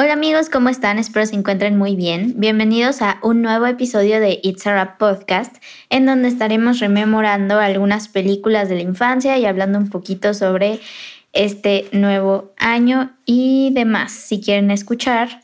Hola 0.00 0.12
amigos, 0.12 0.48
¿cómo 0.48 0.68
están? 0.68 0.96
Espero 1.00 1.26
se 1.26 1.34
encuentren 1.34 1.76
muy 1.76 1.96
bien. 1.96 2.34
Bienvenidos 2.36 3.02
a 3.02 3.18
un 3.20 3.42
nuevo 3.42 3.66
episodio 3.66 4.20
de 4.20 4.38
It's 4.44 4.64
a 4.68 4.72
Rap 4.72 4.96
Podcast, 4.96 5.56
en 5.90 6.06
donde 6.06 6.28
estaremos 6.28 6.78
rememorando 6.78 7.58
algunas 7.58 8.06
películas 8.06 8.68
de 8.68 8.76
la 8.76 8.82
infancia 8.82 9.36
y 9.38 9.44
hablando 9.44 9.76
un 9.76 9.90
poquito 9.90 10.34
sobre 10.34 10.78
este 11.32 11.88
nuevo 11.90 12.52
año 12.58 13.10
y 13.24 13.72
demás. 13.74 14.12
Si 14.12 14.40
quieren 14.40 14.70
escuchar, 14.70 15.40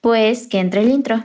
pues 0.00 0.46
que 0.46 0.60
entre 0.60 0.82
el 0.82 0.90
intro. 0.90 1.24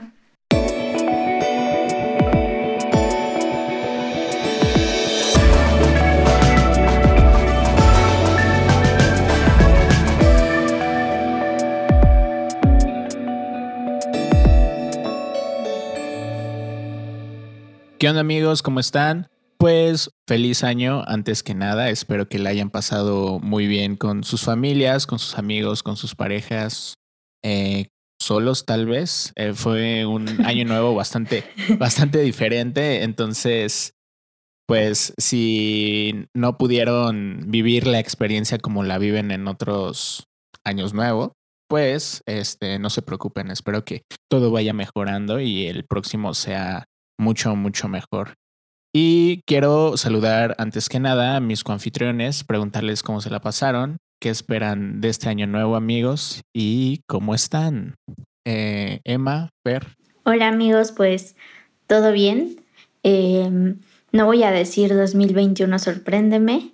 ¿Qué 18.02 18.08
onda 18.08 18.22
amigos? 18.22 18.62
¿Cómo 18.64 18.80
están? 18.80 19.28
Pues 19.58 20.10
feliz 20.26 20.64
año 20.64 21.04
antes 21.06 21.44
que 21.44 21.54
nada. 21.54 21.88
Espero 21.88 22.28
que 22.28 22.40
la 22.40 22.50
hayan 22.50 22.68
pasado 22.68 23.38
muy 23.38 23.68
bien 23.68 23.94
con 23.94 24.24
sus 24.24 24.42
familias, 24.42 25.06
con 25.06 25.20
sus 25.20 25.38
amigos, 25.38 25.84
con 25.84 25.96
sus 25.96 26.16
parejas, 26.16 26.94
eh, 27.44 27.90
solos 28.20 28.66
tal 28.66 28.86
vez. 28.86 29.32
Eh, 29.36 29.52
fue 29.54 30.04
un 30.04 30.26
año 30.44 30.64
nuevo 30.64 30.96
bastante, 30.96 31.44
bastante 31.78 32.18
diferente. 32.22 33.04
Entonces, 33.04 33.94
pues 34.66 35.14
si 35.16 36.26
no 36.34 36.58
pudieron 36.58 37.44
vivir 37.46 37.86
la 37.86 38.00
experiencia 38.00 38.58
como 38.58 38.82
la 38.82 38.98
viven 38.98 39.30
en 39.30 39.46
otros 39.46 40.24
años 40.64 40.92
nuevos, 40.92 41.30
pues 41.68 42.22
este, 42.26 42.80
no 42.80 42.90
se 42.90 43.02
preocupen. 43.02 43.52
Espero 43.52 43.84
que 43.84 44.02
todo 44.28 44.50
vaya 44.50 44.72
mejorando 44.72 45.38
y 45.38 45.66
el 45.66 45.84
próximo 45.84 46.34
sea 46.34 46.88
mucho, 47.18 47.56
mucho 47.56 47.88
mejor. 47.88 48.34
Y 48.94 49.42
quiero 49.46 49.96
saludar 49.96 50.54
antes 50.58 50.88
que 50.88 51.00
nada 51.00 51.36
a 51.36 51.40
mis 51.40 51.64
coanfitriones, 51.64 52.44
preguntarles 52.44 53.02
cómo 53.02 53.20
se 53.22 53.30
la 53.30 53.40
pasaron, 53.40 53.96
qué 54.20 54.28
esperan 54.28 55.00
de 55.00 55.08
este 55.08 55.28
año 55.30 55.46
nuevo, 55.46 55.76
amigos, 55.76 56.42
y 56.54 57.00
cómo 57.08 57.34
están. 57.34 57.94
Eh, 58.44 59.00
Emma, 59.04 59.48
Per. 59.64 59.86
Hola, 60.24 60.48
amigos, 60.48 60.92
pues 60.92 61.36
todo 61.86 62.12
bien. 62.12 62.56
Em, 63.02 63.78
no 64.12 64.26
voy 64.26 64.42
a 64.42 64.50
decir 64.50 64.94
2021 64.94 65.78
sorpréndeme, 65.78 66.72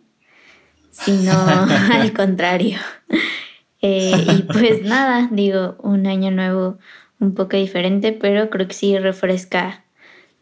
sino 0.90 1.32
al 1.92 2.12
contrario. 2.12 2.78
Eh, 3.80 4.10
y 4.36 4.42
pues 4.42 4.82
nada, 4.84 5.28
digo, 5.30 5.76
un 5.80 6.08
año 6.08 6.32
nuevo 6.32 6.78
un 7.20 7.34
poco 7.34 7.56
diferente, 7.56 8.10
pero 8.10 8.50
creo 8.50 8.66
que 8.66 8.74
sí 8.74 8.98
refresca 8.98 9.84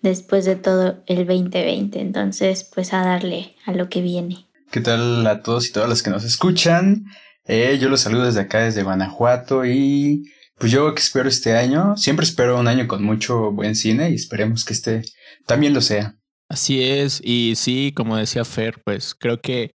después 0.08 0.44
de 0.44 0.56
todo 0.56 1.02
el 1.06 1.26
2020. 1.26 2.00
Entonces, 2.00 2.68
pues 2.74 2.92
a 2.92 3.04
darle 3.04 3.54
a 3.64 3.72
lo 3.72 3.88
que 3.88 4.00
viene. 4.00 4.46
¿Qué 4.70 4.80
tal 4.80 5.26
a 5.26 5.42
todos 5.42 5.68
y 5.68 5.72
todas 5.72 5.88
las 5.88 6.02
que 6.02 6.10
nos 6.10 6.24
escuchan? 6.24 7.06
Eh, 7.44 7.78
yo 7.80 7.88
los 7.88 8.00
saludo 8.00 8.24
desde 8.24 8.40
acá, 8.40 8.60
desde 8.60 8.82
Guanajuato 8.82 9.64
y 9.64 10.24
pues 10.58 10.72
yo 10.72 10.94
que 10.94 11.00
espero 11.00 11.28
este 11.28 11.54
año, 11.56 11.96
siempre 11.96 12.24
espero 12.24 12.58
un 12.58 12.66
año 12.66 12.88
con 12.88 13.04
mucho 13.04 13.52
buen 13.52 13.76
cine 13.76 14.10
y 14.10 14.14
esperemos 14.14 14.64
que 14.64 14.72
este 14.72 15.02
también 15.46 15.74
lo 15.74 15.80
sea. 15.80 16.16
Así 16.48 16.82
es, 16.82 17.20
y 17.22 17.54
sí, 17.56 17.92
como 17.94 18.16
decía 18.16 18.44
Fer, 18.44 18.80
pues 18.84 19.14
creo 19.14 19.40
que 19.40 19.72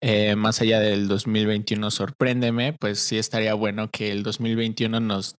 eh, 0.00 0.36
más 0.36 0.60
allá 0.60 0.80
del 0.80 1.08
2021 1.08 1.90
sorpréndeme, 1.90 2.74
pues 2.74 3.00
sí 3.00 3.18
estaría 3.18 3.54
bueno 3.54 3.90
que 3.90 4.12
el 4.12 4.22
2021 4.22 5.00
nos 5.00 5.36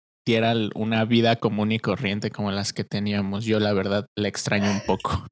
una 0.75 1.05
vida 1.05 1.35
común 1.37 1.71
y 1.71 1.79
corriente 1.79 2.31
como 2.31 2.51
las 2.51 2.73
que 2.73 2.83
teníamos. 2.83 3.45
Yo 3.45 3.59
la 3.59 3.73
verdad 3.73 4.05
la 4.15 4.27
extraño 4.27 4.69
un 4.69 4.81
poco. 4.85 5.25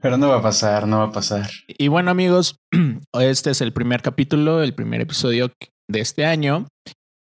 Pero 0.00 0.16
no 0.16 0.28
va 0.28 0.38
a 0.38 0.42
pasar, 0.42 0.86
no 0.86 0.98
va 0.98 1.04
a 1.04 1.12
pasar. 1.12 1.50
Y 1.66 1.88
bueno 1.88 2.10
amigos, 2.10 2.56
este 3.20 3.50
es 3.50 3.60
el 3.60 3.72
primer 3.72 4.02
capítulo, 4.02 4.62
el 4.62 4.74
primer 4.74 5.00
episodio 5.00 5.52
de 5.88 6.00
este 6.00 6.24
año. 6.24 6.66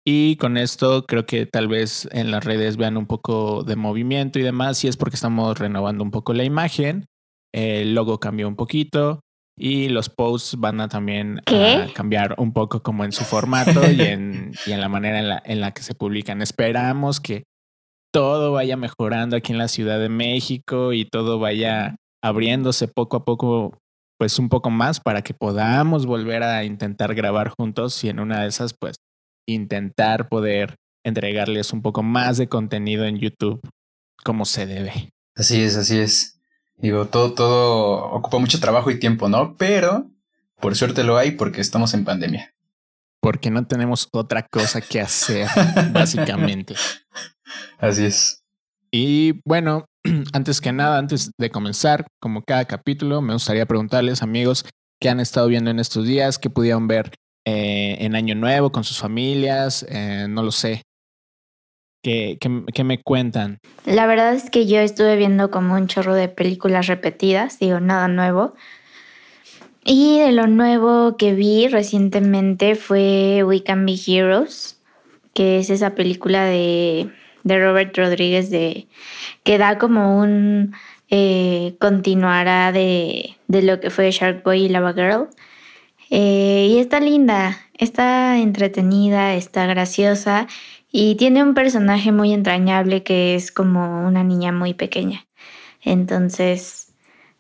Y 0.06 0.38
con 0.38 0.58
esto 0.58 1.06
creo 1.06 1.26
que 1.26 1.46
tal 1.46 1.68
vez 1.68 2.08
en 2.12 2.32
las 2.32 2.46
redes 2.46 2.78
vean 2.78 2.96
un 2.96 3.08
poco 3.08 3.64
de 3.64 3.76
movimiento 3.76 4.40
y 4.40 4.44
demás. 4.44 4.84
Y 4.84 4.88
es 4.88 4.96
porque 4.96 5.16
estamos 5.16 5.58
renovando 5.58 6.04
un 6.04 6.12
poco 6.12 6.34
la 6.34 6.44
imagen. 6.44 7.06
El 7.54 7.96
logo 7.96 8.20
cambió 8.20 8.48
un 8.48 8.56
poquito 8.56 9.22
y 9.58 9.90
los 9.90 10.10
posts 10.10 10.56
van 10.60 10.80
a 10.80 10.88
también 10.88 11.42
cambiar 11.94 12.36
un 12.38 12.54
poco 12.54 12.84
como 12.84 13.04
en 13.04 13.12
su 13.12 13.24
formato 13.24 13.90
y 13.90 14.02
en, 14.02 14.52
y 14.68 14.72
en 14.72 14.82
la 14.82 14.88
manera 14.88 15.20
en 15.20 15.30
la, 15.30 15.42
en 15.44 15.62
la 15.62 15.74
que 15.74 15.82
se 15.82 15.96
publican. 15.96 16.42
Esperamos 16.42 17.20
que 17.20 17.44
todo 18.14 18.52
vaya 18.52 18.78
mejorando 18.78 19.36
aquí 19.36 19.52
en 19.52 19.58
la 19.58 19.68
Ciudad 19.68 20.00
de 20.00 20.10
México 20.10 20.94
y 20.94 21.06
todo 21.06 21.40
vaya 21.40 21.96
abriéndose 22.24 22.88
poco 22.88 23.18
a 23.18 23.26
poco, 23.26 23.80
pues 24.20 24.38
un 24.38 24.50
poco 24.50 24.70
más 24.70 25.00
para 25.00 25.24
que 25.24 25.34
podamos 25.34 26.06
volver 26.06 26.44
a 26.44 26.64
intentar 26.64 27.16
grabar 27.16 27.50
juntos 27.50 28.04
y 28.04 28.10
en 28.10 28.20
una 28.20 28.42
de 28.42 28.50
esas, 28.50 28.76
pues 28.80 28.98
intentar 29.48 30.30
poder 30.30 30.76
entregarles 31.06 31.74
un 31.74 31.82
poco 31.82 32.04
más 32.04 32.38
de 32.38 32.48
contenido 32.48 33.06
en 33.06 33.18
YouTube 33.18 33.62
como 34.24 34.46
se 34.46 34.66
debe. 34.66 35.10
Así 35.36 35.62
es, 35.62 35.78
así 35.78 36.00
es. 36.00 36.37
Digo, 36.78 37.08
todo, 37.08 37.34
todo 37.34 38.06
ocupa 38.12 38.38
mucho 38.38 38.60
trabajo 38.60 38.92
y 38.92 39.00
tiempo, 39.00 39.30
¿no? 39.30 39.56
Pero 39.58 40.10
por 40.60 40.76
suerte 40.76 41.04
lo 41.04 41.18
hay 41.18 41.32
porque 41.32 41.62
estamos 41.62 41.94
en 41.94 42.06
pandemia. 42.06 42.54
Porque 43.20 43.50
no 43.50 43.66
tenemos 43.66 44.08
otra 44.12 44.44
cosa 44.44 44.82
que 44.82 45.02
hacer, 45.02 45.48
básicamente. 45.92 46.76
Así 47.80 48.06
es. 48.06 48.44
Y 48.92 49.42
bueno, 49.44 49.86
antes 50.34 50.62
que 50.62 50.72
nada, 50.72 50.98
antes 50.98 51.32
de 51.38 51.50
comenzar, 51.50 52.08
como 52.20 52.44
cada 52.44 52.66
capítulo, 52.66 53.22
me 53.22 53.34
gustaría 53.34 53.66
preguntarles, 53.66 54.22
amigos, 54.22 54.66
qué 55.00 55.10
han 55.10 55.20
estado 55.20 55.48
viendo 55.48 55.72
en 55.72 55.80
estos 55.80 56.06
días, 56.06 56.40
qué 56.40 56.50
pudieron 56.50 56.88
ver 56.88 57.12
eh, 57.46 57.98
en 58.00 58.16
Año 58.16 58.36
Nuevo 58.36 58.72
con 58.72 58.84
sus 58.84 59.00
familias, 59.00 59.86
eh, 59.90 60.28
no 60.30 60.44
lo 60.44 60.52
sé. 60.52 60.84
¿Qué, 62.08 62.84
me 62.86 63.02
cuentan? 63.02 63.60
La 63.86 64.06
verdad 64.06 64.34
es 64.34 64.50
que 64.50 64.66
yo 64.66 64.80
estuve 64.80 65.18
viendo 65.18 65.52
como 65.52 65.74
un 65.74 65.88
chorro 65.88 66.16
de 66.16 66.30
películas 66.30 66.88
repetidas, 66.88 67.60
digo, 67.60 67.82
nada 67.82 68.08
nuevo. 68.08 68.54
Y 69.84 70.20
de 70.20 70.32
lo 70.32 70.48
nuevo 70.48 71.18
que 71.18 71.34
vi 71.34 71.68
recientemente 71.68 72.76
fue 72.76 73.44
We 73.44 73.62
Can 73.62 73.86
Be 73.86 73.96
Heroes, 74.08 74.80
que 75.34 75.60
es 75.60 75.70
esa 75.70 75.96
película 75.96 76.46
de, 76.46 77.10
Robert 77.44 77.98
Rodríguez 77.98 78.50
de, 78.50 78.88
que 79.44 79.58
da 79.58 79.78
como 79.78 80.18
un 80.18 80.76
eh, 81.10 81.76
continuará 81.78 82.72
de, 82.72 83.36
lo 83.48 83.82
que 83.82 83.90
fue 83.90 84.12
Shark 84.12 84.44
Boy 84.44 84.64
y 84.64 84.70
Lava 84.70 84.94
Girl. 84.94 85.28
Eh, 86.10 86.68
y 86.72 86.78
está 86.78 87.02
linda, 87.02 87.60
está 87.78 88.40
entretenida, 88.40 89.36
está 89.36 89.66
graciosa 89.66 90.48
y 91.00 91.14
tiene 91.14 91.44
un 91.44 91.54
personaje 91.54 92.12
muy 92.12 92.34
entrañable 92.34 93.04
que 93.04 93.36
es 93.36 93.52
como 93.52 94.08
una 94.08 94.24
niña 94.24 94.52
muy 94.52 94.74
pequeña. 94.74 95.28
Entonces 95.84 96.88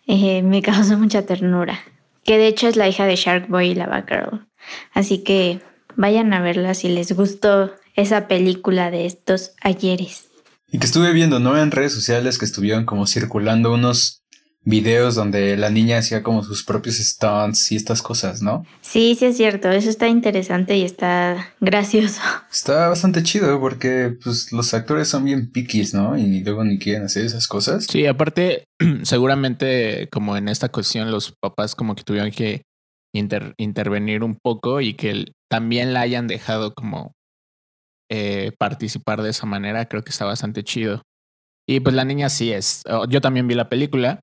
eh, 0.06 0.44
me 0.44 0.62
causó 0.62 0.96
mucha 1.00 1.26
ternura. 1.26 1.80
Que 2.24 2.38
de 2.38 2.46
hecho 2.46 2.68
es 2.68 2.76
la 2.76 2.88
hija 2.88 3.08
de 3.08 3.16
Shark 3.16 3.48
Boy 3.48 3.70
y 3.70 3.74
Lava 3.74 4.06
Girl. 4.08 4.48
Así 4.94 5.24
que 5.24 5.60
vayan 5.96 6.34
a 6.34 6.42
verla 6.42 6.76
si 6.76 6.90
les 6.90 7.14
gustó 7.14 7.74
esa 7.96 8.28
película 8.28 8.92
de 8.92 9.08
estos 9.08 9.54
ayeres. 9.64 10.28
Y 10.72 10.78
que 10.78 10.86
estuve 10.86 11.12
viendo, 11.12 11.40
¿no? 11.40 11.58
En 11.60 11.72
redes 11.72 11.94
sociales 11.94 12.38
que 12.38 12.46
estuvieron 12.46 12.86
como 12.86 13.08
circulando 13.08 13.74
unos 13.74 14.22
videos 14.68 15.16
donde 15.16 15.56
la 15.56 15.70
niña 15.70 16.00
hacía 16.00 16.24
como 16.24 16.44
sus 16.44 16.66
propios 16.66 16.98
stunts 16.98 17.72
y 17.72 17.78
estas 17.78 18.02
cosas, 18.02 18.42
¿no? 18.42 18.66
Sí, 18.82 19.16
sí 19.18 19.26
es 19.26 19.38
cierto, 19.38 19.72
eso 19.72 19.90
está 19.90 20.10
interesante 20.10 20.76
y 20.76 20.84
está 20.84 21.54
gracioso. 21.62 22.22
Está 22.52 22.90
bastante 22.90 23.24
chido 23.24 23.60
porque 23.62 24.18
pues 24.22 24.52
los 24.52 24.74
actores 24.74 25.08
son 25.08 25.24
bien 25.24 25.52
piquis, 25.52 25.94
¿no? 25.94 26.18
Y 26.18 26.44
luego 26.44 26.66
ni 26.66 26.80
quieren 26.80 27.04
hacer 27.04 27.26
esas 27.26 27.48
cosas. 27.48 27.86
Sí, 27.90 28.06
aparte 28.08 28.66
seguramente 29.04 30.10
como 30.12 30.36
en 30.36 30.50
esta 30.50 30.70
cuestión 30.70 31.12
los 31.12 31.34
papás 31.40 31.74
como 31.74 31.96
que 31.96 32.04
tuvieron 32.04 32.32
que 32.32 32.64
intervenir 33.14 34.24
un 34.24 34.36
poco 34.36 34.82
y 34.82 34.96
que 34.96 35.32
también 35.50 35.94
la 35.94 36.02
hayan 36.02 36.28
dejado 36.28 36.74
como 36.74 37.14
eh, 38.10 38.52
participar 38.60 39.22
de 39.22 39.30
esa 39.30 39.46
manera, 39.46 39.86
creo 39.88 40.04
que 40.04 40.12
está 40.12 40.26
bastante 40.26 40.64
chido. 40.64 41.04
Y 41.70 41.80
pues 41.80 41.96
la 41.96 42.06
niña 42.06 42.30
sí 42.30 42.52
es. 42.52 42.84
Yo 43.10 43.22
también 43.22 43.48
vi 43.48 43.56
la 43.56 43.70
película 43.70 44.20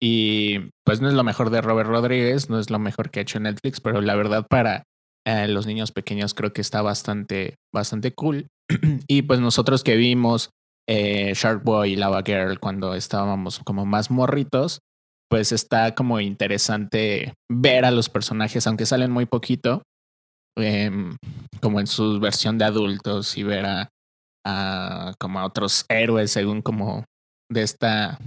y 0.00 0.70
pues 0.84 1.00
no 1.00 1.08
es 1.08 1.14
lo 1.14 1.24
mejor 1.24 1.50
de 1.50 1.60
Robert 1.60 1.88
Rodríguez, 1.88 2.50
no 2.50 2.58
es 2.58 2.70
lo 2.70 2.78
mejor 2.78 3.10
que 3.10 3.20
ha 3.20 3.22
hecho 3.22 3.40
Netflix, 3.40 3.80
pero 3.80 4.00
la 4.00 4.14
verdad 4.14 4.46
para 4.48 4.84
eh, 5.26 5.48
los 5.48 5.66
niños 5.66 5.92
pequeños 5.92 6.34
creo 6.34 6.52
que 6.52 6.60
está 6.60 6.82
bastante, 6.82 7.56
bastante 7.72 8.12
cool. 8.12 8.48
y 9.08 9.22
pues 9.22 9.40
nosotros 9.40 9.82
que 9.82 9.96
vimos 9.96 10.50
eh, 10.88 11.32
Shark 11.34 11.62
Boy 11.64 11.92
y 11.92 11.96
Lava 11.96 12.22
Girl 12.24 12.58
cuando 12.60 12.94
estábamos 12.94 13.60
como 13.60 13.86
más 13.86 14.10
morritos, 14.10 14.80
pues 15.30 15.52
está 15.52 15.94
como 15.94 16.20
interesante 16.20 17.34
ver 17.50 17.84
a 17.84 17.90
los 17.90 18.08
personajes, 18.08 18.66
aunque 18.66 18.86
salen 18.86 19.10
muy 19.10 19.26
poquito, 19.26 19.82
em, 20.56 21.16
como 21.60 21.80
en 21.80 21.86
su 21.86 22.20
versión 22.20 22.58
de 22.58 22.66
adultos 22.66 23.36
y 23.38 23.42
ver 23.42 23.64
a, 23.64 23.88
a 24.46 25.14
como 25.18 25.40
a 25.40 25.46
otros 25.46 25.86
héroes 25.88 26.30
según 26.30 26.60
como 26.60 27.04
de 27.50 27.62
esta 27.62 28.18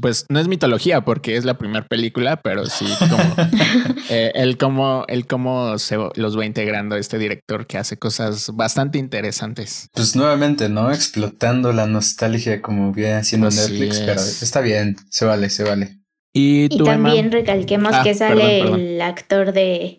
pues 0.00 0.26
no 0.28 0.38
es 0.40 0.48
mitología 0.48 1.02
porque 1.02 1.36
es 1.36 1.44
la 1.44 1.58
primera 1.58 1.86
película, 1.86 2.40
pero 2.42 2.66
sí 2.66 2.86
como 2.98 3.22
eh, 4.10 4.32
el 4.34 4.56
cómo, 4.56 5.04
el 5.08 5.26
cómo 5.26 5.78
se 5.78 5.96
los 6.14 6.38
va 6.38 6.46
integrando 6.46 6.96
este 6.96 7.18
director 7.18 7.66
que 7.66 7.78
hace 7.78 7.98
cosas 7.98 8.50
bastante 8.54 8.98
interesantes. 8.98 9.88
Pues 9.92 10.16
nuevamente, 10.16 10.68
¿no? 10.68 10.92
Explotando 10.92 11.72
la 11.72 11.86
nostalgia 11.86 12.62
como 12.62 12.92
viene 12.92 13.14
haciendo 13.14 13.50
Netflix, 13.50 14.00
pero 14.00 14.20
está 14.20 14.60
bien, 14.60 14.96
se 15.10 15.24
vale, 15.24 15.50
se 15.50 15.64
vale. 15.64 15.98
Y, 16.32 16.68
también 16.84 17.32
recalquemos 17.32 17.92
ah, 17.94 18.02
que 18.02 18.14
sale 18.14 18.60
el 18.60 19.00
actor 19.00 19.52
de 19.52 19.98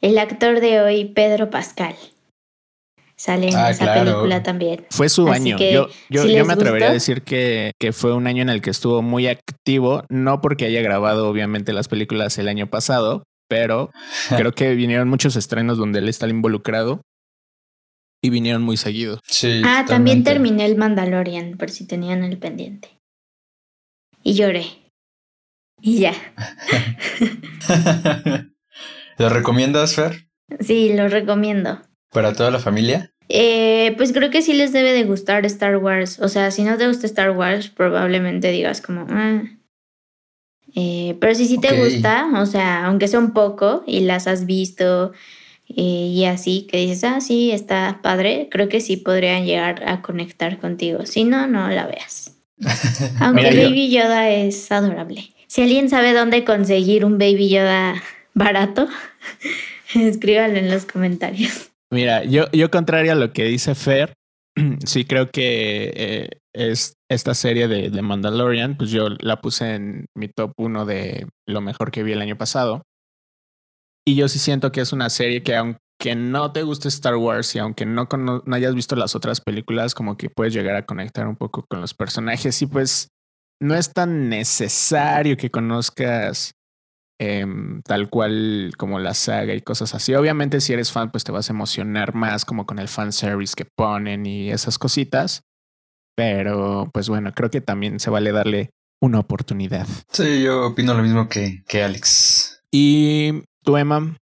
el 0.00 0.18
actor 0.18 0.60
de 0.60 0.80
hoy, 0.80 1.06
Pedro 1.06 1.50
Pascal 1.50 1.96
sale 3.16 3.48
en 3.48 3.56
ah, 3.56 3.70
esa 3.70 3.94
película 3.94 4.42
también. 4.42 4.86
Fue 4.90 5.08
su 5.08 5.28
año. 5.28 5.56
Yo, 5.58 5.88
yo, 6.10 6.44
me 6.44 6.52
atrevería 6.52 6.88
a 6.88 6.92
decir 6.92 7.22
que, 7.22 7.72
que, 7.78 7.92
fue 7.92 8.12
un 8.12 8.26
año 8.26 8.42
en 8.42 8.50
el 8.50 8.60
que 8.60 8.70
estuvo 8.70 9.02
muy 9.02 9.26
activo, 9.26 10.04
no 10.08 10.40
porque 10.40 10.66
haya 10.66 10.82
grabado 10.82 11.28
obviamente 11.28 11.72
las 11.72 11.88
películas 11.88 12.38
el 12.38 12.48
año 12.48 12.68
pasado, 12.68 13.24
pero 13.48 13.90
creo 14.36 14.52
que 14.52 14.74
vinieron 14.74 15.08
muchos 15.08 15.36
estrenos 15.36 15.78
donde 15.78 16.00
él 16.00 16.08
está 16.08 16.28
involucrado 16.28 17.02
y 18.22 18.30
vinieron 18.30 18.62
muy 18.62 18.76
seguidos. 18.76 19.20
Sí, 19.24 19.62
ah, 19.64 19.84
también 19.86 20.24
terminé 20.24 20.66
el 20.66 20.76
Mandalorian, 20.76 21.56
por 21.56 21.70
si 21.70 21.86
tenían 21.86 22.24
el 22.24 22.38
pendiente. 22.38 22.98
Y 24.22 24.34
lloré. 24.34 24.66
Y 25.80 26.00
ya. 26.00 26.14
¿Lo 29.18 29.28
recomiendas, 29.28 29.94
Fer? 29.94 30.28
Sí, 30.60 30.92
lo 30.94 31.08
recomiendo. 31.08 31.80
¿Para 32.10 32.32
toda 32.32 32.50
la 32.50 32.58
familia? 32.58 33.12
Eh, 33.28 33.94
pues 33.96 34.12
creo 34.12 34.30
que 34.30 34.42
sí 34.42 34.54
les 34.54 34.72
debe 34.72 34.92
de 34.92 35.04
gustar 35.04 35.44
Star 35.46 35.76
Wars. 35.78 36.18
O 36.20 36.28
sea, 36.28 36.50
si 36.50 36.62
no 36.62 36.76
te 36.76 36.86
gusta 36.86 37.06
Star 37.06 37.30
Wars, 37.30 37.68
probablemente 37.68 38.50
digas 38.50 38.80
como... 38.80 39.06
Ah". 39.10 39.42
Eh, 40.74 41.16
pero 41.20 41.34
si 41.34 41.46
sí 41.46 41.58
te 41.58 41.72
gusta, 41.72 42.28
o 42.34 42.44
sea, 42.44 42.84
aunque 42.84 43.08
sea 43.08 43.18
un 43.18 43.32
poco 43.32 43.82
y 43.86 44.00
las 44.00 44.26
has 44.26 44.44
visto 44.44 45.12
eh, 45.68 46.10
y 46.12 46.24
así, 46.26 46.66
que 46.70 46.78
dices, 46.78 47.04
ah, 47.04 47.20
sí, 47.20 47.50
está 47.50 48.00
padre, 48.02 48.48
creo 48.50 48.68
que 48.68 48.80
sí 48.80 48.96
podrían 48.96 49.46
llegar 49.46 49.88
a 49.88 50.02
conectar 50.02 50.58
contigo. 50.58 51.06
Si 51.06 51.24
no, 51.24 51.46
no 51.46 51.68
la 51.68 51.86
veas. 51.86 52.36
Aunque 53.20 53.50
Baby 53.50 53.90
Yoda 53.90 54.30
es 54.30 54.70
adorable. 54.70 55.32
Si 55.46 55.62
alguien 55.62 55.88
sabe 55.88 56.12
dónde 56.12 56.44
conseguir 56.44 57.04
un 57.04 57.18
Baby 57.18 57.48
Yoda 57.48 57.94
barato, 58.34 58.88
escríbanlo 59.94 60.58
en 60.58 60.70
los 60.70 60.84
comentarios. 60.84 61.70
Mira, 61.90 62.24
yo, 62.24 62.50
yo 62.52 62.70
contrario 62.70 63.12
a 63.12 63.16
lo 63.16 63.32
que 63.32 63.44
dice 63.44 63.74
Fer, 63.74 64.14
sí 64.84 65.04
creo 65.04 65.30
que 65.30 65.92
eh, 65.94 66.28
es 66.54 66.94
esta 67.08 67.34
serie 67.34 67.68
de, 67.68 67.90
de, 67.90 68.02
Mandalorian, 68.02 68.76
pues 68.76 68.90
yo 68.90 69.08
la 69.20 69.40
puse 69.40 69.74
en 69.74 70.06
mi 70.14 70.28
top 70.28 70.52
uno 70.56 70.84
de 70.84 71.28
lo 71.46 71.60
mejor 71.60 71.90
que 71.90 72.02
vi 72.02 72.12
el 72.12 72.22
año 72.22 72.36
pasado. 72.36 72.82
Y 74.04 74.16
yo 74.16 74.28
sí 74.28 74.38
siento 74.38 74.72
que 74.72 74.80
es 74.80 74.92
una 74.92 75.10
serie 75.10 75.42
que 75.42 75.56
aunque 75.56 76.14
no 76.16 76.52
te 76.52 76.62
guste 76.62 76.88
Star 76.88 77.16
Wars 77.16 77.54
y 77.54 77.58
aunque 77.58 77.86
no, 77.86 78.08
no 78.12 78.54
hayas 78.54 78.74
visto 78.74 78.96
las 78.96 79.14
otras 79.14 79.40
películas, 79.40 79.94
como 79.94 80.16
que 80.16 80.30
puedes 80.30 80.54
llegar 80.54 80.76
a 80.76 80.86
conectar 80.86 81.26
un 81.26 81.36
poco 81.36 81.64
con 81.68 81.80
los 81.80 81.94
personajes 81.94 82.60
y 82.62 82.66
pues 82.66 83.08
no 83.60 83.74
es 83.74 83.92
tan 83.92 84.28
necesario 84.28 85.36
que 85.36 85.50
conozcas 85.50 86.52
Em, 87.18 87.80
tal 87.80 88.10
cual 88.10 88.72
como 88.76 88.98
la 88.98 89.14
saga 89.14 89.54
y 89.54 89.62
cosas 89.62 89.94
así. 89.94 90.14
Obviamente 90.14 90.60
si 90.60 90.74
eres 90.74 90.92
fan 90.92 91.10
pues 91.10 91.24
te 91.24 91.32
vas 91.32 91.48
a 91.48 91.54
emocionar 91.54 92.14
más 92.14 92.44
como 92.44 92.66
con 92.66 92.78
el 92.78 92.88
fanservice 92.88 93.54
que 93.56 93.64
ponen 93.64 94.26
y 94.26 94.50
esas 94.50 94.78
cositas. 94.78 95.42
Pero 96.14 96.90
pues 96.92 97.08
bueno, 97.08 97.32
creo 97.34 97.50
que 97.50 97.62
también 97.62 98.00
se 98.00 98.10
vale 98.10 98.32
darle 98.32 98.70
una 99.00 99.18
oportunidad. 99.18 99.86
Sí, 100.10 100.42
yo 100.42 100.66
opino 100.66 100.92
lo 100.92 101.02
mismo 101.02 101.28
que, 101.28 101.62
que 101.66 101.82
Alex. 101.82 102.62
¿Y 102.70 103.42
tú, 103.62 103.78
Emma? 103.78 104.16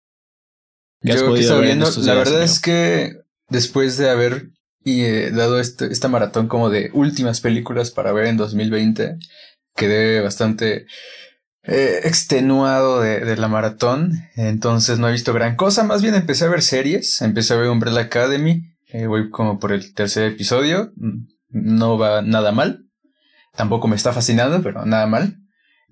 Yo 1.00 1.34
que 1.34 1.40
estaba 1.40 1.60
viendo, 1.60 1.90
la 2.02 2.14
verdad 2.14 2.42
es 2.42 2.60
que 2.60 3.22
después 3.48 3.96
de 3.96 4.10
haber 4.10 4.50
eh, 4.84 5.30
dado 5.32 5.58
este, 5.58 5.86
esta 5.86 6.08
maratón 6.08 6.46
como 6.46 6.70
de 6.70 6.90
últimas 6.92 7.40
películas 7.40 7.90
para 7.90 8.12
ver 8.12 8.26
en 8.26 8.36
2020, 8.36 9.18
quedé 9.74 10.20
bastante 10.20 10.86
eh, 11.64 12.00
extenuado 12.04 13.00
de, 13.00 13.36
la 13.36 13.48
maratón, 13.48 14.28
entonces 14.34 14.98
no 14.98 15.08
he 15.08 15.12
visto 15.12 15.32
gran 15.32 15.54
cosa, 15.54 15.84
más 15.84 16.02
bien 16.02 16.14
empecé 16.14 16.44
a 16.44 16.48
ver 16.48 16.62
series, 16.62 17.22
empecé 17.22 17.54
a 17.54 17.56
ver 17.56 17.68
Umbrella 17.68 18.00
Academy, 18.00 18.74
eh, 18.88 19.06
voy 19.06 19.30
como 19.30 19.60
por 19.60 19.72
el 19.72 19.94
tercer 19.94 20.24
episodio, 20.24 20.92
mm, 20.96 21.26
no 21.50 21.98
va 21.98 22.20
nada 22.22 22.50
mal, 22.50 22.86
tampoco 23.54 23.86
me 23.86 23.96
está 23.96 24.12
fascinando, 24.12 24.62
pero 24.62 24.84
nada 24.86 25.06
mal. 25.06 25.38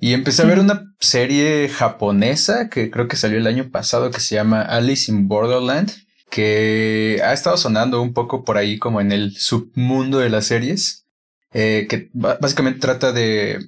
Y 0.00 0.14
empecé 0.14 0.43
a 0.43 0.46
ver 0.46 0.58
una 0.58 0.94
serie 0.99 1.69
japonesa 1.69 2.70
que 2.70 2.90
creo 2.90 3.06
que 3.06 3.17
salió 3.17 3.37
el 3.37 3.46
año 3.46 3.70
pasado 3.70 4.11
que 4.11 4.20
se 4.20 4.34
llama 4.34 4.62
Alice 4.62 5.12
in 5.12 5.28
Borderland, 5.28 5.93
que 6.31 7.20
ha 7.22 7.32
estado 7.32 7.56
sonando 7.58 8.00
un 8.00 8.14
poco 8.14 8.44
por 8.44 8.56
ahí 8.56 8.78
como 8.78 9.00
en 9.00 9.12
el 9.12 9.37
submundo 9.37 10.19
de 10.19 10.31
las 10.31 10.46
series, 10.46 11.06
eh, 11.52 11.87
que 11.88 12.08
básicamente 12.14 12.81
trata 12.81 13.12
de 13.12 13.58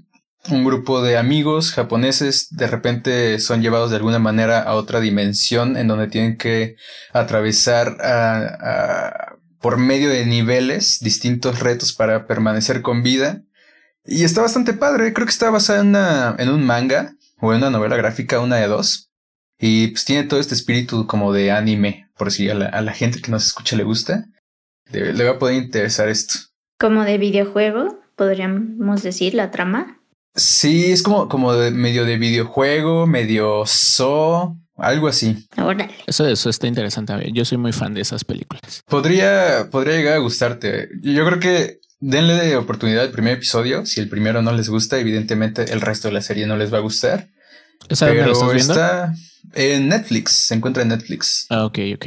un 0.51 0.65
grupo 0.65 1.03
de 1.03 1.17
amigos 1.17 1.73
japoneses 1.73 2.49
de 2.51 2.67
repente 2.67 3.39
son 3.39 3.63
llevados 3.63 3.91
de 3.91 3.97
alguna 3.97 4.19
manera 4.19 4.61
a 4.61 4.75
otra 4.75 5.01
dimensión 5.01 5.77
en 5.77 5.87
donde 5.89 6.09
tienen 6.09 6.37
que 6.37 6.77
atravesar 7.13 7.97
por 9.61 9.77
medio 9.77 10.09
de 10.11 10.27
niveles 10.27 10.99
distintos 11.01 11.61
retos 11.61 11.93
para 11.93 12.27
permanecer 12.27 12.83
con 12.83 13.03
vida. 13.03 13.43
Y 14.05 14.25
está 14.25 14.43
bastante 14.43 14.73
padre, 14.73 15.13
creo 15.13 15.27
que 15.27 15.33
está 15.33 15.51
basada 15.51 15.81
en, 15.81 16.41
en 16.41 16.53
un 16.53 16.67
manga 16.67 17.15
o 17.41 17.53
en 17.53 17.59
una 17.59 17.71
novela 17.71 17.97
gráfica, 17.97 18.41
una 18.41 18.57
de 18.57 18.67
dos. 18.67 19.13
Y 19.59 19.89
pues 19.89 20.05
tiene 20.05 20.25
todo 20.25 20.41
este 20.41 20.55
espíritu 20.55 21.07
como 21.07 21.33
de 21.33 21.53
anime, 21.53 22.11
por 22.19 22.33
si 22.33 22.51
a 22.51 22.55
la, 22.55 22.93
gente 22.93 23.21
que 23.21 23.31
nos 23.31 23.47
escucha 23.47 23.77
le 23.77 23.85
gusta, 23.85 24.27
le 24.91 25.25
va 25.25 25.31
a 25.31 25.39
poder 25.39 25.55
interesar 25.55 26.09
esto. 26.09 26.35
Como 26.81 27.05
de 27.05 27.17
videojuego, 27.17 28.01
podríamos 28.17 29.05
decir, 29.05 29.35
la 29.35 29.53
trama. 29.53 30.02
Sí, 30.35 30.93
es 30.93 31.03
como, 31.03 31.29
como 31.29 31.55
de, 31.55 31.71
medio 31.71 32.05
de 32.05 32.17
videojuego, 32.17 33.07
medio 33.07 33.65
so, 33.67 34.57
algo 34.77 35.09
así. 35.09 35.47
Eso, 36.07 36.27
eso 36.27 36.51
está 36.51 36.67
interesante. 36.67 37.15
Yo 37.33 37.45
soy 37.45 37.59
muy 37.59 37.73
fan 37.73 37.95
de 37.95 38.01
esas 38.01 38.25
películas. 38.25 38.83
Podría, 38.89 39.69
podría 39.71 39.97
llegar 39.97 40.15
a 40.15 40.19
gustarte. 40.19 40.89
Yo 41.03 41.27
creo 41.27 41.39
que 41.39 41.81
denle 42.01 42.35
de 42.35 42.57
oportunidad 42.57 43.03
al 43.05 43.11
primer 43.11 43.35
episodio. 43.35 43.85
Si 43.87 44.01
el 44.01 44.09
primero 44.09 44.43
no 44.43 44.53
les 44.53 44.69
gusta, 44.69 44.99
evidentemente 44.99 45.73
el 45.73 45.81
resto 45.81 46.09
de 46.09 46.15
la 46.15 46.23
serie 46.23 46.47
no 46.47 46.57
les 46.57 46.73
va 46.73 46.79
a 46.79 46.83
gustar. 46.83 47.29
¿Esa 47.89 48.07
Pero 48.07 48.33
estás 48.33 48.53
viendo? 48.53 48.73
está 48.73 49.15
en 49.55 49.89
Netflix, 49.89 50.33
se 50.33 50.55
encuentra 50.55 50.83
en 50.83 50.91
Netflix. 50.91 51.47
Ah, 51.51 51.65
ok, 51.65 51.79
ok. 51.95 52.07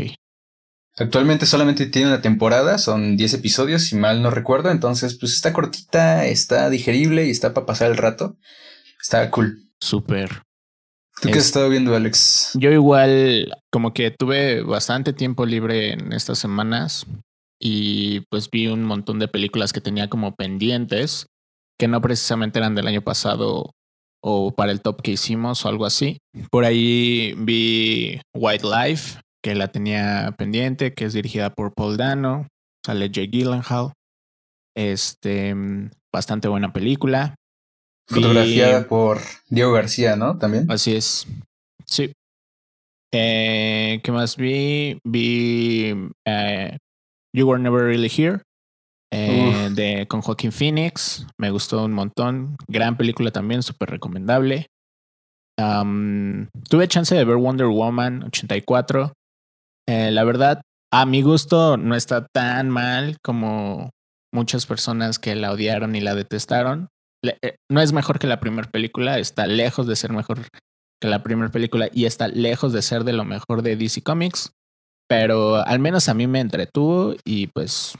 Actualmente 0.97 1.45
solamente 1.45 1.87
tiene 1.87 2.07
una 2.07 2.21
temporada, 2.21 2.77
son 2.77 3.17
10 3.17 3.33
episodios, 3.33 3.83
si 3.83 3.95
mal 3.95 4.21
no 4.21 4.31
recuerdo, 4.31 4.71
entonces 4.71 5.17
pues 5.19 5.33
está 5.33 5.51
cortita, 5.51 6.25
está 6.25 6.69
digerible 6.69 7.25
y 7.25 7.31
está 7.31 7.53
para 7.53 7.65
pasar 7.65 7.91
el 7.91 7.97
rato. 7.97 8.37
Está 9.01 9.29
cool. 9.29 9.69
Súper. 9.79 10.43
¿Tú 11.21 11.29
qué 11.29 11.39
has 11.39 11.45
estado 11.45 11.69
viendo, 11.69 11.95
Alex? 11.95 12.51
Yo 12.55 12.71
igual, 12.71 13.53
como 13.71 13.93
que 13.93 14.11
tuve 14.11 14.61
bastante 14.61 15.13
tiempo 15.13 15.45
libre 15.45 15.93
en 15.93 16.13
estas 16.13 16.39
semanas 16.39 17.05
y 17.59 18.21
pues 18.29 18.49
vi 18.49 18.67
un 18.67 18.83
montón 18.83 19.19
de 19.19 19.27
películas 19.27 19.73
que 19.73 19.81
tenía 19.81 20.09
como 20.09 20.35
pendientes, 20.35 21.27
que 21.77 21.87
no 21.87 22.01
precisamente 22.01 22.59
eran 22.59 22.75
del 22.75 22.87
año 22.87 23.01
pasado 23.01 23.71
o 24.21 24.55
para 24.55 24.71
el 24.71 24.81
top 24.81 25.01
que 25.01 25.11
hicimos 25.11 25.65
o 25.65 25.69
algo 25.69 25.85
así. 25.85 26.19
Por 26.51 26.65
ahí 26.65 27.33
vi 27.37 28.19
White 28.33 28.65
Life, 28.65 29.19
que 29.45 29.53
la 29.53 29.67
tenía 29.67 30.33
pendiente, 30.39 30.95
que 30.95 31.05
es 31.05 31.13
dirigida 31.13 31.53
por 31.53 31.71
Paul 31.75 31.97
Dano, 31.97 32.47
sale 32.83 33.11
Jake 33.11 33.29
Gyllenhaal. 33.29 33.93
Este, 34.75 35.53
bastante 36.11 36.47
buena 36.47 36.73
película. 36.73 37.35
Fotografiada 38.07 38.87
por 38.87 39.19
Diego 39.47 39.71
García, 39.71 40.15
¿no? 40.15 40.39
También. 40.39 40.65
Así 40.71 40.95
es. 40.95 41.27
Sí. 41.85 42.11
Eh, 43.13 43.99
¿Qué 44.03 44.11
más 44.11 44.35
vi? 44.35 44.97
Vi 45.03 45.93
eh, 46.25 46.77
You 47.31 47.47
Were 47.47 47.61
Never 47.61 47.83
Really 47.83 48.09
Here. 48.09 48.41
Eh, 49.13 49.69
de, 49.75 50.07
con 50.07 50.23
Joaquín 50.23 50.53
Phoenix. 50.53 51.27
Me 51.37 51.51
gustó 51.51 51.85
un 51.85 51.93
montón. 51.93 52.57
Gran 52.67 52.97
película 52.97 53.29
también, 53.29 53.61
súper 53.61 53.91
recomendable. 53.91 54.65
tuve 55.55 56.87
chance 56.87 57.13
de 57.13 57.23
ver 57.23 57.35
Wonder 57.35 57.67
Woman 57.67 58.23
84. 58.23 59.13
Eh, 59.87 60.11
la 60.11 60.23
verdad, 60.23 60.61
a 60.91 61.05
mi 61.05 61.21
gusto 61.21 61.77
no 61.77 61.95
está 61.95 62.27
tan 62.27 62.69
mal 62.69 63.17
como 63.23 63.91
muchas 64.33 64.65
personas 64.65 65.19
que 65.19 65.35
la 65.35 65.51
odiaron 65.51 65.95
y 65.95 66.01
la 66.01 66.15
detestaron. 66.15 66.89
Eh, 67.23 67.55
no 67.69 67.81
es 67.81 67.93
mejor 67.93 68.19
que 68.19 68.27
la 68.27 68.39
primera 68.39 68.69
película, 68.69 69.17
está 69.17 69.47
lejos 69.47 69.87
de 69.87 69.95
ser 69.95 70.11
mejor 70.11 70.47
que 71.01 71.07
la 71.07 71.23
primera 71.23 71.51
película 71.51 71.89
y 71.91 72.05
está 72.05 72.27
lejos 72.27 72.73
de 72.73 72.81
ser 72.81 73.03
de 73.03 73.13
lo 73.13 73.25
mejor 73.25 73.61
de 73.61 73.75
DC 73.75 74.01
Comics, 74.03 74.51
pero 75.07 75.55
al 75.65 75.79
menos 75.79 76.09
a 76.09 76.13
mí 76.13 76.27
me 76.27 76.39
entretuvo 76.39 77.15
y 77.23 77.47
pues 77.47 77.95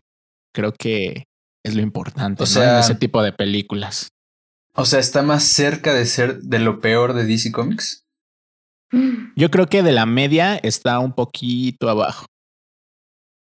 creo 0.53 0.73
que 0.73 1.25
es 1.65 1.75
lo 1.75 1.81
importante 1.81 2.43
o 2.43 2.45
sea, 2.45 2.75
en 2.75 2.79
ese 2.79 2.95
tipo 2.95 3.23
de 3.23 3.33
películas. 3.33 4.09
O 4.75 4.85
sea, 4.85 4.99
está 4.99 5.23
más 5.23 5.43
cerca 5.43 5.93
de 5.93 6.05
ser 6.05 6.39
de 6.41 6.59
lo 6.59 6.79
peor 6.79 7.13
de 7.13 7.25
DC 7.25 7.51
Comics. 7.51 8.04
Yo 9.35 9.51
creo 9.51 9.67
que 9.67 9.83
de 9.83 9.91
la 9.91 10.05
media 10.05 10.55
está 10.57 10.99
un 10.99 11.13
poquito 11.13 11.89
abajo. 11.89 12.25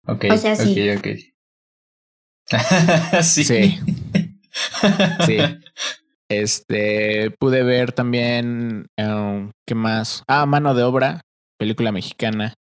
Ok, 0.07 0.27
o 0.31 0.37
sea, 0.37 0.57
sí. 0.57 0.91
ok, 0.91 1.07
sí. 3.23 3.45
sí. 3.45 3.79
sí. 5.27 5.39
Este, 6.31 7.31
pude 7.39 7.63
ver 7.63 7.93
también, 7.93 8.87
um, 8.99 9.51
¿qué 9.67 9.75
más? 9.75 10.23
Ah, 10.29 10.45
Mano 10.47 10.75
de 10.75 10.83
Obra, 10.83 11.21
película 11.59 11.91
mexicana. 11.91 12.55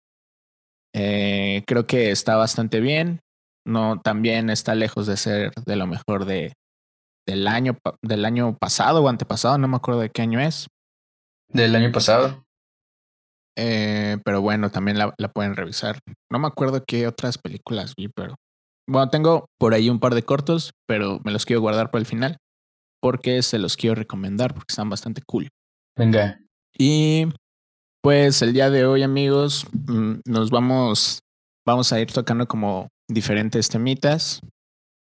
Eh, 0.95 1.63
creo 1.67 1.87
que 1.87 2.11
está 2.11 2.37
bastante 2.37 2.81
bien. 2.81 3.21
No, 3.67 4.01
también 4.01 4.51
está 4.51 4.75
lejos 4.75 5.07
de 5.07 5.17
ser 5.17 5.53
de 5.65 5.77
lo 5.77 5.87
mejor 5.87 6.27
de, 6.27 6.53
del 7.27 7.49
año, 7.49 7.79
del 8.03 8.25
año 8.27 8.57
pasado 8.59 9.03
o 9.03 9.09
antepasado, 9.09 9.57
no 9.57 9.69
me 9.69 9.77
acuerdo 9.77 10.01
de 10.01 10.11
qué 10.11 10.23
año 10.23 10.41
es. 10.41 10.69
Del 11.49 11.75
año 11.75 11.91
pasado. 11.91 12.44
Eh, 13.57 14.19
pero 14.25 14.41
bueno, 14.41 14.71
también 14.71 14.99
la, 14.99 15.15
la, 15.17 15.29
pueden 15.29 15.55
revisar. 15.55 15.99
No 16.31 16.39
me 16.39 16.49
acuerdo 16.49 16.83
qué 16.87 17.07
otras 17.07 17.39
películas 17.39 17.95
vi, 17.97 18.09
pero 18.09 18.35
bueno, 18.89 19.09
tengo 19.11 19.47
por 19.59 19.75
ahí 19.75 19.89
un 19.89 20.01
par 20.01 20.15
de 20.15 20.25
cortos, 20.25 20.73
pero 20.87 21.21
me 21.25 21.33
los 21.33 21.47
quiero 21.47 21.61
guardar 21.61 21.91
para 21.91 22.01
el 22.01 22.07
final 22.07 22.39
porque 23.05 23.43
se 23.43 23.59
los 23.59 23.77
quiero 23.77 23.95
recomendar 23.95 24.55
porque 24.55 24.73
están 24.73 24.89
bastante 24.89 25.21
cool. 25.27 25.51
Venga. 25.95 26.41
Y 26.77 27.27
pues 28.03 28.41
el 28.41 28.55
día 28.55 28.71
de 28.71 28.87
hoy, 28.87 29.03
amigos, 29.03 29.67
mm, 29.73 30.21
nos 30.25 30.49
vamos, 30.49 31.19
vamos 31.67 31.93
a 31.93 32.01
ir 32.01 32.11
tocando 32.13 32.49
como 32.49 32.89
diferentes 33.07 33.69
temitas. 33.69 34.41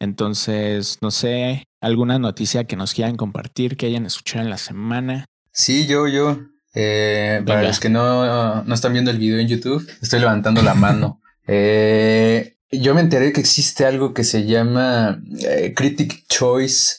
Entonces, 0.00 0.99
no 1.02 1.11
sé, 1.11 1.64
alguna 1.82 2.20
noticia 2.20 2.62
que 2.62 2.76
nos 2.76 2.94
quieran 2.94 3.16
compartir, 3.16 3.76
que 3.76 3.87
hayan 3.87 4.06
escuchado 4.06 4.44
en 4.44 4.50
la 4.50 4.59
semana. 4.59 5.25
Sí, 5.52 5.88
yo, 5.88 6.06
yo. 6.06 6.38
Eh, 6.74 7.42
para 7.46 7.62
los 7.62 7.80
que 7.80 7.88
no, 7.88 8.62
no 8.62 8.74
están 8.74 8.92
viendo 8.92 9.10
el 9.10 9.18
video 9.18 9.38
en 9.38 9.48
YouTube, 9.48 9.88
estoy 10.00 10.20
levantando 10.20 10.62
la 10.62 10.74
mano. 10.74 11.20
Eh, 11.52 12.58
yo 12.70 12.94
me 12.94 13.00
enteré 13.00 13.32
que 13.32 13.40
existe 13.40 13.84
algo 13.84 14.14
que 14.14 14.22
se 14.22 14.46
llama 14.46 15.20
eh, 15.40 15.72
Critic 15.74 16.24
Choice 16.28 16.98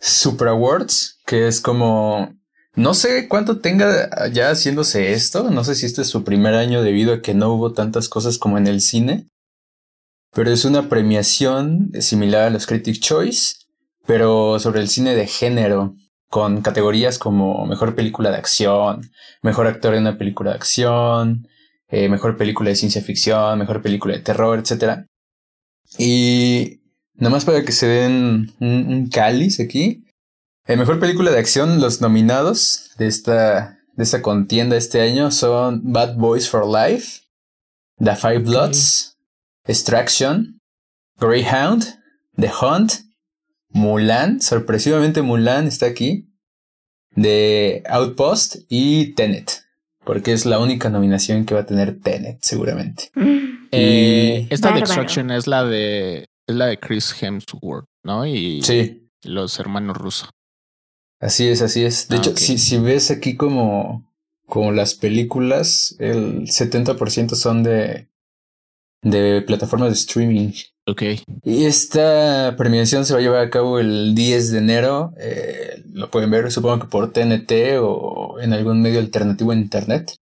Super 0.00 0.48
Awards, 0.48 1.18
que 1.26 1.48
es 1.48 1.60
como... 1.60 2.32
No 2.76 2.94
sé 2.94 3.26
cuánto 3.26 3.58
tenga 3.58 4.28
ya 4.28 4.50
haciéndose 4.50 5.12
esto, 5.14 5.50
no 5.50 5.64
sé 5.64 5.74
si 5.74 5.86
este 5.86 6.02
es 6.02 6.08
su 6.08 6.22
primer 6.22 6.54
año 6.54 6.82
debido 6.82 7.12
a 7.12 7.22
que 7.22 7.34
no 7.34 7.52
hubo 7.52 7.72
tantas 7.72 8.08
cosas 8.08 8.38
como 8.38 8.56
en 8.56 8.68
el 8.68 8.80
cine, 8.80 9.26
pero 10.32 10.52
es 10.52 10.64
una 10.64 10.88
premiación 10.88 11.90
similar 11.98 12.44
a 12.44 12.50
los 12.50 12.66
Critic 12.66 13.00
Choice, 13.00 13.56
pero 14.06 14.60
sobre 14.60 14.80
el 14.80 14.88
cine 14.88 15.16
de 15.16 15.26
género, 15.26 15.96
con 16.28 16.62
categorías 16.62 17.18
como 17.18 17.66
mejor 17.66 17.94
película 17.94 18.30
de 18.30 18.36
acción, 18.36 19.10
mejor 19.42 19.66
actor 19.66 19.94
en 19.94 20.02
una 20.02 20.18
película 20.18 20.50
de 20.50 20.56
acción, 20.56 21.48
eh, 21.88 22.08
mejor 22.08 22.36
película 22.36 22.70
de 22.70 22.76
ciencia 22.76 23.02
ficción, 23.02 23.58
mejor 23.58 23.82
película 23.82 24.14
de 24.14 24.20
terror, 24.20 24.58
etc. 24.58 25.06
Y 25.98 26.78
Nada 27.18 27.30
más 27.30 27.44
para 27.44 27.64
que 27.64 27.72
se 27.72 27.86
den 27.86 28.54
un, 28.60 29.08
cáliz 29.10 29.58
aquí. 29.58 30.04
En 30.66 30.78
mejor 30.78 31.00
película 31.00 31.32
de 31.32 31.38
acción, 31.38 31.80
los 31.80 32.00
nominados 32.00 32.92
de 32.96 33.08
esta, 33.08 33.80
de 33.94 34.04
esta 34.04 34.22
contienda 34.22 34.76
este 34.76 35.00
año 35.00 35.32
son 35.32 35.80
Bad 35.92 36.14
Boys 36.14 36.48
for 36.48 36.64
Life, 36.64 37.22
The 37.98 38.14
Five 38.14 38.40
Bloods, 38.40 39.16
Extraction, 39.64 40.60
Greyhound, 41.18 41.98
The 42.36 42.52
Hunt, 42.62 42.92
Mulan, 43.70 44.40
sorpresivamente 44.40 45.22
Mulan 45.22 45.66
está 45.66 45.86
aquí, 45.86 46.28
The 47.14 47.82
Outpost 47.88 48.56
y 48.68 49.14
Tenet, 49.14 49.64
porque 50.04 50.32
es 50.32 50.46
la 50.46 50.58
única 50.58 50.90
nominación 50.90 51.44
que 51.44 51.54
va 51.54 51.60
a 51.60 51.66
tener 51.66 52.00
Tenet 52.00 52.38
seguramente. 52.42 53.10
Eh, 53.70 54.46
esta 54.48 54.72
de 54.72 54.78
Extraction 54.78 55.30
es 55.30 55.46
la 55.46 55.62
de 55.62 56.24
es 56.46 56.54
la 56.56 56.68
de 56.68 56.78
Chris 56.80 57.14
Hemsworth, 57.22 57.84
¿no? 58.02 58.26
Y 58.26 58.62
sí. 58.62 59.10
los 59.22 59.60
hermanos 59.60 59.98
rusos. 59.98 60.30
Así 61.20 61.48
es, 61.48 61.62
así 61.62 61.84
es. 61.84 62.08
De 62.08 62.16
ah, 62.16 62.18
hecho, 62.18 62.36
si, 62.36 62.58
si 62.58 62.78
ves 62.78 63.10
aquí 63.10 63.36
como, 63.36 64.10
como 64.46 64.72
las 64.72 64.94
películas, 64.94 65.94
el 65.98 66.46
70% 66.46 67.34
son 67.34 67.62
de, 67.62 68.08
de 69.02 69.42
plataformas 69.42 69.90
de 69.90 69.94
streaming. 69.96 70.52
Ok. 70.88 71.02
Y 71.44 71.66
esta 71.66 72.54
premiación 72.56 73.04
se 73.04 73.12
va 73.12 73.18
a 73.18 73.22
llevar 73.22 73.40
a 73.42 73.50
cabo 73.50 73.78
el 73.78 74.14
10 74.14 74.52
de 74.52 74.58
enero. 74.58 75.12
Eh, 75.18 75.84
lo 75.92 76.10
pueden 76.10 76.30
ver, 76.30 76.50
supongo 76.50 76.80
que 76.80 76.86
por 76.86 77.12
TNT 77.12 77.52
o 77.78 78.40
en 78.40 78.54
algún 78.54 78.80
medio 78.80 78.98
alternativo 78.98 79.52
en 79.52 79.58
internet. 79.58 80.16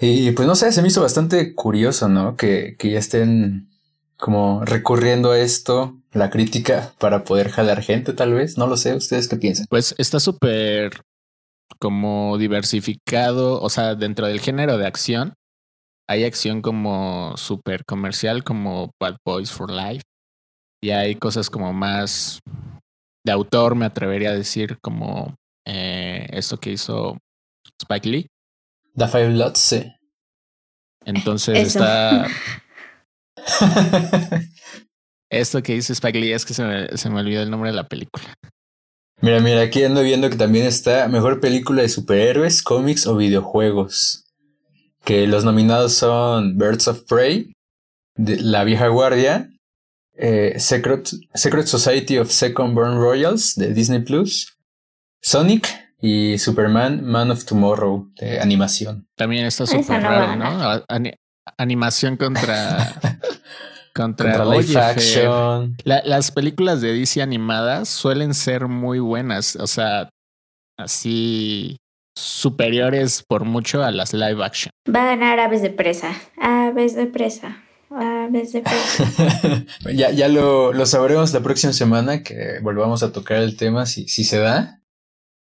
Y 0.00 0.32
pues 0.32 0.48
no 0.48 0.56
sé, 0.56 0.72
se 0.72 0.82
me 0.82 0.88
hizo 0.88 1.02
bastante 1.02 1.54
curioso, 1.54 2.08
¿no? 2.08 2.36
Que, 2.36 2.74
que 2.78 2.90
ya 2.90 2.98
estén 2.98 3.68
como 4.16 4.64
recurriendo 4.64 5.30
a 5.30 5.38
esto, 5.38 5.96
la 6.12 6.30
crítica, 6.30 6.92
para 6.98 7.22
poder 7.22 7.50
jalar 7.50 7.80
gente, 7.80 8.12
tal 8.12 8.34
vez. 8.34 8.58
No 8.58 8.66
lo 8.66 8.76
sé, 8.76 8.94
¿ustedes 8.94 9.28
qué 9.28 9.36
piensan? 9.36 9.66
Pues 9.70 9.94
está 9.98 10.18
súper 10.18 11.00
como 11.78 12.38
diversificado, 12.38 13.60
o 13.60 13.70
sea, 13.70 13.94
dentro 13.94 14.26
del 14.26 14.40
género 14.40 14.78
de 14.78 14.86
acción, 14.86 15.34
hay 16.08 16.24
acción 16.24 16.62
como 16.62 17.36
súper 17.36 17.84
comercial, 17.84 18.44
como 18.44 18.90
Bad 19.00 19.16
Boys 19.24 19.50
for 19.50 19.70
Life, 19.70 20.02
y 20.82 20.90
hay 20.90 21.16
cosas 21.16 21.50
como 21.50 21.72
más 21.72 22.40
de 23.24 23.32
autor, 23.32 23.74
me 23.74 23.86
atrevería 23.86 24.30
a 24.30 24.34
decir, 24.34 24.78
como 24.80 25.34
eh, 25.66 26.26
esto 26.30 26.58
que 26.58 26.70
hizo 26.72 27.18
Spike 27.80 28.08
Lee. 28.08 28.26
The 28.94 29.08
Five 29.08 29.30
Lots, 29.30 29.58
sí. 29.58 29.92
Entonces 31.04 31.58
está 31.58 32.26
Esto 35.30 35.62
que 35.62 35.74
dice 35.74 35.92
Spike 35.92 36.18
Lee 36.18 36.32
es 36.32 36.44
que 36.44 36.54
se 36.54 36.64
me, 36.64 36.96
se 36.96 37.10
me 37.10 37.20
olvidó 37.20 37.42
el 37.42 37.50
nombre 37.50 37.70
de 37.70 37.76
la 37.76 37.88
película. 37.88 38.24
Mira, 39.20 39.40
mira, 39.40 39.62
aquí 39.62 39.82
ando 39.82 40.02
viendo 40.02 40.28
que 40.28 40.36
también 40.36 40.66
está 40.66 41.08
mejor 41.08 41.40
película 41.40 41.82
de 41.82 41.88
superhéroes, 41.88 42.62
cómics 42.62 43.06
o 43.06 43.16
videojuegos. 43.16 44.25
Que 45.06 45.26
los 45.28 45.44
nominados 45.44 45.94
son 45.94 46.58
Birds 46.58 46.88
of 46.88 47.04
Prey, 47.04 47.52
La 48.16 48.64
Vieja 48.64 48.88
Guardia, 48.88 49.48
eh, 50.14 50.56
Secret, 50.58 51.08
Secret 51.32 51.66
Society 51.66 52.18
of 52.18 52.30
Second 52.30 52.74
Born 52.74 52.98
Royals 52.98 53.54
de 53.54 53.72
Disney 53.72 54.00
Plus, 54.00 54.56
Sonic 55.22 55.68
y 56.00 56.38
Superman 56.38 57.04
Man 57.04 57.30
of 57.30 57.44
Tomorrow 57.44 58.10
de 58.18 58.40
animación. 58.40 59.06
También 59.16 59.46
está 59.46 59.64
súper 59.64 60.02
raro, 60.02 60.36
¿no? 60.36 60.84
animación 61.56 62.16
contra. 62.18 63.00
contra, 63.94 64.44
live 64.44 64.76
action. 64.76 65.76
las 65.84 66.32
películas 66.32 66.80
de 66.80 66.92
DC 66.92 67.22
animadas 67.22 67.88
suelen 67.88 68.34
ser 68.34 68.66
muy 68.66 68.98
buenas. 68.98 69.54
O 69.56 69.68
sea, 69.68 70.10
así 70.76 71.76
superiores 72.16 73.22
por 73.22 73.44
mucho 73.44 73.82
a 73.82 73.90
las 73.90 74.12
live 74.14 74.42
action. 74.44 74.70
Va 74.92 75.02
a 75.02 75.16
ganar 75.16 75.38
Aves 75.38 75.62
de 75.62 75.70
Presa. 75.70 76.12
Aves 76.40 76.96
de 76.96 77.06
Presa. 77.06 77.62
Aves 77.90 78.52
de 78.52 78.62
Presa. 78.62 79.64
ya 79.94 80.10
ya 80.10 80.28
lo, 80.28 80.72
lo, 80.72 80.86
sabremos 80.86 81.32
la 81.32 81.40
próxima 81.40 81.72
semana 81.72 82.22
que 82.22 82.58
volvamos 82.62 83.02
a 83.02 83.12
tocar 83.12 83.38
el 83.38 83.56
tema 83.56 83.86
si, 83.86 84.08
si 84.08 84.24
se 84.24 84.38
da. 84.38 84.80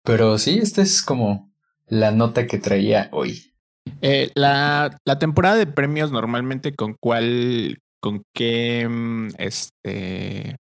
Pero 0.03 0.38
sí, 0.38 0.60
esta 0.62 0.82
es 0.82 1.01
como 1.01 1.53
la 1.88 2.12
nota 2.12 2.48
que 2.48 2.58
traía 2.58 3.10
hoy. 3.12 3.53
Eh, 4.01 4.32
la, 4.36 4.98
la, 5.06 5.20
temporada 5.20 5.56
de 5.56 5.68
premios 5.68 6.12
normalmente 6.12 6.74
con 6.74 6.96
cuál, 7.00 7.80
con 8.01 8.24
qué, 8.34 8.88
mm, 8.89 9.30
este, 9.38 10.56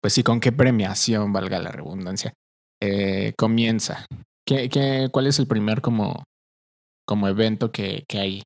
pues 0.00 0.12
sí, 0.12 0.22
con 0.22 0.40
qué 0.40 0.52
premiación, 0.52 1.32
valga 1.32 1.58
la 1.58 1.70
redundancia, 1.70 2.32
eh, 2.80 3.32
comienza. 3.36 4.06
¿Qué, 4.48 4.70
qué, 4.70 5.10
cuál 5.12 5.26
es 5.26 5.38
el 5.38 5.46
primer 5.46 5.82
como, 5.82 6.24
como 7.06 7.28
evento 7.28 7.70
que, 7.70 8.06
que 8.08 8.18
hay? 8.18 8.42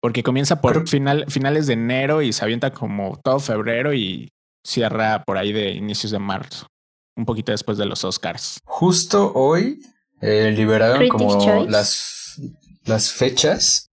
Porque 0.00 0.22
comienza 0.22 0.60
por 0.60 0.88
final, 0.88 1.24
finales 1.28 1.66
de 1.66 1.72
enero 1.72 2.22
y 2.22 2.32
se 2.32 2.44
avienta 2.44 2.72
como 2.72 3.18
todo 3.24 3.40
febrero 3.40 3.92
y 3.92 4.28
cierra 4.64 5.24
por 5.24 5.38
ahí 5.38 5.52
de 5.52 5.72
inicios 5.72 6.12
de 6.12 6.20
marzo, 6.20 6.68
un 7.16 7.24
poquito 7.24 7.50
después 7.50 7.78
de 7.78 7.86
los 7.86 8.04
Oscars. 8.04 8.60
Justo 8.64 9.32
hoy 9.34 9.82
eh, 10.20 10.52
liberaron 10.56 11.08
como 11.08 11.66
las 11.66 12.40
las 12.84 13.10
fechas. 13.10 13.88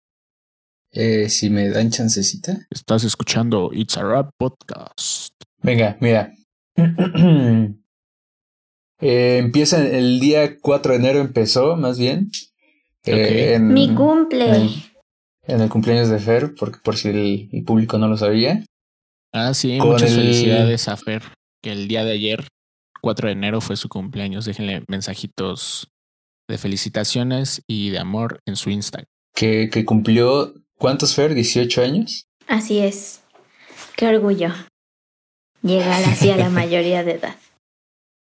Eh, 0.92 1.28
si 1.30 1.50
me 1.50 1.70
dan 1.70 1.90
chancecita. 1.90 2.68
Estás 2.70 3.04
escuchando 3.04 3.72
It's 3.74 3.98
a 3.98 4.04
Rap 4.04 4.30
Podcast. 4.38 5.34
Venga, 5.64 5.98
mira. 6.00 6.34
eh, 9.00 9.38
empieza 9.38 9.86
el 9.86 10.20
día 10.20 10.58
4 10.60 10.94
de 10.94 10.98
enero, 10.98 11.20
empezó 11.20 11.76
más 11.76 11.98
bien. 11.98 12.32
Eh, 13.06 13.54
en, 13.56 13.74
Mi 13.74 13.94
cumple. 13.94 14.70
En 15.44 15.62
el, 15.62 15.70
cumpleaños 15.70 16.10
de 16.10 16.20
Fer, 16.20 16.54
porque 16.56 16.80
por 16.84 16.98
si 16.98 17.10
el, 17.10 17.64
público 17.66 17.98
no 17.98 18.08
lo 18.08 18.18
sabía. 18.18 18.64
Ah, 19.32 19.54
sí, 19.54 19.80
muchas 19.80 20.14
felicidades 20.14 20.88
a 20.88 20.98
Fer, 20.98 21.24
que 21.62 21.72
el 21.72 21.88
día 21.88 22.04
de 22.04 22.14
ayer, 22.14 22.48
4 23.02 23.28
de 23.28 23.34
enero, 23.34 23.62
fue 23.62 23.78
su 23.78 23.90
cumpleaños. 23.90 24.46
Déjenle 24.46 24.84
mensajitos 24.88 25.88
de 26.48 26.58
felicitaciones 26.58 27.62
y 27.68 27.90
de 27.90 28.00
amor 28.00 28.40
en 28.46 28.56
su 28.56 28.70
Instagram. 28.70 29.06
Que, 29.36 29.70
que 29.72 29.86
cumplió, 29.86 30.54
¿cuántos 30.78 31.16
Fer? 31.16 31.36
¿18 31.36 31.84
años? 31.84 32.26
Así 32.48 32.80
es. 32.80 33.22
Qué 33.96 34.08
orgullo 34.08 34.52
llegar 35.62 36.04
así 36.04 36.30
a 36.30 36.38
la 36.38 36.50
mayoría 36.50 37.04
de 37.04 37.14
edad. 37.14 37.36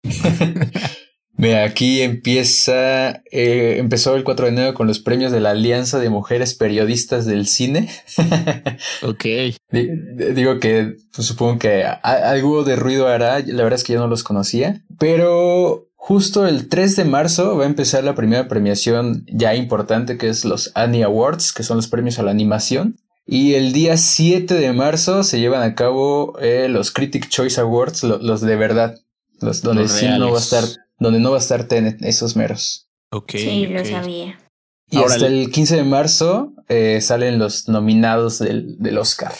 Mira, 1.41 1.63
aquí 1.63 2.01
empieza, 2.01 3.24
eh, 3.31 3.77
empezó 3.79 4.15
el 4.15 4.24
4 4.24 4.46
de 4.46 4.51
enero 4.51 4.74
con 4.75 4.86
los 4.86 5.00
premios 5.00 5.31
de 5.31 5.39
la 5.39 5.50
Alianza 5.50 5.98
de 5.98 6.12
Mujeres 6.12 6.53
Periodistas 6.53 7.25
del 7.25 7.48
Cine. 7.48 7.89
ok. 9.01 9.25
Digo 9.72 10.60
que 10.60 10.98
pues, 11.15 11.25
supongo 11.25 11.58
que 11.58 11.84
algo 11.84 12.63
de 12.63 12.75
ruido 12.75 13.08
hará, 13.08 13.39
la 13.39 13.63
verdad 13.63 13.79
es 13.79 13.84
que 13.84 13.93
yo 13.93 14.00
no 14.00 14.05
los 14.05 14.24
conocía, 14.24 14.84
pero 15.00 15.89
justo 15.96 16.46
el 16.46 16.70
3 16.70 16.96
de 16.98 17.05
marzo 17.05 17.58
va 17.58 17.63
a 17.63 17.67
empezar 17.67 18.03
la 18.03 18.13
primera 18.13 18.48
premiación 18.48 19.25
ya 19.27 19.55
importante 19.55 20.20
que 20.20 20.29
es 20.29 20.46
los 20.46 20.72
Annie 20.75 21.03
Awards, 21.03 21.53
que 21.53 21.63
son 21.63 21.77
los 21.77 21.88
premios 21.88 22.20
a 22.20 22.24
la 22.24 22.29
animación. 22.29 22.98
Y 23.25 23.53
el 23.53 23.72
día 23.74 23.98
7 23.98 24.53
de 24.53 24.74
marzo 24.74 25.24
se 25.24 25.39
llevan 25.39 25.63
a 25.63 25.74
cabo 25.74 26.38
eh, 26.39 26.67
los 26.70 26.91
Critic 26.91 27.29
Choice 27.29 27.60
Awards, 27.60 28.03
los 28.03 28.41
de 28.41 28.55
verdad, 28.55 28.96
los 29.41 29.62
donde 29.62 29.88
sí 29.88 30.07
no 30.07 30.31
va 30.31 30.38
a 30.38 30.41
estar 30.41 30.63
donde 31.01 31.19
no 31.19 31.31
va 31.31 31.38
a 31.38 31.39
estar 31.39 31.67
Tenet, 31.67 32.01
esos 32.03 32.36
meros. 32.36 32.88
Ok. 33.12 33.31
Sí, 33.31 33.65
lo 33.65 33.83
sabía. 33.83 34.39
Y 34.88 34.98
hasta 34.98 35.25
el 35.25 35.50
15 35.50 35.77
de 35.77 35.83
marzo 35.83 36.53
eh, 36.69 37.01
salen 37.01 37.39
los 37.39 37.67
nominados 37.67 38.38
del, 38.38 38.77
del, 38.77 38.98
Oscar. 39.00 39.33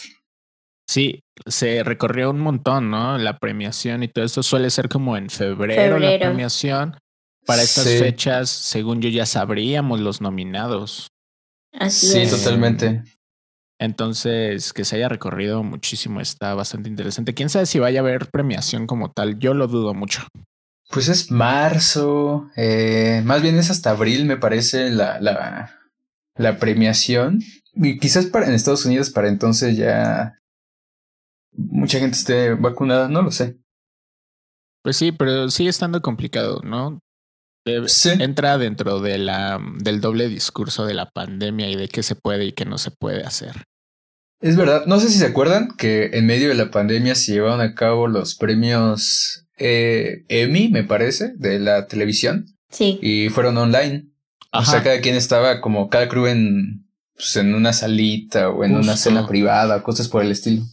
Sí, 0.88 1.20
se 1.46 1.84
recorrió 1.84 2.32
un 2.32 2.40
montón, 2.40 2.90
¿no? 2.90 3.18
La 3.18 3.38
premiación 3.38 4.02
y 4.02 4.08
todo 4.08 4.26
esto 4.26 4.42
suele 4.42 4.72
ser 4.72 4.90
como 4.90 5.16
en 5.18 5.30
febrero, 5.30 6.00
la 6.00 6.18
premiación. 6.18 6.98
Para 7.46 7.62
estas 7.62 7.86
fechas, 7.86 8.50
según 8.50 9.02
yo, 9.02 9.10
ya 9.10 9.26
sabríamos 9.26 10.00
los 10.00 10.22
nominados. 10.22 11.08
Así 11.74 12.08
sí, 12.08 12.30
totalmente. 12.30 13.04
Entonces, 13.82 14.74
que 14.74 14.86
se 14.86 14.98
haya 14.98 15.10
recorrido 15.10 15.64
muchísimo 15.64 16.22
está 16.22 16.54
bastante 16.54 16.88
interesante. 16.88 17.34
Quién 17.34 17.50
sabe 17.50 17.66
si 17.66 17.80
vaya 17.80 18.02
a 18.02 18.04
haber 18.04 18.30
premiación 18.30 18.86
como 18.86 19.12
tal. 19.12 19.40
Yo 19.40 19.56
lo 19.56 19.68
dudo 19.68 19.96
mucho. 19.96 20.22
Pues 20.92 21.08
es 21.08 21.32
marzo, 21.32 22.48
eh, 22.56 23.24
más 23.26 23.42
bien 23.42 23.58
es 23.58 23.72
hasta 23.72 23.90
abril, 23.90 24.26
me 24.26 24.38
parece, 24.38 24.92
la, 24.92 25.20
la, 25.20 25.80
la 26.36 26.60
premiación. 26.60 27.42
Y 27.74 27.98
quizás 27.98 28.28
para, 28.28 28.46
en 28.46 28.54
Estados 28.54 28.86
Unidos 28.86 29.10
para 29.10 29.30
entonces 29.30 29.76
ya 29.76 30.38
mucha 31.52 31.98
gente 31.98 32.18
esté 32.18 32.54
vacunada, 32.54 33.08
no 33.08 33.24
lo 33.24 33.32
sé. 33.32 33.58
Pues 34.84 34.96
sí, 34.96 35.12
pero 35.12 35.50
sigue 35.50 35.72
estando 35.72 36.04
complicado, 36.04 36.62
¿no? 36.64 37.00
Entra 37.66 38.60
dentro 38.60 39.00
de 39.00 39.18
la, 39.18 39.60
del 39.80 40.02
doble 40.02 40.28
discurso 40.28 40.86
de 40.86 40.94
la 40.94 41.10
pandemia 41.10 41.68
y 41.68 41.76
de 41.76 41.88
qué 41.88 42.04
se 42.04 42.16
puede 42.16 42.46
y 42.46 42.52
qué 42.52 42.66
no 42.66 42.78
se 42.78 42.92
puede 42.92 43.24
hacer. 43.24 43.64
Es 44.42 44.56
verdad, 44.56 44.86
no 44.88 45.00
sé 45.00 45.10
si 45.10 45.20
se 45.20 45.28
acuerdan 45.28 45.70
que 45.78 46.10
en 46.14 46.26
medio 46.26 46.50
de 46.50 46.56
la 46.56 46.72
pandemia 46.72 47.14
se 47.14 47.34
llevaron 47.34 47.62
a 47.62 47.76
cabo 47.76 48.08
los 48.08 48.36
premios 48.36 49.46
eh, 49.58 50.26
Emmy, 50.30 50.70
me 50.70 50.84
parece, 50.84 51.34
de 51.36 51.60
la 51.60 51.86
televisión. 51.86 52.48
Sí. 52.70 52.98
Y 53.02 53.30
fueron 53.30 53.58
online. 53.58 54.08
O 54.52 54.66
sea, 54.66 54.84
cada 54.84 55.00
quien 55.00 55.16
estaba 55.16 55.62
como 55.62 55.90
cada 55.90 56.10
crew 56.10 56.26
en, 56.26 56.88
pues, 57.14 57.36
en 57.36 57.54
una 57.54 57.72
salita 57.72 58.50
o 58.50 58.64
en 58.64 58.76
una 58.76 58.98
cena 58.98 59.28
privada, 59.28 59.84
cosas 59.84 60.10
por 60.10 60.24
el 60.24 60.32
estilo. 60.32 60.64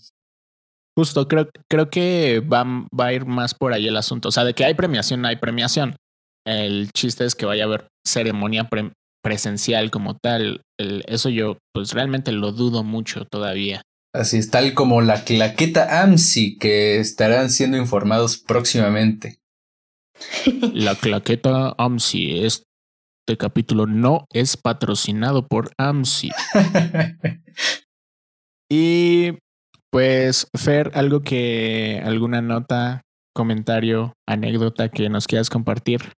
Justo, 0.96 1.28
creo, 1.28 1.48
creo 1.68 1.90
que 1.90 2.40
va, 2.40 2.64
va 2.98 3.06
a 3.06 3.12
ir 3.12 3.26
más 3.26 3.54
por 3.54 3.72
ahí 3.72 3.86
el 3.86 3.96
asunto. 3.96 4.30
O 4.30 4.32
sea, 4.32 4.44
de 4.44 4.54
que 4.54 4.64
hay 4.64 4.74
premiación, 4.74 5.24
hay 5.26 5.36
premiación. 5.36 5.94
El 6.44 6.90
chiste 6.92 7.24
es 7.24 7.34
que 7.34 7.46
vaya 7.46 7.64
a 7.64 7.66
haber 7.66 7.88
ceremonia 8.04 8.64
presencial 9.22 9.90
como 9.90 10.16
tal. 10.16 10.62
eso 10.78 11.28
yo, 11.28 11.58
pues 11.72 11.92
realmente 11.92 12.32
lo 12.32 12.52
dudo 12.52 12.84
mucho 12.84 13.24
todavía. 13.24 13.82
Así 14.14 14.38
es, 14.38 14.50
tal 14.50 14.74
como 14.74 15.02
la 15.02 15.24
claqueta 15.24 16.02
AMSI, 16.02 16.58
que 16.58 16.98
estarán 16.98 17.50
siendo 17.50 17.76
informados 17.76 18.38
próximamente. 18.38 19.38
La 20.74 20.94
claqueta 20.94 21.74
AMSI, 21.78 22.44
este 22.44 23.36
capítulo 23.38 23.86
no 23.86 24.26
es 24.32 24.56
patrocinado 24.56 25.46
por 25.46 25.70
AMSI. 25.78 26.30
y 28.70 29.32
pues, 29.90 30.48
Fer, 30.56 30.90
algo 30.94 31.20
que, 31.20 32.02
alguna 32.04 32.40
nota, 32.40 33.02
comentario, 33.34 34.14
anécdota 34.26 34.88
que 34.88 35.08
nos 35.08 35.26
quieras 35.26 35.50
compartir. 35.50 36.12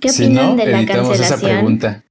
¿Qué 0.00 0.10
opinan 0.10 0.56
de 0.56 0.66
la 0.66 0.84
cancelación? 0.84 1.24
esa 1.24 1.40
pregunta. 1.40 2.04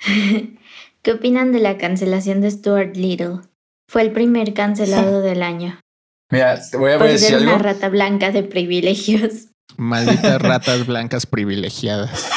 ¿Qué 1.02 1.12
opinan 1.12 1.52
de 1.52 1.60
la 1.60 1.78
cancelación 1.78 2.40
de 2.40 2.50
Stuart 2.50 2.96
Little? 2.96 3.40
Fue 3.88 4.02
el 4.02 4.12
primer 4.12 4.54
cancelado 4.54 5.20
del 5.20 5.42
año. 5.42 5.78
Mira, 6.30 6.60
te 6.68 6.76
voy 6.76 6.92
a 6.92 6.98
Por 6.98 7.08
decir 7.08 7.28
ser 7.28 7.42
una 7.42 7.58
rata 7.58 7.88
blanca 7.88 8.32
de 8.32 8.42
privilegios. 8.42 9.48
Malditas 9.76 10.40
ratas 10.40 10.86
blancas 10.86 11.26
privilegiadas. 11.26 12.28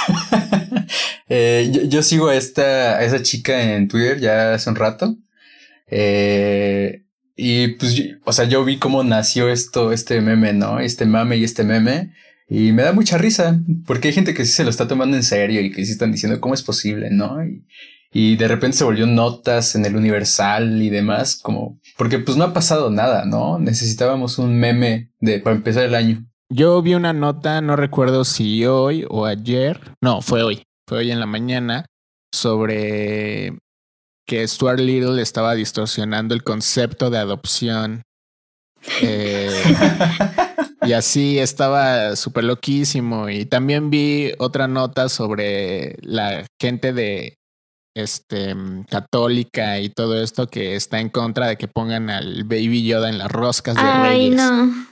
eh, 1.30 1.88
yo, 1.88 2.04
sigo 2.04 2.28
a 2.28 2.36
esta, 2.36 2.98
a 2.98 3.04
esa 3.04 3.22
chica 3.22 3.76
en 3.76 3.88
Twitter 3.88 4.20
ya 4.20 4.54
hace 4.54 4.70
un 4.70 4.76
rato. 4.76 5.16
Eh, 5.88 7.06
y 7.36 7.70
pues, 7.70 8.04
o 8.26 8.34
sea, 8.34 8.46
yo 8.46 8.66
vi 8.66 8.78
cómo 8.78 9.04
nació 9.04 9.50
esto, 9.50 9.94
este 9.94 10.20
meme, 10.22 10.54
¿no? 10.54 10.80
Este 10.80 11.06
mame 11.06 11.38
y 11.38 11.46
este 11.46 11.64
meme. 11.64 12.14
Y 12.50 12.72
me 12.72 12.84
da 12.84 12.94
mucha 12.94 13.18
risa, 13.18 13.62
porque 13.86 14.08
hay 14.08 14.14
gente 14.14 14.34
que 14.34 14.44
sí 14.46 14.52
se 14.52 14.64
lo 14.64 14.72
está 14.72 14.88
tomando 14.88 15.16
en 15.16 15.24
serio 15.24 15.62
y 15.62 15.72
que 15.72 15.86
sí 15.86 15.92
están 15.92 16.12
diciendo 16.12 16.42
cómo 16.42 16.56
es 16.56 16.64
posible, 16.64 17.10
¿no? 17.12 17.46
Y, 17.46 17.64
y 18.12 18.36
de 18.38 18.48
repente 18.48 18.78
se 18.78 18.84
volvió 18.84 19.06
notas 19.06 19.76
en 19.76 19.86
el 19.86 19.96
Universal 19.96 20.82
y 20.82 20.90
demás, 20.90 21.36
como 21.36 21.80
porque 21.96 22.18
pues 22.18 22.38
no 22.38 22.46
ha 22.46 22.54
pasado 22.54 22.90
nada, 22.90 23.26
¿no? 23.26 23.60
Necesitábamos 23.60 24.40
un 24.40 24.58
meme 24.58 25.12
de 25.20 25.40
para 25.40 25.56
empezar 25.56 25.84
el 25.84 25.96
año. 25.96 26.26
Yo 26.50 26.82
vi 26.82 26.96
una 26.96 27.14
nota, 27.14 27.62
no 27.62 27.76
recuerdo 27.76 28.26
si 28.26 28.66
hoy 28.66 29.06
o 29.08 29.26
ayer, 29.26 29.80
no, 30.02 30.22
fue 30.22 30.42
hoy, 30.42 30.64
fue 30.88 31.00
hoy 31.00 31.12
en 31.12 31.20
la 31.20 31.28
mañana, 31.28 31.86
sobre 32.34 33.60
que 34.26 34.48
Stuart 34.48 34.80
Little 34.80 35.22
estaba 35.22 35.54
distorsionando 35.54 36.34
el 36.34 36.44
concepto 36.44 37.12
de 37.12 37.20
adopción. 37.20 38.02
Eh, 39.02 39.62
y 40.82 40.94
así 40.94 41.40
estaba 41.40 42.16
súper 42.16 42.44
loquísimo. 42.44 43.30
Y 43.30 43.46
también 43.46 43.90
vi 43.90 44.32
otra 44.40 44.68
nota 44.68 45.10
sobre 45.10 45.98
la 46.02 46.46
gente 46.60 46.94
de 46.94 47.38
este, 47.96 48.56
mm, 48.56 48.86
católica 48.86 49.80
y 49.80 49.90
todo 49.90 50.22
esto 50.22 50.48
que 50.48 50.76
está 50.76 51.00
en 51.00 51.10
contra 51.10 51.48
de 51.48 51.58
que 51.58 51.68
pongan 51.68 52.10
al 52.10 52.44
Baby 52.44 52.86
Yoda 52.86 53.10
en 53.10 53.18
las 53.18 53.32
roscas 53.32 53.76
de 53.76 53.82
Ay, 53.82 54.30
No. 54.30 54.88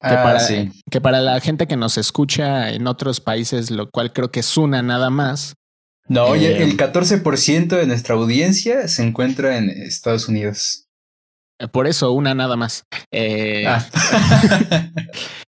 Que, 0.00 0.14
ah, 0.14 0.22
para, 0.22 0.40
que 0.90 1.00
para 1.00 1.20
la 1.20 1.40
gente 1.40 1.66
que 1.66 1.76
nos 1.76 1.98
escucha 1.98 2.70
en 2.70 2.86
otros 2.86 3.20
países, 3.20 3.72
lo 3.72 3.90
cual 3.90 4.12
creo 4.12 4.30
que 4.30 4.40
es 4.40 4.56
una 4.56 4.80
nada 4.80 5.10
más. 5.10 5.54
No, 6.06 6.26
oye, 6.26 6.52
eh, 6.52 6.62
el 6.62 6.76
14% 6.76 7.76
de 7.76 7.86
nuestra 7.86 8.14
audiencia 8.14 8.86
se 8.86 9.02
encuentra 9.02 9.58
en 9.58 9.70
Estados 9.70 10.28
Unidos. 10.28 10.87
Eh, 11.60 11.68
por 11.68 11.86
eso, 11.86 12.12
una 12.12 12.34
nada 12.34 12.56
más. 12.56 12.84
Eh, 13.12 13.66
ah. 13.66 13.84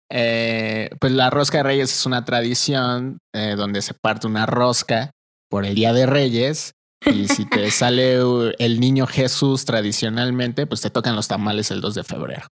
pues 1.01 1.13
la 1.13 1.31
rosca 1.31 1.59
de 1.59 1.65
Reyes 1.65 1.93
es 1.93 2.07
una 2.07 2.25
tradición 2.25 3.19
donde 3.33 3.83
se 3.83 3.95
parte 3.95 4.27
una 4.27 4.47
rosca 4.47 5.11
por 5.51 5.65
el 5.65 5.75
Día 5.75 5.93
de 5.93 6.07
Reyes 6.07 6.75
y 7.07 7.29
si 7.29 7.45
te 7.47 7.71
sale 7.71 8.19
el 8.59 8.81
niño 8.81 9.07
Jesús 9.07 9.65
tradicionalmente, 9.65 10.67
pues 10.67 10.81
te 10.81 10.91
tocan 10.91 11.17
los 11.17 11.29
tamales 11.29 11.71
el 11.71 11.81
2 11.81 11.95
de 11.95 12.05
febrero. 12.05 12.47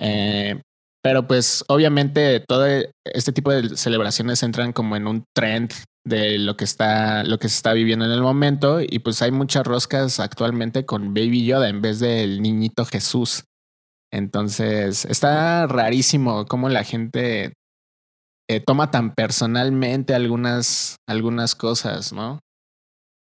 Eh, 0.00 0.60
pero 1.02 1.26
pues 1.26 1.64
obviamente 1.68 2.40
todo 2.40 2.66
este 3.04 3.32
tipo 3.32 3.50
de 3.50 3.76
celebraciones 3.76 4.42
entran 4.42 4.72
como 4.72 4.96
en 4.96 5.06
un 5.06 5.24
trend 5.34 5.72
de 6.04 6.38
lo 6.38 6.56
que 6.56 6.64
está, 6.64 7.24
lo 7.24 7.38
que 7.38 7.48
se 7.48 7.56
está 7.56 7.72
viviendo 7.72 8.04
en 8.04 8.12
el 8.12 8.22
momento. 8.22 8.80
Y 8.80 8.98
pues 9.00 9.22
hay 9.22 9.30
muchas 9.30 9.66
roscas 9.66 10.20
actualmente 10.20 10.84
con 10.84 11.14
Baby 11.14 11.46
Yoda 11.46 11.68
en 11.68 11.82
vez 11.82 12.00
del 12.00 12.42
niñito 12.42 12.84
Jesús. 12.84 13.44
Entonces 14.12 15.04
está 15.06 15.66
rarísimo 15.66 16.44
cómo 16.46 16.68
la 16.68 16.84
gente 16.84 17.54
eh, 18.48 18.60
toma 18.60 18.90
tan 18.90 19.14
personalmente 19.14 20.14
algunas, 20.14 20.96
algunas 21.08 21.54
cosas, 21.54 22.12
¿no? 22.12 22.40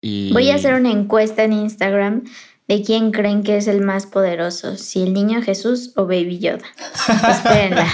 Voy 0.03 0.51
a 0.51 0.55
hacer 0.55 0.75
una 0.75 0.93
encuesta 0.93 1.43
en 1.45 1.53
Instagram 1.53 2.25
de 2.69 2.83
quién 2.83 3.11
creen 3.11 3.43
que 3.43 3.57
es 3.57 3.67
el 3.67 3.81
más 3.81 4.07
poderoso, 4.07 4.77
si 4.77 5.03
el 5.03 5.13
niño 5.13 5.43
Jesús 5.43 5.93
o 5.97 6.07
Baby 6.07 6.39
Yoda. 6.39 6.65
Espérenla. 7.31 7.87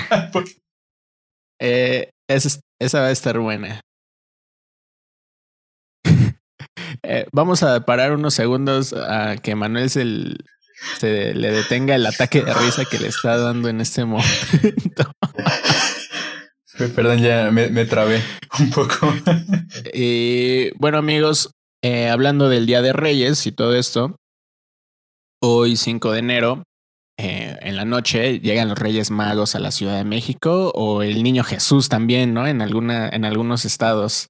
eh, 1.61 2.11
esa, 2.29 3.01
va 3.01 3.07
a 3.07 3.13
estar 3.13 3.39
buena. 3.39 3.81
Eh, 7.07 7.27
vamos 7.33 7.63
a 7.63 7.85
parar 7.85 8.13
unos 8.13 8.35
segundos 8.35 8.93
a 8.93 9.37
que 9.37 9.55
Manuel 9.55 9.91
se, 9.91 10.05
se 10.99 11.35
le 11.35 11.51
detenga 11.51 11.95
el 11.95 12.07
ataque 12.07 12.43
de 12.43 12.55
risa 12.55 12.85
que 12.91 12.99
le 12.99 13.09
está 13.09 13.37
dando 13.37 13.69
en 13.69 13.81
este 13.81 14.05
momento. 14.05 15.13
Perdón, 16.97 17.19
ya 17.19 17.51
me, 17.53 17.69
me 17.69 17.85
trabé 17.85 18.21
un 18.59 18.71
poco. 18.71 19.15
y 19.95 20.71
bueno, 20.79 20.99
amigos, 20.99 21.51
eh, 21.83 22.09
hablando 22.09 22.49
del 22.49 22.67
Día 22.67 22.83
de 22.83 22.93
Reyes 22.93 23.47
y 23.47 23.53
todo 23.53 23.77
esto, 23.77 24.17
hoy 25.41 25.77
5 25.77 26.13
de 26.13 26.19
enero, 26.19 26.63
eh, 27.17 27.57
en 27.61 27.77
la 27.77 27.85
noche, 27.85 28.41
llegan 28.41 28.69
los 28.69 28.79
Reyes 28.79 29.11
Magos 29.11 29.55
a 29.55 29.61
la 29.61 29.71
Ciudad 29.71 29.97
de 29.97 30.05
México 30.05 30.73
o 30.75 31.03
el 31.03 31.23
Niño 31.23 31.45
Jesús 31.45 31.89
también, 31.89 32.35
¿no? 32.35 32.47
En, 32.47 32.61
alguna, 32.61 33.09
en 33.09 33.25
algunos 33.25 33.65
estados. 33.65 34.29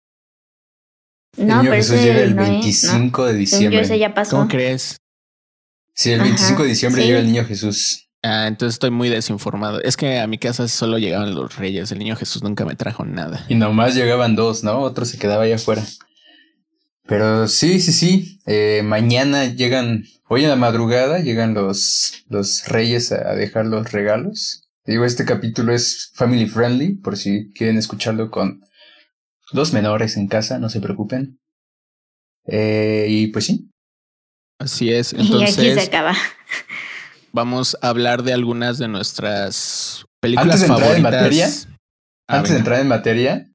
El 1.36 1.46
Niño 1.46 1.72
Jesús 1.72 2.00
llega 2.00 2.20
el 2.20 2.34
25 2.34 3.26
de 3.26 3.34
diciembre. 3.34 3.98
ya 3.98 4.14
pasó. 4.14 4.36
¿Cómo 4.36 4.48
crees? 4.48 4.96
Sí, 5.94 6.10
el 6.10 6.20
25 6.20 6.62
de 6.62 6.68
diciembre 6.68 7.04
llega 7.04 7.18
el 7.20 7.26
Niño 7.26 7.44
Jesús. 7.44 8.04
Ah, 8.22 8.46
entonces 8.46 8.76
estoy 8.76 8.90
muy 8.90 9.10
desinformado. 9.10 9.82
Es 9.82 9.98
que 9.98 10.18
a 10.18 10.26
mi 10.26 10.38
casa 10.38 10.66
solo 10.66 10.96
llegaban 10.98 11.34
los 11.34 11.56
reyes. 11.56 11.92
El 11.92 11.98
niño 11.98 12.16
Jesús 12.16 12.42
nunca 12.42 12.64
me 12.64 12.74
trajo 12.74 13.04
nada. 13.04 13.44
Y 13.48 13.54
nomás 13.54 13.94
llegaban 13.94 14.34
dos, 14.34 14.64
¿no? 14.64 14.78
Otro 14.80 15.04
se 15.04 15.18
quedaba 15.18 15.42
allá 15.42 15.56
afuera. 15.56 15.84
Pero 17.06 17.46
sí, 17.48 17.80
sí, 17.80 17.92
sí. 17.92 18.40
Eh, 18.46 18.80
mañana 18.82 19.44
llegan, 19.44 20.04
hoy 20.26 20.44
en 20.44 20.48
la 20.48 20.56
madrugada 20.56 21.18
llegan 21.18 21.52
los, 21.52 22.24
los 22.30 22.66
reyes 22.66 23.12
a 23.12 23.34
dejar 23.34 23.66
los 23.66 23.92
regalos. 23.92 24.70
Digo, 24.86 25.04
este 25.04 25.26
capítulo 25.26 25.74
es 25.74 26.10
family 26.14 26.46
friendly, 26.46 26.94
por 26.94 27.18
si 27.18 27.52
quieren 27.52 27.76
escucharlo 27.76 28.30
con 28.30 28.62
dos 29.52 29.72
menores 29.72 30.16
en 30.16 30.28
casa, 30.28 30.58
no 30.58 30.68
se 30.68 30.80
preocupen. 30.80 31.38
Eh, 32.46 33.06
y 33.08 33.26
pues 33.28 33.46
sí. 33.46 33.70
Así 34.58 34.92
es. 34.92 35.12
Entonces, 35.12 35.58
y 35.64 35.70
aquí 35.70 35.80
se 35.80 35.86
acaba 35.86 36.14
vamos 37.34 37.76
a 37.82 37.88
hablar 37.88 38.22
de 38.22 38.32
algunas 38.32 38.78
de 38.78 38.88
nuestras 38.88 40.06
películas 40.20 40.54
Antes 40.54 40.60
de 40.62 40.66
favoritas. 40.68 40.96
Entrar 40.96 41.12
en 41.14 41.20
materia, 41.20 41.48
ah, 42.28 42.36
Antes 42.38 42.52
de 42.52 42.58
entrar 42.58 42.80
en 42.80 42.88
materia, 42.88 43.52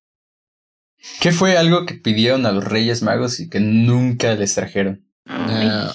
¿qué 1.21 1.31
fue 1.31 1.57
algo 1.57 1.85
que 1.85 1.95
pidieron 1.95 2.45
a 2.45 2.51
los 2.51 2.65
Reyes 2.65 3.01
Magos 3.01 3.39
y 3.39 3.49
que 3.49 3.61
nunca 3.61 4.35
les 4.35 4.53
trajeron? 4.53 5.09
Ah, 5.25 5.93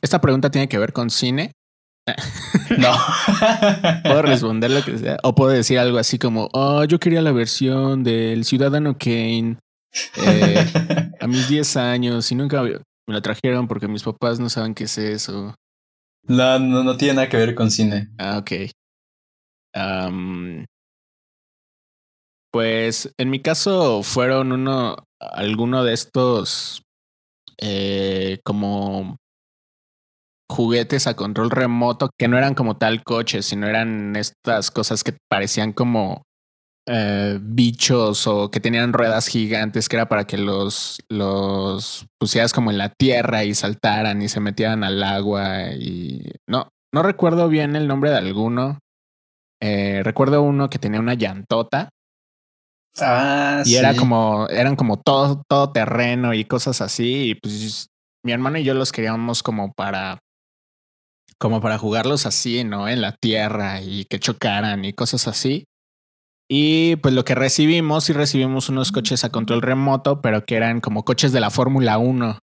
esta 0.00 0.20
pregunta 0.20 0.50
tiene 0.50 0.68
que 0.68 0.78
ver 0.78 0.92
con 0.92 1.10
cine. 1.10 1.52
No. 2.78 2.92
puedo 4.02 4.22
responder 4.22 4.70
lo 4.70 4.82
que 4.82 4.98
sea. 4.98 5.18
O 5.22 5.34
puedo 5.34 5.50
decir 5.50 5.78
algo 5.78 5.98
así 5.98 6.18
como, 6.18 6.48
oh, 6.52 6.84
yo 6.84 6.98
quería 6.98 7.22
la 7.22 7.32
versión 7.32 8.02
del 8.02 8.44
Ciudadano 8.44 8.96
Kane 8.98 9.58
eh, 10.16 11.12
a 11.20 11.26
mis 11.26 11.48
10 11.48 11.76
años 11.76 12.30
y 12.32 12.34
nunca 12.34 12.62
me 12.62 12.80
la 13.06 13.20
trajeron 13.20 13.68
porque 13.68 13.88
mis 13.88 14.02
papás 14.02 14.40
no 14.40 14.48
saben 14.48 14.74
qué 14.74 14.84
es 14.84 14.98
eso. 14.98 15.54
No, 16.24 16.58
no, 16.58 16.84
no 16.84 16.96
tiene 16.96 17.14
nada 17.14 17.28
que 17.28 17.36
ver 17.36 17.54
con 17.54 17.70
cine. 17.70 18.08
Ah, 18.18 18.38
ok. 18.38 18.52
pues 22.52 23.12
en 23.16 23.30
mi 23.30 23.40
caso 23.40 24.02
fueron 24.02 24.52
uno, 24.52 24.96
alguno 25.18 25.84
de 25.84 25.94
estos 25.94 26.82
eh, 27.58 28.40
como 28.44 29.18
juguetes 30.52 31.06
a 31.06 31.14
control 31.14 31.50
remoto 31.50 32.10
que 32.18 32.28
no 32.28 32.38
eran 32.38 32.54
como 32.54 32.76
tal 32.76 33.02
coches, 33.02 33.46
sino 33.46 33.66
eran 33.66 34.14
estas 34.16 34.70
cosas 34.70 35.02
que 35.02 35.16
parecían 35.28 35.72
como 35.72 36.22
eh, 36.86 37.38
bichos 37.40 38.26
o 38.26 38.50
que 38.50 38.58
tenían 38.58 38.92
ruedas 38.92 39.28
gigantes 39.28 39.88
que 39.88 39.96
era 39.96 40.08
para 40.08 40.26
que 40.26 40.36
los, 40.36 41.00
los 41.08 42.06
pusieras 42.18 42.52
como 42.52 42.70
en 42.70 42.78
la 42.78 42.88
tierra 42.88 43.44
y 43.44 43.54
saltaran 43.54 44.20
y 44.20 44.28
se 44.28 44.40
metieran 44.40 44.82
al 44.82 45.02
agua 45.02 45.72
y 45.72 46.32
no, 46.48 46.68
no 46.92 47.02
recuerdo 47.02 47.48
bien 47.48 47.76
el 47.76 47.88
nombre 47.88 48.10
de 48.10 48.18
alguno. 48.18 48.78
Eh, 49.62 50.02
recuerdo 50.02 50.42
uno 50.42 50.68
que 50.68 50.78
tenía 50.78 50.98
una 50.98 51.14
llantota. 51.14 51.88
Ah, 53.00 53.62
y 53.64 53.76
era 53.76 53.94
como, 53.94 54.48
eran 54.48 54.74
como 54.76 55.00
todo, 55.00 55.42
todo 55.48 55.72
terreno 55.72 56.34
y 56.34 56.44
cosas 56.44 56.80
así. 56.80 57.30
Y 57.30 57.34
pues 57.36 57.86
mi 58.24 58.32
hermano 58.32 58.58
y 58.58 58.64
yo 58.64 58.74
los 58.74 58.92
queríamos 58.92 59.42
como 59.42 59.72
para, 59.72 60.18
como 61.42 61.60
para 61.60 61.76
jugarlos 61.76 62.24
así, 62.24 62.62
¿no? 62.62 62.86
En 62.86 63.00
la 63.00 63.16
tierra 63.16 63.82
y 63.82 64.04
que 64.04 64.20
chocaran 64.20 64.84
y 64.84 64.92
cosas 64.92 65.26
así. 65.26 65.64
Y 66.48 66.94
pues 66.96 67.14
lo 67.14 67.24
que 67.24 67.34
recibimos, 67.34 68.08
y 68.08 68.12
recibimos 68.12 68.68
unos 68.68 68.92
coches 68.92 69.24
a 69.24 69.30
control 69.30 69.60
remoto, 69.60 70.20
pero 70.20 70.44
que 70.44 70.54
eran 70.54 70.80
como 70.80 71.04
coches 71.04 71.32
de 71.32 71.40
la 71.40 71.50
Fórmula 71.50 71.98
1, 71.98 72.38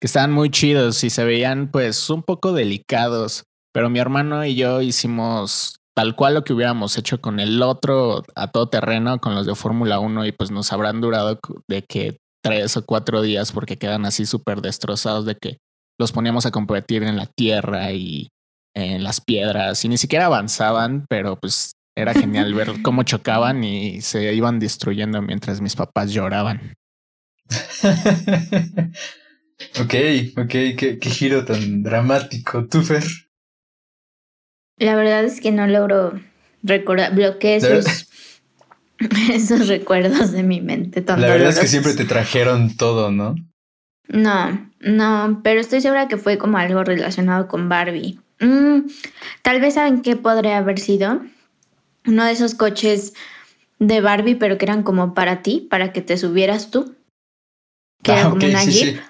que 0.00 0.06
estaban 0.06 0.32
muy 0.32 0.48
chidos 0.48 1.04
y 1.04 1.10
se 1.10 1.22
veían 1.22 1.70
pues 1.70 2.08
un 2.08 2.22
poco 2.22 2.54
delicados. 2.54 3.44
Pero 3.74 3.90
mi 3.90 3.98
hermano 3.98 4.42
y 4.46 4.54
yo 4.54 4.80
hicimos 4.80 5.76
tal 5.94 6.16
cual 6.16 6.32
lo 6.32 6.44
que 6.44 6.54
hubiéramos 6.54 6.96
hecho 6.96 7.20
con 7.20 7.40
el 7.40 7.62
otro 7.62 8.22
a 8.34 8.50
todo 8.50 8.70
terreno, 8.70 9.18
con 9.18 9.34
los 9.34 9.44
de 9.44 9.54
Fórmula 9.54 10.00
1, 10.00 10.24
y 10.24 10.32
pues 10.32 10.50
nos 10.50 10.72
habrán 10.72 11.02
durado 11.02 11.38
de 11.68 11.82
que 11.82 12.16
tres 12.42 12.78
o 12.78 12.86
cuatro 12.86 13.20
días 13.20 13.52
porque 13.52 13.76
quedan 13.76 14.06
así 14.06 14.24
súper 14.24 14.62
destrozados 14.62 15.26
de 15.26 15.34
que 15.34 15.58
los 15.98 16.12
poníamos 16.12 16.46
a 16.46 16.50
competir 16.50 17.02
en 17.02 17.16
la 17.16 17.26
tierra 17.26 17.92
y 17.92 18.28
en 18.74 19.04
las 19.04 19.20
piedras 19.20 19.84
y 19.84 19.88
ni 19.88 19.96
siquiera 19.96 20.26
avanzaban, 20.26 21.06
pero 21.08 21.36
pues 21.36 21.72
era 21.96 22.12
genial 22.12 22.54
ver 22.54 22.72
cómo 22.82 23.04
chocaban 23.04 23.62
y 23.64 24.00
se 24.00 24.34
iban 24.34 24.58
destruyendo 24.58 25.22
mientras 25.22 25.60
mis 25.60 25.76
papás 25.76 26.12
lloraban. 26.12 26.74
ok, 29.80 29.94
ok, 30.36 30.48
qué, 30.48 30.98
giro 31.02 31.44
tan 31.44 31.82
dramático. 31.82 32.66
¿Tú, 32.66 32.82
Fer? 32.82 33.04
La 34.78 34.96
verdad 34.96 35.24
es 35.24 35.40
que 35.40 35.52
no 35.52 35.66
logro 35.68 36.20
recordar, 36.62 37.14
bloqueé 37.14 37.56
esos, 37.56 38.08
esos 39.30 39.68
recuerdos 39.68 40.32
de 40.32 40.42
mi 40.42 40.60
mente. 40.60 41.04
La 41.06 41.16
verdad 41.16 41.50
es 41.50 41.60
que 41.60 41.68
siempre 41.68 41.94
te 41.94 42.06
trajeron 42.06 42.76
todo, 42.76 43.12
¿no? 43.12 43.36
No, 44.08 44.70
no, 44.80 45.40
pero 45.42 45.60
estoy 45.60 45.80
segura 45.80 46.08
que 46.08 46.16
fue 46.16 46.38
como 46.38 46.58
algo 46.58 46.84
relacionado 46.84 47.48
con 47.48 47.68
Barbie. 47.68 48.18
Mm, 48.40 48.88
tal 49.42 49.60
vez 49.60 49.74
saben 49.74 50.02
qué 50.02 50.16
podría 50.16 50.58
haber 50.58 50.78
sido 50.78 51.22
uno 52.06 52.24
de 52.24 52.32
esos 52.32 52.54
coches 52.54 53.14
de 53.78 54.00
Barbie, 54.00 54.34
pero 54.34 54.58
que 54.58 54.64
eran 54.64 54.82
como 54.82 55.14
para 55.14 55.42
ti, 55.42 55.66
para 55.70 55.92
que 55.92 56.02
te 56.02 56.16
subieras 56.16 56.70
tú. 56.70 56.94
Que 58.02 58.12
era 58.12 58.26
ah, 58.26 58.30
como 58.30 58.44
una 58.46 58.64
Jeep. 58.64 59.00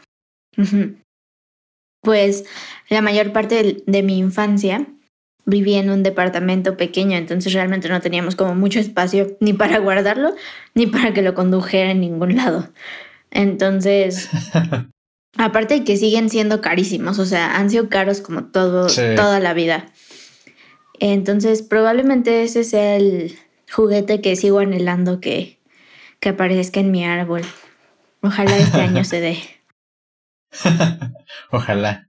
Pues 2.01 2.45
la 2.91 3.01
mayor 3.01 3.33
parte 3.33 3.83
de, 3.87 4.03
mi 4.03 4.19
infancia 4.19 4.87
viví 5.47 5.75
en 5.75 5.91
un 5.91 6.03
departamento 6.03 6.77
pequeño, 6.77 7.17
entonces 7.17 7.53
realmente 7.53 7.89
no 7.89 8.01
teníamos 8.01 8.37
como 8.37 8.55
mucho 8.55 8.79
espacio 8.79 9.37
ni 9.41 9.53
para 9.55 9.79
guardarlo, 9.79 10.35
ni 10.75 10.87
para 10.87 11.13
que 11.13 11.23
lo 11.23 11.35
condujera 11.35 11.91
en 11.91 12.01
ningún 12.01 12.37
lado. 12.37 12.69
Entonces, 13.35 14.31
aparte 15.37 15.75
de 15.75 15.85
que 15.85 15.99
siguen 15.99 16.31
siendo 16.31 16.63
carísimos, 16.63 17.19
o 17.19 17.27
sea, 17.27 17.57
han 17.57 17.69
sido 17.69 17.91
caros 17.91 18.23
como 18.23 18.45
todo, 18.47 18.87
toda 18.87 19.41
la 19.41 19.53
vida. 19.53 19.93
Entonces, 21.01 21.61
probablemente 21.61 22.45
ese 22.45 22.65
sea 22.65 22.97
el 22.97 23.37
juguete 23.71 24.21
que 24.23 24.37
sigo 24.37 24.61
anhelando 24.61 25.21
que, 25.21 25.59
que 26.21 26.31
aparezca 26.31 26.81
en 26.81 26.93
mi 26.93 27.05
árbol. 27.05 27.43
Ojalá 28.23 28.57
este 28.57 28.81
año 28.81 29.05
se 29.05 29.21
dé. 29.21 29.39
Ojalá. 31.51 32.09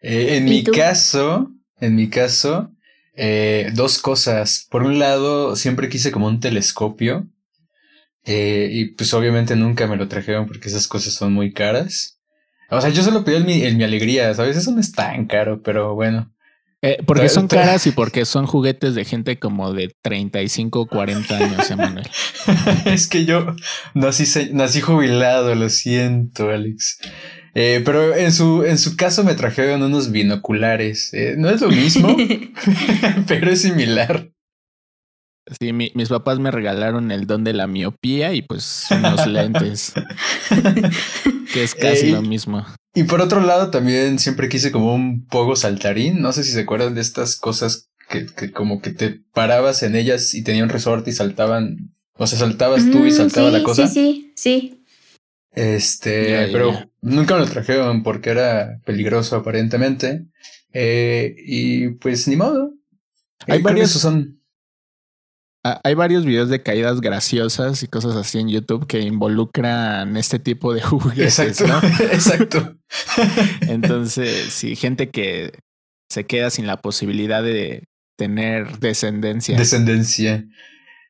Eh, 0.00 0.36
en 0.36 0.44
mi 0.44 0.62
caso, 0.62 1.50
en 1.80 1.96
mi 1.96 2.08
caso, 2.08 2.70
eh, 3.16 3.70
dos 3.74 3.98
cosas. 3.98 4.66
Por 4.70 4.84
un 4.84 4.98
lado, 4.98 5.56
siempre 5.56 5.88
quise 5.88 6.12
como 6.12 6.28
un 6.28 6.40
telescopio. 6.40 7.26
Eh, 8.24 8.68
y 8.72 8.84
pues 8.86 9.12
obviamente 9.12 9.54
nunca 9.56 9.86
me 9.86 9.96
lo 9.96 10.08
trajeron 10.08 10.46
porque 10.46 10.68
esas 10.68 10.88
cosas 10.88 11.14
son 11.14 11.32
muy 11.32 11.52
caras. 11.52 12.18
O 12.70 12.80
sea, 12.80 12.90
yo 12.90 13.02
solo 13.02 13.24
pedí 13.24 13.36
en 13.36 13.46
mi, 13.46 13.62
en 13.62 13.76
mi 13.76 13.84
alegría, 13.84 14.32
¿sabes? 14.34 14.56
Eso 14.56 14.72
no 14.72 14.80
es 14.80 14.92
tan 14.92 15.26
caro, 15.26 15.62
pero 15.62 15.94
bueno. 15.94 16.34
Eh, 16.86 16.98
porque 17.06 17.30
son 17.30 17.48
caras 17.48 17.86
y 17.86 17.92
porque 17.92 18.26
son 18.26 18.46
juguetes 18.46 18.94
de 18.94 19.06
gente 19.06 19.38
como 19.38 19.72
de 19.72 19.94
35 20.02 20.80
o 20.80 20.86
40 20.86 21.38
años, 21.38 21.70
Emanuel. 21.70 22.06
es 22.84 23.06
que 23.08 23.24
yo 23.24 23.56
nací, 23.94 24.50
nací 24.52 24.82
jubilado, 24.82 25.54
lo 25.54 25.70
siento, 25.70 26.50
Alex. 26.50 26.98
Eh, 27.54 27.80
pero 27.86 28.14
en 28.14 28.32
su, 28.32 28.64
en 28.64 28.76
su 28.76 28.96
caso 28.96 29.24
me 29.24 29.34
trajeron 29.34 29.82
unos 29.82 30.10
binoculares. 30.10 31.14
Eh, 31.14 31.36
no 31.38 31.48
es 31.48 31.62
lo 31.62 31.70
mismo, 31.70 32.14
pero 33.26 33.50
es 33.50 33.62
similar. 33.62 34.28
Sí, 35.60 35.72
mis 35.72 36.08
papás 36.08 36.38
me 36.38 36.50
regalaron 36.50 37.10
el 37.10 37.26
don 37.26 37.44
de 37.44 37.52
la 37.52 37.66
miopía 37.66 38.32
y 38.32 38.42
pues 38.42 38.86
unos 38.90 39.26
lentes. 39.26 39.92
que 41.52 41.64
es 41.64 41.74
casi 41.74 42.10
lo 42.10 42.22
mismo. 42.22 42.64
Y 42.94 43.04
por 43.04 43.20
otro 43.20 43.40
lado, 43.40 43.70
también 43.70 44.18
siempre 44.18 44.48
quise 44.48 44.72
como 44.72 44.94
un 44.94 45.26
pogo 45.26 45.56
saltarín. 45.56 46.20
No 46.22 46.32
sé 46.32 46.44
si 46.44 46.52
se 46.52 46.60
acuerdan 46.60 46.94
de 46.94 47.00
estas 47.02 47.36
cosas 47.36 47.90
que, 48.08 48.26
que 48.26 48.52
como 48.52 48.80
que 48.80 48.90
te 48.92 49.20
parabas 49.32 49.82
en 49.82 49.96
ellas 49.96 50.32
y 50.34 50.42
tenía 50.42 50.62
un 50.62 50.70
resorte 50.70 51.10
y 51.10 51.12
saltaban. 51.12 51.92
O 52.16 52.26
sea, 52.26 52.38
saltabas 52.38 52.90
tú 52.90 53.04
y 53.04 53.10
saltaba 53.12 53.50
la 53.50 53.62
cosa. 53.62 53.86
Sí, 53.88 54.32
sí, 54.34 54.34
sí. 54.36 54.80
Este, 55.52 56.48
pero 56.52 56.72
nunca 57.00 57.34
me 57.34 57.40
lo 57.40 57.46
trajeron 57.46 58.02
porque 58.02 58.30
era 58.30 58.80
peligroso 58.84 59.36
aparentemente. 59.36 60.24
Eh, 60.72 61.34
y 61.38 61.88
pues 61.90 62.26
ni 62.28 62.36
modo. 62.36 62.72
Hay 63.46 63.46
Eh, 63.46 63.46
creo 63.46 63.56
que 63.58 63.62
varios- 63.62 63.90
esos 63.90 64.02
son. 64.02 64.40
Ah, 65.64 65.80
Hay 65.82 65.94
varios 65.94 66.26
videos 66.26 66.50
de 66.50 66.62
caídas 66.62 67.00
graciosas 67.00 67.82
y 67.82 67.88
cosas 67.88 68.14
así 68.16 68.38
en 68.38 68.50
YouTube 68.50 68.86
que 68.86 69.00
involucran 69.00 70.16
este 70.16 70.38
tipo 70.38 70.74
de 70.74 70.82
juguetes, 70.82 71.38
Exacto. 71.38 71.66
¿no? 71.66 72.04
Exacto. 72.12 72.76
Entonces, 73.62 74.52
sí, 74.52 74.76
gente 74.76 75.08
que 75.08 75.52
se 76.10 76.26
queda 76.26 76.50
sin 76.50 76.66
la 76.66 76.76
posibilidad 76.82 77.42
de 77.42 77.84
tener 78.18 78.78
descendencia. 78.78 79.56
Descendencia. 79.56 80.44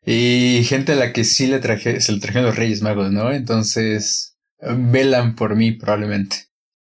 Y 0.07 0.63
gente 0.65 0.93
a 0.93 0.97
la 0.97 1.13
que 1.13 1.25
sí 1.25 1.47
le 1.47 1.59
traje, 1.59 2.01
se 2.01 2.13
le 2.13 2.21
trajeron 2.21 2.47
los 2.47 2.57
Reyes 2.57 2.83
Magos, 2.83 3.11
¿no? 3.11 3.33
Entonces, 3.33 4.37
velan 4.61 5.35
por 5.35 5.57
mí 5.57 5.73
probablemente. 5.73 6.47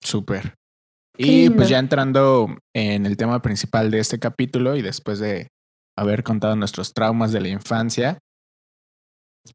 Súper. 0.01 0.55
Y 1.17 1.51
pues 1.51 1.69
ya 1.69 1.81
entrando 1.81 2.57
en 2.73 3.05
el 3.05 3.17
tema 3.17 3.43
principal 3.43 3.91
de 3.91 3.99
este 3.99 4.21
capítulo 4.21 4.77
y 4.77 4.83
después 4.83 5.19
de 5.19 5.49
haber 6.01 6.23
contado 6.23 6.57
nuestros 6.57 6.93
traumas 6.95 7.33
de 7.33 7.41
la 7.41 7.49
infancia, 7.49 8.19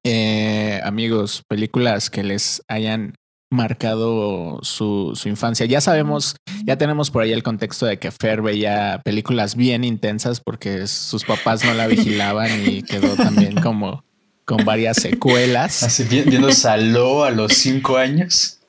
eh, 0.03 0.81
amigos, 0.83 1.43
películas 1.47 2.09
que 2.09 2.23
les 2.23 2.61
hayan 2.67 3.15
marcado 3.51 4.59
su, 4.63 5.11
su 5.15 5.29
infancia. 5.29 5.67
Ya 5.67 5.79
sabemos, 5.79 6.35
ya 6.65 6.77
tenemos 6.77 7.11
por 7.11 7.21
ahí 7.21 7.31
el 7.31 7.43
contexto 7.43 7.85
de 7.85 7.99
que 7.99 8.11
Fer 8.11 8.41
veía 8.41 8.99
películas 9.05 9.55
bien 9.55 9.83
intensas 9.83 10.39
porque 10.39 10.87
sus 10.87 11.23
papás 11.23 11.63
no 11.63 11.73
la 11.75 11.85
vigilaban 11.85 12.49
y 12.67 12.81
quedó 12.81 13.15
también 13.15 13.61
como 13.61 14.03
con 14.45 14.65
varias 14.65 14.97
secuelas. 14.97 15.83
Así 15.83 16.03
vi- 16.03 16.23
viendo 16.23 16.51
Saló 16.51 17.23
a 17.23 17.29
los 17.31 17.53
cinco 17.53 17.97
años. 17.97 18.59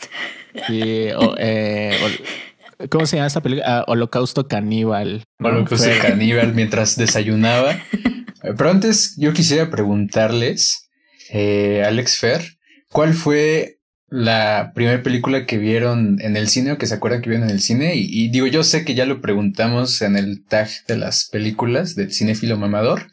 Sí, 0.66 1.08
o, 1.16 1.34
eh, 1.38 1.98
o- 2.04 2.53
¿Cómo 2.90 3.06
se 3.06 3.16
llama 3.16 3.26
esta 3.28 3.40
película? 3.42 3.78
Ah, 3.80 3.84
Holocausto 3.86 4.46
Caníbal. 4.48 5.24
¿no? 5.38 5.48
Holocausto 5.48 5.88
Fue- 5.88 5.98
caníbal 5.98 6.54
mientras 6.54 6.96
desayunaba. 6.96 7.76
Pero 8.42 8.70
antes 8.70 9.14
yo 9.16 9.32
quisiera 9.32 9.70
preguntarles, 9.70 10.90
eh, 11.30 11.82
Alex 11.86 12.18
Fer, 12.18 12.42
¿cuál 12.90 13.14
fue 13.14 13.78
la 14.08 14.72
primera 14.74 15.02
película 15.02 15.46
que 15.46 15.56
vieron 15.56 16.18
en 16.20 16.36
el 16.36 16.48
cine 16.48 16.72
o 16.72 16.78
que 16.78 16.86
se 16.86 16.94
acuerdan 16.94 17.22
que 17.22 17.30
vieron 17.30 17.48
en 17.48 17.54
el 17.54 17.60
cine? 17.62 17.94
Y, 17.96 18.06
y 18.10 18.28
digo, 18.28 18.46
yo 18.46 18.62
sé 18.62 18.84
que 18.84 18.94
ya 18.94 19.06
lo 19.06 19.20
preguntamos 19.22 20.02
en 20.02 20.16
el 20.16 20.44
tag 20.44 20.68
de 20.86 20.96
las 20.98 21.28
películas 21.30 21.94
del 21.94 22.12
cinéfilo 22.12 22.58
mamador, 22.58 23.12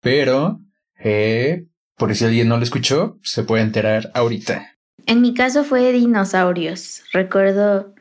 pero 0.00 0.60
eh, 0.98 1.66
por 1.96 2.14
si 2.14 2.24
alguien 2.24 2.48
no 2.48 2.56
lo 2.56 2.64
escuchó, 2.64 3.18
se 3.22 3.44
puede 3.44 3.62
enterar 3.62 4.10
ahorita. 4.14 4.72
En 5.06 5.20
mi 5.20 5.32
caso 5.34 5.62
fue 5.62 5.92
dinosaurios. 5.92 7.02
Recuerdo 7.12 7.94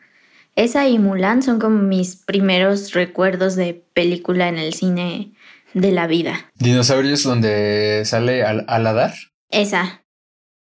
esa 0.56 0.88
y 0.88 1.00
Mulan 1.00 1.44
son 1.44 1.60
como 1.60 1.82
mis 1.82 2.15
primeros 2.15 2.94
recuerdos 2.94 3.56
de 3.56 3.84
película 3.94 4.48
en 4.48 4.58
el 4.58 4.74
cine 4.74 5.34
de 5.74 5.91
la 5.91 6.08
vida. 6.08 6.52
Dinosaurios 6.56 7.24
donde 7.24 8.04
sale 8.06 8.44
al 8.44 8.65
Aladar. 8.68 9.13
Esa, 9.50 10.04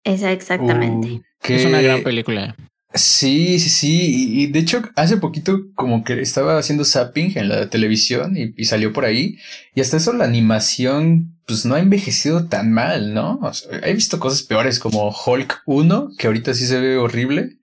esa 0.04 0.32
exactamente. 0.32 1.08
Uh, 1.08 1.22
Es 1.42 1.64
una 1.64 1.80
gran 1.80 2.02
película. 2.02 2.56
Sí, 2.94 3.60
sí, 3.60 3.68
sí. 3.68 4.32
Y, 4.32 4.42
y 4.42 4.46
de 4.48 4.58
hecho, 4.58 4.82
hace 4.96 5.16
poquito 5.16 5.60
como 5.74 6.02
que 6.02 6.20
estaba 6.20 6.58
haciendo 6.58 6.84
zapping 6.84 7.38
en 7.38 7.48
la 7.48 7.70
televisión 7.70 8.36
y, 8.36 8.52
y 8.56 8.64
salió 8.64 8.92
por 8.92 9.04
ahí. 9.04 9.38
Y 9.74 9.80
hasta 9.80 9.96
eso 9.96 10.12
la 10.12 10.24
animación, 10.24 11.36
pues 11.46 11.64
no 11.64 11.76
ha 11.76 11.80
envejecido 11.80 12.46
tan 12.46 12.72
mal, 12.72 13.14
¿no? 13.14 13.38
O 13.42 13.52
sea, 13.52 13.78
he 13.84 13.94
visto 13.94 14.18
cosas 14.18 14.42
peores 14.42 14.80
como 14.80 15.14
Hulk 15.14 15.62
1, 15.66 16.10
que 16.18 16.26
ahorita 16.26 16.52
sí 16.54 16.66
se 16.66 16.80
ve 16.80 16.96
horrible. 16.96 17.59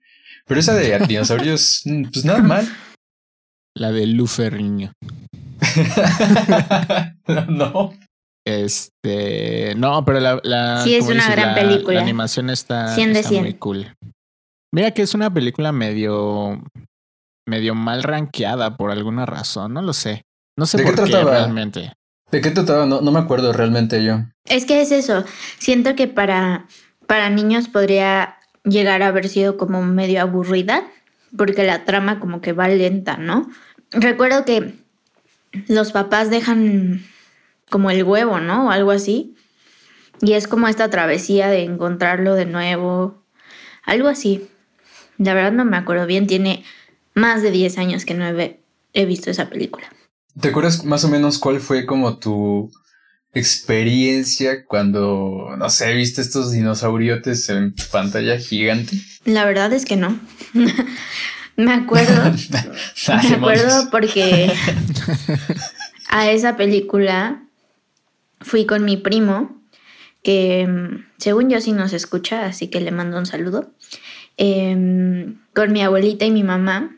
Pero 0.48 0.60
esa 0.60 0.74
de 0.74 0.98
dinosaurios, 1.06 1.82
mm, 1.84 2.04
pues 2.12 2.24
nada 2.24 2.40
mal. 2.40 2.66
La 3.76 3.92
de 3.92 4.06
Luferriño. 4.06 4.92
no. 7.48 7.94
Este, 8.46 9.74
no, 9.76 10.04
pero 10.04 10.20
la, 10.20 10.40
la- 10.42 10.82
Sí, 10.82 10.94
es 10.94 11.00
como 11.04 11.12
una 11.12 11.30
gran 11.30 11.48
la- 11.48 11.54
película. 11.54 11.96
La 11.96 12.02
animación 12.02 12.50
está, 12.50 12.94
100 12.94 13.12
de 13.12 13.18
está 13.20 13.28
100. 13.30 13.42
muy 13.42 13.54
cool. 13.54 13.94
Mira 14.74 14.90
que 14.92 15.02
es 15.02 15.14
una 15.14 15.32
película 15.32 15.70
medio, 15.72 16.62
medio 17.46 17.74
mal 17.74 18.02
rankeada 18.02 18.76
por 18.76 18.90
alguna 18.90 19.26
razón, 19.26 19.74
no 19.74 19.82
lo 19.82 19.92
sé. 19.92 20.22
No 20.58 20.66
sé 20.66 20.78
¿De 20.78 20.84
qué 20.84 20.90
por 20.92 21.04
qué 21.04 21.10
trataba? 21.12 21.30
realmente. 21.32 21.92
¿De 22.30 22.40
qué 22.40 22.50
trataba? 22.50 22.84
No, 22.86 23.00
no 23.00 23.10
me 23.12 23.18
acuerdo 23.20 23.52
realmente 23.52 24.02
yo. 24.04 24.20
Es 24.44 24.64
que 24.66 24.80
es 24.82 24.92
eso. 24.92 25.24
Siento 25.58 25.94
que 25.94 26.08
para, 26.08 26.66
para 27.06 27.30
niños 27.30 27.68
podría 27.68 28.36
llegar 28.70 29.02
a 29.02 29.08
haber 29.08 29.28
sido 29.28 29.56
como 29.56 29.82
medio 29.82 30.20
aburrida, 30.20 30.86
porque 31.36 31.64
la 31.64 31.84
trama 31.84 32.20
como 32.20 32.40
que 32.40 32.52
va 32.52 32.68
lenta, 32.68 33.16
¿no? 33.16 33.50
Recuerdo 33.90 34.44
que 34.44 34.74
los 35.68 35.92
papás 35.92 36.30
dejan 36.30 37.02
como 37.70 37.90
el 37.90 38.02
huevo, 38.04 38.40
¿no? 38.40 38.66
O 38.66 38.70
algo 38.70 38.90
así. 38.90 39.34
Y 40.20 40.32
es 40.32 40.48
como 40.48 40.68
esta 40.68 40.90
travesía 40.90 41.48
de 41.48 41.64
encontrarlo 41.64 42.34
de 42.34 42.46
nuevo. 42.46 43.22
Algo 43.84 44.08
así. 44.08 44.48
La 45.18 45.34
verdad 45.34 45.52
no 45.52 45.64
me 45.64 45.76
acuerdo 45.76 46.06
bien. 46.06 46.26
Tiene 46.26 46.64
más 47.14 47.42
de 47.42 47.50
10 47.50 47.78
años 47.78 48.04
que 48.04 48.14
no 48.14 48.26
he, 48.26 48.60
he 48.92 49.04
visto 49.04 49.30
esa 49.30 49.48
película. 49.48 49.86
¿Te 50.40 50.48
acuerdas 50.48 50.84
más 50.84 51.04
o 51.04 51.08
menos 51.08 51.38
cuál 51.38 51.60
fue 51.60 51.86
como 51.86 52.18
tu 52.18 52.70
experiencia 53.34 54.64
cuando, 54.64 55.54
no 55.56 55.70
sé, 55.70 55.92
viste 55.94 56.20
estos 56.20 56.52
dinosauriotes 56.52 57.48
en 57.50 57.74
pantalla 57.92 58.38
gigante? 58.38 58.96
La 59.24 59.44
verdad 59.44 59.72
es 59.72 59.84
que 59.84 59.96
no. 59.96 60.18
me 61.56 61.72
acuerdo. 61.72 62.32
Me 63.08 63.34
acuerdo 63.34 63.90
porque 63.90 64.52
a 66.08 66.30
esa 66.30 66.56
película 66.56 67.42
fui 68.40 68.66
con 68.66 68.84
mi 68.84 68.96
primo, 68.96 69.60
que 70.22 70.66
mm, 70.66 71.06
según 71.18 71.50
yo 71.50 71.60
sí 71.60 71.72
nos 71.72 71.92
escucha, 71.92 72.46
así 72.46 72.68
que 72.68 72.80
le 72.80 72.90
mando 72.90 73.18
un 73.18 73.26
saludo, 73.26 73.70
em, 74.36 75.38
con 75.54 75.72
mi 75.72 75.82
abuelita 75.82 76.24
y 76.24 76.30
mi 76.30 76.42
mamá. 76.42 76.94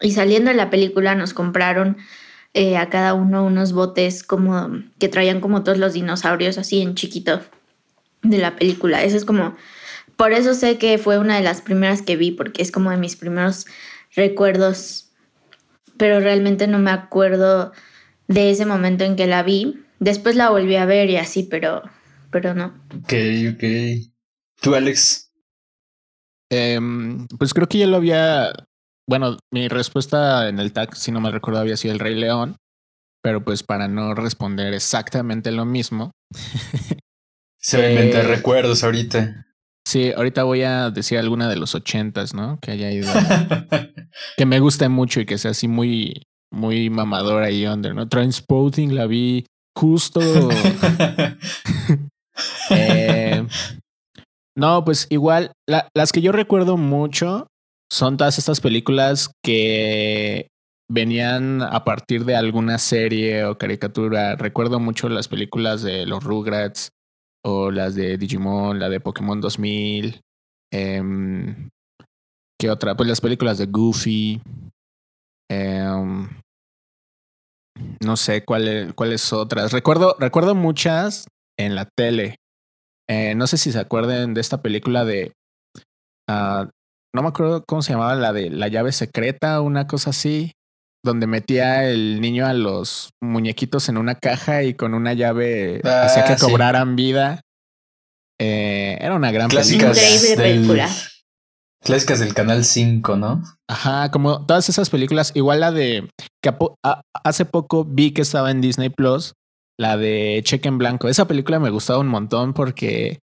Y 0.00 0.12
saliendo 0.12 0.50
de 0.50 0.56
la 0.56 0.70
película 0.70 1.14
nos 1.14 1.34
compraron 1.34 1.96
eh, 2.54 2.76
a 2.76 2.88
cada 2.88 3.14
uno 3.14 3.44
unos 3.44 3.72
botes 3.72 4.22
como 4.22 4.70
que 4.98 5.08
traían 5.08 5.40
como 5.40 5.62
todos 5.62 5.78
los 5.78 5.92
dinosaurios 5.92 6.56
así 6.58 6.80
en 6.80 6.94
chiquito 6.94 7.40
de 8.22 8.38
la 8.38 8.56
película. 8.56 9.02
Eso 9.02 9.16
es 9.16 9.24
como, 9.24 9.56
por 10.16 10.32
eso 10.32 10.54
sé 10.54 10.78
que 10.78 10.96
fue 10.98 11.18
una 11.18 11.36
de 11.36 11.42
las 11.42 11.60
primeras 11.60 12.00
que 12.00 12.16
vi, 12.16 12.30
porque 12.30 12.62
es 12.62 12.72
como 12.72 12.90
de 12.90 12.96
mis 12.96 13.16
primeros 13.16 13.66
recuerdos 14.14 15.04
pero 15.96 16.20
realmente 16.20 16.66
no 16.66 16.78
me 16.78 16.90
acuerdo 16.90 17.72
de 18.28 18.50
ese 18.50 18.66
momento 18.66 19.04
en 19.04 19.16
que 19.16 19.26
la 19.26 19.42
vi. 19.42 19.80
Después 20.00 20.36
la 20.36 20.50
volví 20.50 20.76
a 20.76 20.86
ver 20.86 21.10
y 21.10 21.16
así, 21.16 21.44
pero, 21.44 21.82
pero 22.30 22.54
no. 22.54 22.74
Ok, 23.02 23.12
ok. 23.54 23.64
¿Tú, 24.60 24.74
Alex? 24.74 25.30
Em, 26.50 27.26
pues 27.38 27.54
creo 27.54 27.68
que 27.68 27.78
ya 27.78 27.86
lo 27.86 27.96
había. 27.96 28.52
Bueno, 29.08 29.36
mi 29.52 29.68
respuesta 29.68 30.48
en 30.48 30.58
el 30.58 30.72
tag, 30.72 30.94
si 30.96 31.12
no 31.12 31.20
me 31.20 31.30
recuerdo, 31.30 31.60
había 31.60 31.76
sido 31.76 31.92
el 31.94 32.00
Rey 32.00 32.14
León. 32.14 32.56
Pero 33.22 33.42
pues 33.42 33.62
para 33.62 33.88
no 33.88 34.14
responder 34.14 34.74
exactamente 34.74 35.50
lo 35.50 35.64
mismo. 35.64 36.10
Se 37.58 37.78
me 37.78 38.10
Eh, 38.10 38.22
recuerdos 38.22 38.84
ahorita. 38.84 39.46
Sí, 39.86 40.12
ahorita 40.12 40.42
voy 40.44 40.62
a 40.62 40.90
decir 40.90 41.18
alguna 41.18 41.48
de 41.48 41.56
los 41.56 41.74
ochentas, 41.74 42.34
¿no? 42.34 42.58
Que 42.60 42.72
haya 42.72 42.90
ido. 42.90 43.10
que 44.36 44.44
me 44.46 44.60
guste 44.60 44.88
mucho 44.90 45.20
y 45.20 45.26
que 45.26 45.38
sea 45.38 45.52
así 45.52 45.68
muy, 45.68 46.22
muy 46.52 46.90
mamadora 46.90 47.50
y 47.50 47.66
under, 47.66 47.94
¿no? 47.94 48.08
Transporting 48.08 48.94
la 48.94 49.06
vi 49.06 49.46
justo. 49.74 50.20
eh, 52.70 53.46
no, 54.56 54.84
pues 54.84 55.06
igual, 55.10 55.52
la- 55.66 55.88
las 55.94 56.12
que 56.12 56.22
yo 56.22 56.32
recuerdo 56.32 56.76
mucho 56.76 57.46
son 57.94 58.16
todas 58.16 58.38
estas 58.38 58.60
películas 58.60 59.30
que 59.40 60.48
venían 60.90 61.62
a 61.62 61.84
partir 61.84 62.24
de 62.24 62.34
alguna 62.34 62.78
serie 62.78 63.44
o 63.44 63.56
caricatura. 63.56 64.34
Recuerdo 64.34 64.80
mucho 64.80 65.08
las 65.08 65.28
películas 65.28 65.82
de 65.82 66.04
los 66.04 66.24
Rugrats 66.24 66.90
o 67.44 67.70
las 67.70 67.94
de 67.94 68.18
Digimon, 68.18 68.80
la 68.80 68.88
de 68.88 68.98
Pokémon 68.98 69.40
2000. 69.40 70.20
em, 70.72 71.68
¿Qué 72.60 72.68
otra? 72.68 72.96
Pues 72.96 73.08
las 73.08 73.20
películas 73.20 73.58
de 73.58 73.66
Goofy. 73.66 74.42
em, 75.48 76.28
no 78.04 78.16
sé 78.16 78.44
cuáles 78.44 79.32
otras. 79.32 79.72
Recuerdo, 79.72 80.16
recuerdo 80.18 80.56
muchas 80.56 81.28
en 81.56 81.76
la 81.76 81.88
tele. 81.96 82.36
Eh, 83.08 83.36
no 83.36 83.46
sé 83.46 83.56
si 83.56 83.70
se 83.70 83.78
acuerdan 83.78 84.34
de 84.34 84.40
esta 84.40 84.62
película 84.62 85.04
de. 85.04 85.32
ah, 86.28 86.68
no 87.14 87.22
me 87.22 87.28
acuerdo 87.28 87.64
cómo 87.66 87.80
se 87.82 87.92
llamaba, 87.92 88.14
la 88.14 88.32
de 88.32 88.50
la 88.50 88.68
llave 88.68 88.92
secreta, 88.92 89.60
una 89.60 89.86
cosa 89.86 90.10
así, 90.10 90.52
donde 91.04 91.26
metía 91.26 91.88
el 91.88 92.20
niño 92.20 92.46
a 92.46 92.52
los 92.54 93.10
muñequitos 93.22 93.88
en 93.88 93.98
una 93.98 94.14
caja 94.16 94.62
y 94.64 94.74
con 94.74 94.94
una 94.94 95.12
llave 95.12 95.80
Ah, 95.84 96.04
hacía 96.06 96.24
que 96.24 96.36
sí. 96.36 96.44
cobraran 96.44 96.96
vida. 96.96 97.40
Eh, 98.40 98.98
era 99.00 99.14
una 99.14 99.30
gran 99.30 99.48
Clásicas 99.48 99.96
Increíble 99.96 100.28
del, 100.28 100.36
película. 100.56 100.88
Clásicas 101.84 102.18
del 102.18 102.34
Canal 102.34 102.64
5, 102.64 103.16
¿no? 103.16 103.42
Ajá, 103.68 104.10
como 104.10 104.44
todas 104.46 104.68
esas 104.68 104.90
películas, 104.90 105.30
igual 105.34 105.60
la 105.60 105.70
de 105.70 106.08
que 106.42 106.52
hace 107.22 107.44
poco 107.44 107.84
vi 107.84 108.12
que 108.12 108.22
estaba 108.22 108.50
en 108.50 108.60
Disney 108.60 108.88
Plus, 108.88 109.34
la 109.78 109.96
de 109.96 110.40
Cheque 110.44 110.68
en 110.68 110.78
Blanco. 110.78 111.08
Esa 111.08 111.28
película 111.28 111.60
me 111.60 111.70
gustaba 111.70 111.98
un 112.00 112.08
montón 112.08 112.54
porque 112.54 113.18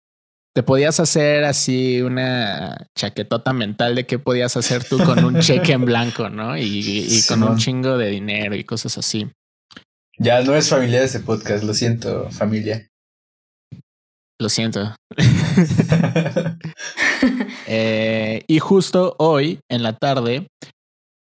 te 0.58 0.64
podías 0.64 0.98
hacer 0.98 1.44
así 1.44 2.02
una 2.02 2.88
chaquetota 2.96 3.52
mental 3.52 3.94
de 3.94 4.06
qué 4.06 4.18
podías 4.18 4.56
hacer 4.56 4.82
tú 4.82 4.98
con 4.98 5.24
un 5.24 5.38
cheque 5.38 5.70
en 5.70 5.84
blanco, 5.84 6.30
¿no? 6.30 6.58
Y, 6.58 7.22
con 7.28 7.44
un 7.44 7.58
chingo 7.58 7.96
de 7.96 8.10
dinero 8.10 8.56
y 8.56 8.64
cosas 8.64 8.98
así. 8.98 9.30
Ya 10.18 10.42
no 10.42 10.56
es 10.56 10.68
familiar 10.68 11.04
ese 11.04 11.20
podcast, 11.20 11.62
lo 11.62 11.74
siento, 11.74 12.28
familia. 12.32 12.88
Lo 14.40 14.48
siento. 14.48 14.96
Eh, 17.70 18.44
y 18.46 18.58
justo 18.60 19.14
hoy, 19.18 19.60
en 19.70 19.82
la 19.82 19.96
tarde, 19.96 20.48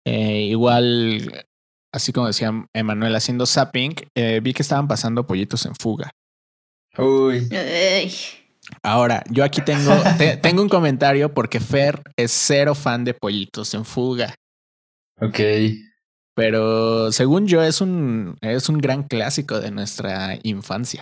eh, 0.07 0.43
igual, 0.43 1.45
así 1.93 2.13
como 2.13 2.27
decía 2.27 2.53
Emanuel 2.75 3.17
haciendo 3.17 3.47
zapping, 3.47 3.95
eh, 4.17 4.41
vi 4.43 4.53
que 4.53 4.63
estaban 4.63 4.87
pasando 4.87 5.27
pollitos 5.27 5.65
en 5.67 5.75
fuga. 5.75 6.11
Uy. 6.99 7.49
Ahora, 8.85 9.25
yo 9.31 9.45
aquí 9.45 9.63
tengo, 9.63 9.97
tengo 10.43 10.61
un 10.61 10.69
comentario 10.69 11.33
porque 11.33 11.59
Fer 11.59 12.03
es 12.17 12.33
cero 12.33 12.75
fan 12.75 13.03
de 13.03 13.15
pollitos 13.15 13.73
en 13.73 13.85
fuga. 13.87 14.35
Ok. 15.21 15.41
Pero 16.37 17.11
según 17.11 17.47
yo 17.47 17.63
es 17.63 17.81
un, 17.81 18.37
es 18.43 18.69
un 18.69 18.79
gran 18.79 19.05
clásico 19.05 19.59
de 19.59 19.71
nuestra 19.71 20.39
infancia. 20.43 21.01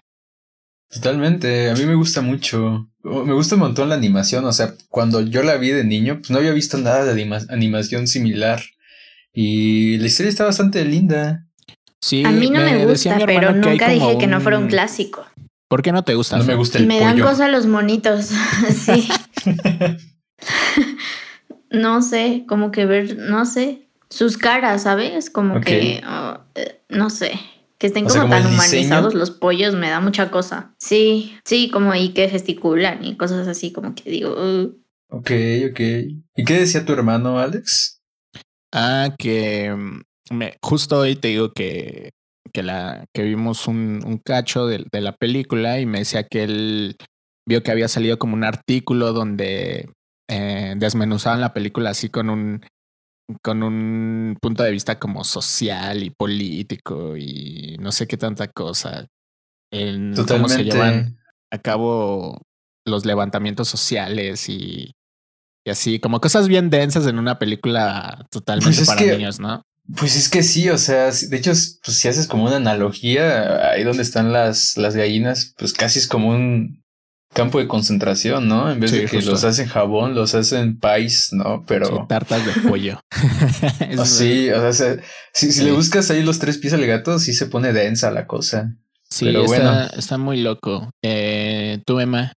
Totalmente, 0.90 1.70
a 1.70 1.74
mí 1.74 1.84
me 1.84 1.94
gusta 1.94 2.20
mucho. 2.20 2.88
Me 3.02 3.32
gusta 3.32 3.56
un 3.56 3.62
montón 3.62 3.88
la 3.88 3.96
animación, 3.96 4.44
o 4.44 4.52
sea, 4.52 4.74
cuando 4.88 5.22
yo 5.22 5.42
la 5.42 5.56
vi 5.56 5.70
de 5.70 5.84
niño, 5.84 6.18
pues 6.18 6.30
no 6.30 6.38
había 6.38 6.52
visto 6.52 6.78
nada 6.78 7.04
de 7.04 7.44
animación 7.48 8.06
similar. 8.06 8.62
Y 9.32 9.96
la 9.98 10.06
historia 10.06 10.30
está 10.30 10.44
bastante 10.44 10.84
linda. 10.84 11.48
Sí, 12.00 12.22
a 12.24 12.30
mí 12.30 12.50
no 12.50 12.60
me, 12.60 12.84
gusta, 12.84 13.18
pero 13.24 13.52
nunca 13.52 13.88
dije 13.88 14.18
que 14.18 14.26
no 14.26 14.40
fuera 14.40 14.58
un 14.58 14.68
clásico. 14.68 15.24
¿Por 15.72 15.80
qué 15.80 15.90
no 15.90 16.04
te 16.04 16.14
gusta? 16.14 16.36
No 16.36 16.44
me 16.44 16.54
gusta 16.54 16.76
el 16.76 16.86
Me 16.86 17.00
dan 17.00 17.18
cosa 17.18 17.48
los 17.48 17.64
monitos, 17.64 18.26
sí. 18.76 19.08
no 21.70 22.02
sé, 22.02 22.44
como 22.46 22.70
que 22.70 22.84
ver, 22.84 23.16
no 23.16 23.46
sé, 23.46 23.88
sus 24.10 24.36
caras, 24.36 24.82
¿sabes? 24.82 25.30
Como 25.30 25.62
que, 25.62 26.02
oh, 26.06 26.40
eh, 26.56 26.82
no 26.90 27.08
sé. 27.08 27.40
Que 27.78 27.86
estén 27.86 28.04
como, 28.04 28.28
tan 28.28 28.48
humanizados 28.48 29.14
los 29.14 29.30
pollos 29.30 29.74
me 29.74 29.88
da 29.88 30.00
mucha 30.00 30.30
cosa. 30.30 30.74
Sí, 30.76 31.38
sí, 31.46 31.70
como 31.70 31.90
ahí 31.90 32.10
que 32.10 32.28
gesticulan 32.28 33.02
y 33.02 33.16
cosas 33.16 33.48
así, 33.48 33.72
como 33.72 33.94
que 33.94 34.10
digo. 34.10 34.34
Ok, 35.08 35.30
ok. 35.70 35.80
¿Y 36.36 36.44
qué 36.44 36.52
decía 36.52 36.84
tu 36.84 36.92
hermano, 36.92 37.38
Alex? 37.38 38.02
Ah, 38.74 39.08
que 39.18 39.74
mm, 39.74 40.34
me, 40.36 40.58
justo 40.60 40.98
hoy 40.98 41.16
te 41.16 41.28
digo 41.28 41.50
que, 41.54 42.10
que, 42.52 42.62
la, 42.62 43.04
que 43.14 43.22
vimos 43.22 43.68
un, 43.68 44.02
un 44.04 44.18
cacho 44.18 44.66
de, 44.66 44.84
de, 44.90 45.00
la 45.00 45.12
película 45.12 45.80
y 45.80 45.86
me 45.86 46.00
decía 46.00 46.24
que 46.24 46.44
él 46.44 46.96
vio 47.46 47.62
que 47.62 47.70
había 47.70 47.88
salido 47.88 48.18
como 48.18 48.34
un 48.34 48.44
artículo 48.44 49.12
donde 49.12 49.88
eh, 50.30 50.74
desmenuzaban 50.76 51.40
la 51.40 51.52
película 51.52 51.90
así 51.90 52.08
con 52.08 52.30
un 52.30 52.64
con 53.42 53.62
un 53.62 54.36
punto 54.40 54.62
de 54.62 54.72
vista 54.72 54.98
como 54.98 55.24
social 55.24 56.02
y 56.02 56.10
político 56.10 57.16
y 57.16 57.76
no 57.80 57.92
sé 57.92 58.06
qué 58.06 58.16
tanta 58.16 58.48
cosa. 58.48 59.06
En 59.72 60.14
cómo 60.26 60.48
se 60.48 60.64
llevan 60.64 61.18
a 61.50 61.58
cabo 61.58 62.42
los 62.86 63.06
levantamientos 63.06 63.68
sociales 63.68 64.48
y, 64.48 64.92
y, 65.64 65.70
así, 65.70 65.98
como 65.98 66.20
cosas 66.20 66.48
bien 66.48 66.68
densas 66.68 67.06
en 67.06 67.18
una 67.18 67.38
película 67.38 68.26
totalmente 68.30 68.76
pues 68.76 68.88
para 68.88 69.00
niños, 69.00 69.40
¿no? 69.40 69.62
Pues 69.96 70.16
es 70.16 70.28
que 70.28 70.42
sí, 70.42 70.70
o 70.70 70.78
sea, 70.78 71.10
de 71.10 71.36
hecho, 71.36 71.50
pues 71.50 71.96
si 71.98 72.08
haces 72.08 72.26
como 72.26 72.44
una 72.44 72.56
analogía, 72.56 73.70
ahí 73.70 73.84
donde 73.84 74.02
están 74.02 74.32
las, 74.32 74.76
las 74.76 74.94
gallinas, 74.94 75.54
pues 75.58 75.72
casi 75.72 75.98
es 75.98 76.06
como 76.06 76.30
un, 76.30 76.82
campo 77.32 77.58
de 77.58 77.68
concentración, 77.68 78.48
¿no? 78.48 78.70
En 78.70 78.80
vez 78.80 78.92
de 78.92 79.06
que 79.06 79.22
los 79.22 79.44
hacen 79.44 79.66
jabón, 79.66 80.14
los 80.14 80.34
hacen 80.34 80.78
pais, 80.78 81.30
¿no? 81.32 81.64
Pero. 81.66 82.06
tartas 82.08 82.44
de 82.44 82.68
pollo. 82.68 83.00
Ah, 83.98 84.06
sí, 84.06 84.50
o 84.50 84.72
sea, 84.72 84.96
si, 85.32 85.62
le 85.62 85.72
buscas 85.72 86.10
ahí 86.10 86.22
los 86.22 86.38
tres 86.38 86.58
pies 86.58 86.72
al 86.72 86.86
gato, 86.86 87.18
sí 87.18 87.34
se 87.34 87.46
pone 87.46 87.72
densa 87.72 88.10
la 88.10 88.26
cosa. 88.26 88.74
Sí, 89.08 89.26
Pero 89.26 89.44
está, 89.44 89.56
bueno. 89.56 89.90
está 89.96 90.18
muy 90.18 90.40
loco. 90.40 90.90
Eh, 91.02 91.82
¿Tú, 91.84 92.00
Emma? 92.00 92.32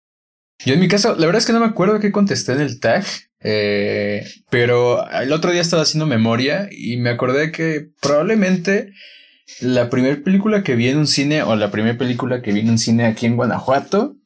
Yo 0.64 0.74
en 0.74 0.80
mi 0.80 0.88
caso, 0.88 1.14
la 1.16 1.26
verdad 1.26 1.38
es 1.38 1.46
que 1.46 1.52
no 1.52 1.60
me 1.60 1.66
acuerdo 1.66 2.00
qué 2.00 2.10
contesté 2.10 2.52
en 2.52 2.60
el 2.60 2.80
tag. 2.80 3.04
Eh, 3.46 4.26
pero 4.50 5.08
el 5.10 5.30
otro 5.32 5.52
día 5.52 5.60
estaba 5.60 5.82
haciendo 5.82 6.06
memoria 6.06 6.68
y 6.72 6.96
me 6.96 7.10
acordé 7.10 7.52
que 7.52 7.90
probablemente 8.00 8.92
la 9.60 9.90
primera 9.90 10.16
película 10.24 10.62
que 10.62 10.74
vi 10.74 10.88
en 10.88 10.98
un 10.98 11.06
cine 11.06 11.42
o 11.42 11.54
la 11.54 11.70
primera 11.70 11.98
película 11.98 12.40
que 12.40 12.52
vi 12.52 12.60
en 12.60 12.70
un 12.70 12.78
cine 12.78 13.04
aquí 13.04 13.26
en 13.26 13.36
Guanajuato 13.36 14.16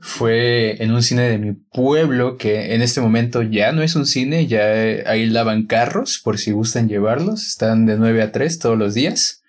fue 0.00 0.82
en 0.82 0.92
un 0.92 1.02
cine 1.02 1.22
de 1.22 1.38
mi 1.38 1.52
pueblo, 1.52 2.36
que 2.36 2.74
en 2.74 2.82
este 2.82 3.00
momento 3.00 3.40
ya 3.40 3.72
no 3.72 3.82
es 3.82 3.96
un 3.96 4.04
cine, 4.04 4.46
ya 4.46 4.66
ahí 5.06 5.24
lavan 5.24 5.66
carros, 5.66 6.20
por 6.22 6.36
si 6.36 6.50
gustan 6.50 6.88
llevarlos, 6.88 7.46
están 7.46 7.86
de 7.86 7.96
9 7.96 8.20
a 8.20 8.30
3 8.30 8.58
todos 8.58 8.76
los 8.76 8.92
días. 8.92 9.42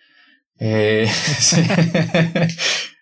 Eh, 0.57 1.09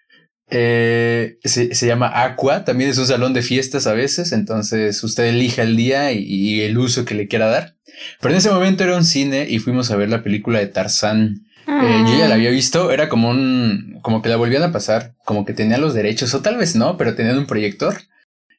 eh, 0.56 1.40
se, 1.44 1.88
llama 1.88 2.24
Aqua, 2.24 2.64
también 2.64 2.92
es 2.92 3.00
un 3.00 3.08
salón 3.08 3.34
de 3.34 3.42
fiestas 3.42 3.88
a 3.88 3.94
veces, 3.94 4.32
entonces 4.34 5.04
usted 5.04 5.26
elija 5.26 5.64
el 5.64 5.76
día 5.76 6.12
y, 6.12 6.62
el 6.62 6.78
uso 6.78 7.06
que 7.06 7.16
le 7.16 7.28
quiera 7.28 7.48
dar. 7.48 7.76
Pero 8.22 8.34
en 8.34 8.38
ese 8.38 8.52
momento 8.52 8.84
era 8.84 8.96
un 8.96 9.04
cine 9.04 9.48
y 9.50 9.58
fuimos 9.58 9.90
a 9.90 9.96
ver 9.96 10.10
la 10.10 10.22
película 10.22 10.60
de 10.60 10.68
Tarzán. 10.68 11.48
Eh, 11.68 12.04
yo 12.06 12.20
ya 12.20 12.28
la 12.28 12.36
había 12.36 12.52
visto, 12.52 12.92
era 12.92 13.10
como 13.10 13.32
un, 13.32 13.98
como 14.04 14.22
que 14.22 14.30
la 14.30 14.36
volvían 14.36 14.62
a 14.62 14.72
pasar, 14.72 15.16
como 15.26 15.44
que 15.44 15.54
tenía 15.54 15.80
los 15.80 15.96
derechos, 15.96 16.36
o 16.36 16.42
tal 16.44 16.58
vez 16.58 16.76
no, 16.76 16.98
pero 16.98 17.16
tenían 17.16 17.40
un 17.40 17.48
proyector. 17.48 17.96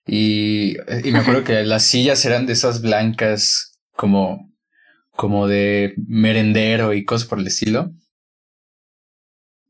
Y, 0.04 0.76
y 1.04 1.12
me 1.12 1.20
acuerdo 1.20 1.44
que 1.44 1.62
las 1.62 1.84
sillas 1.84 2.24
eran 2.24 2.46
de 2.46 2.54
esas 2.54 2.82
blancas, 2.82 3.78
como, 3.94 4.52
como 5.12 5.46
de 5.46 5.94
merendero 5.96 6.92
y 6.92 7.04
cosas 7.04 7.28
por 7.28 7.38
el 7.38 7.46
estilo. 7.46 7.92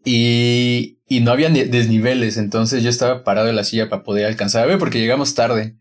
Y, 0.07 0.94
y 1.07 1.21
no 1.21 1.33
había 1.33 1.51
desniveles, 1.51 2.37
entonces 2.37 2.83
yo 2.83 2.91
estaba 2.91 3.25
parado 3.25 3.49
en 3.49 3.57
la 3.57 3.65
silla 3.65 3.89
para 3.89 4.03
poder 4.03 4.27
alcanzar 4.27 4.65
a 4.65 4.67
ver 4.67 4.79
porque 4.79 5.01
llegamos 5.01 5.35
tarde. 5.35 5.77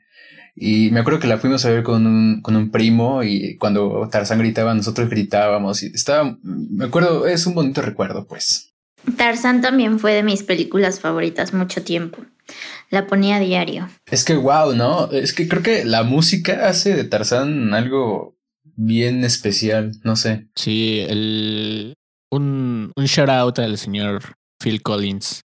Y 0.56 0.92
me 0.92 1.00
acuerdo 1.00 1.20
que 1.20 1.28
la 1.28 1.40
fuimos 1.40 1.66
a 1.66 1.70
ver 1.70 1.82
con 1.82 2.06
un, 2.06 2.42
con 2.42 2.56
un 2.56 2.70
primo 2.70 3.24
y 3.24 3.58
cuando 3.58 4.08
Tarzán 4.12 4.40
gritaba, 4.40 4.74
nosotros 4.76 5.10
gritábamos 5.10 5.82
y 5.82 5.88
estaba, 5.88 6.38
me 6.44 6.86
acuerdo, 6.86 7.26
es 7.26 7.48
un 7.48 7.56
bonito 7.56 7.82
recuerdo, 7.82 8.28
pues. 8.28 8.74
Tarzán 9.18 9.62
también 9.62 10.00
fue 10.00 10.14
de 10.14 10.24
mis 10.24 10.44
películas 10.44 11.00
favoritas 11.00 11.54
mucho 11.54 11.84
tiempo. 11.84 12.24
La 12.90 13.08
ponía 13.08 13.38
a 13.38 13.40
diario. 13.40 13.90
Es 14.12 14.24
que 14.24 14.36
wow, 14.36 14.76
¿no? 14.76 15.12
Es 15.12 15.34
que 15.34 15.48
creo 15.48 15.64
que 15.64 15.86
la 15.86 16.04
música 16.04 16.68
hace 16.68 16.96
de 16.96 17.04
Tarzán 17.04 17.74
algo 17.74 18.38
bien 18.76 19.24
especial, 19.24 19.92
no 20.04 20.16
sé. 20.16 20.48
Sí, 20.56 21.00
el, 21.08 21.96
un, 22.30 22.92
un 22.96 23.06
shout 23.06 23.30
out 23.30 23.60
al 23.60 23.78
señor 23.78 24.36
Phil 24.64 24.82
Collins. 24.82 25.42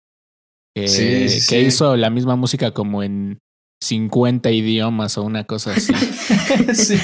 que 0.76 1.62
hizo 1.66 1.96
la 1.96 2.10
misma 2.10 2.36
música 2.36 2.72
como 2.72 3.04
en 3.04 3.40
50 3.84 4.50
idiomas 4.52 5.18
o 5.18 5.24
una 5.24 5.44
cosa 5.44 5.74
así. 5.74 5.94
sí, 6.74 7.00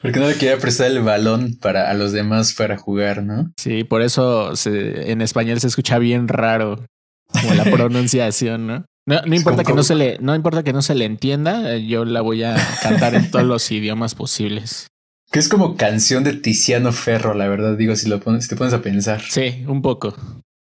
porque 0.00 0.20
no 0.20 0.28
le 0.28 0.34
quería 0.34 0.58
prestar 0.58 0.86
el 0.88 1.00
balón 1.00 1.56
para 1.60 1.90
a 1.90 1.94
los 1.94 2.12
demás 2.12 2.54
para 2.54 2.78
jugar, 2.78 3.22
¿no? 3.22 3.52
Sí, 3.58 3.84
por 3.84 4.02
eso 4.02 4.52
en 4.64 5.20
español 5.20 5.60
se 5.60 5.66
escucha 5.66 5.98
bien 5.98 6.28
raro 6.28 6.86
como 7.30 7.54
la 7.54 7.64
pronunciación, 7.70 8.66
¿no? 8.66 8.84
No, 9.06 9.34
importa 9.34 9.64
que 9.64 9.72
no 9.72 9.82
se 9.82 9.94
le, 9.94 10.18
no 10.20 10.34
importa 10.34 10.62
que 10.62 10.74
no 10.74 10.82
se 10.82 10.94
le 10.94 11.06
entienda, 11.06 11.74
eh, 11.74 11.86
yo 11.86 12.04
la 12.04 12.20
voy 12.20 12.42
a 12.42 12.56
cantar 12.82 13.14
en 13.14 13.30
todos 13.30 13.46
los 13.46 13.70
idiomas 13.70 14.14
posibles. 14.14 14.86
Que 15.30 15.38
es 15.38 15.48
como 15.48 15.76
canción 15.76 16.24
de 16.24 16.34
Tiziano 16.34 16.92
Ferro, 16.92 17.32
la 17.32 17.48
verdad, 17.48 17.76
digo, 17.76 17.96
si 17.96 18.06
lo 18.06 18.20
pones, 18.20 18.48
te 18.48 18.56
pones 18.56 18.74
a 18.74 18.82
pensar. 18.82 19.22
Sí, 19.22 19.64
un 19.66 19.80
poco. 19.80 20.14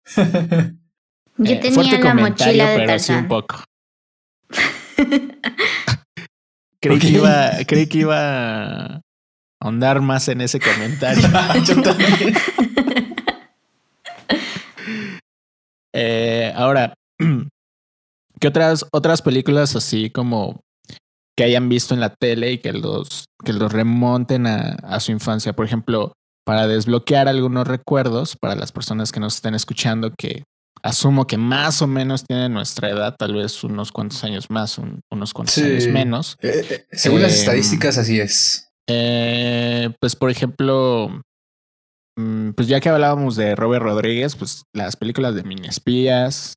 yo 1.39 1.53
eh, 1.55 1.59
tenía 1.59 1.99
la 2.01 2.15
mochila 2.15 2.71
de 2.71 2.79
pero 2.79 2.99
sí 2.99 3.13
un 3.13 3.29
poco. 3.29 3.63
creí, 6.81 6.99
que 6.99 7.09
iba, 7.09 7.51
creí 7.67 7.87
que 7.87 7.99
iba 7.99 8.17
a 8.19 9.01
ahondar 9.61 10.01
más 10.01 10.29
en 10.29 10.41
ese 10.41 10.61
comentario. 10.61 11.29
Yo 11.67 11.83
también. 11.83 12.35
Eh, 15.99 16.53
ahora, 16.55 16.93
¿qué 18.39 18.49
otras, 18.49 18.85
otras 18.93 19.23
películas 19.23 19.75
así 19.77 20.11
como 20.11 20.61
que 21.35 21.45
hayan 21.45 21.71
visto 21.71 21.95
en 21.95 22.01
la 22.01 22.15
tele 22.15 22.53
y 22.53 22.59
que 22.59 22.75
los, 22.75 23.25
que 23.43 23.55
los 23.55 23.73
remonten 23.73 24.47
a, 24.47 24.77
a 24.83 25.01
su 25.01 25.13
infancia? 25.13 25.55
Por 25.55 25.65
ejemplo, 25.65 26.13
para 26.45 26.67
desbloquear 26.67 27.29
algunos 27.29 27.67
recuerdos 27.67 28.37
para 28.37 28.55
las 28.55 28.73
personas 28.73 29.11
que 29.11 29.21
nos 29.21 29.37
estén 29.37 29.55
escuchando 29.55 30.13
que 30.19 30.43
asumo 30.87 31.27
que 31.27 31.37
más 31.37 31.83
o 31.83 31.87
menos 31.87 32.25
tiene 32.25 32.49
nuestra 32.49 32.91
edad, 32.91 33.15
tal 33.17 33.35
vez 33.35 33.63
unos 33.65 33.93
cuantos 33.93 34.23
años 34.25 34.51
más, 34.51 34.79
unos 34.79 35.33
cuantos 35.33 35.59
años 35.59 35.87
menos. 35.89 36.37
Eh, 36.41 36.67
eh, 36.71 36.87
según 36.93 37.23
las 37.23 37.35
estadísticas, 37.35 37.99
así 37.99 38.21
es. 38.21 38.69
Eh, 38.89 39.91
pues 40.01 40.17
por 40.17 40.31
ejemplo, 40.31 41.23
mm, 42.17 42.51
pues 42.51 42.69
ya 42.69 42.81
que 42.81 42.89
hablábamos 42.89 43.37
de 43.37 43.55
Robert 43.55 43.83
Rodríguez, 43.83 44.37
pues 44.37 44.63
las 44.75 44.97
películas 44.97 45.35
de 45.35 45.43
Mini 45.43 45.69
Espías 45.69 46.55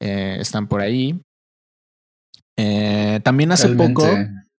están 0.00 0.68
por 0.68 0.82
ahí. 0.82 1.18
También 2.56 3.52
hace 3.52 3.68
Realmente. 3.68 3.94
poco 3.94 4.06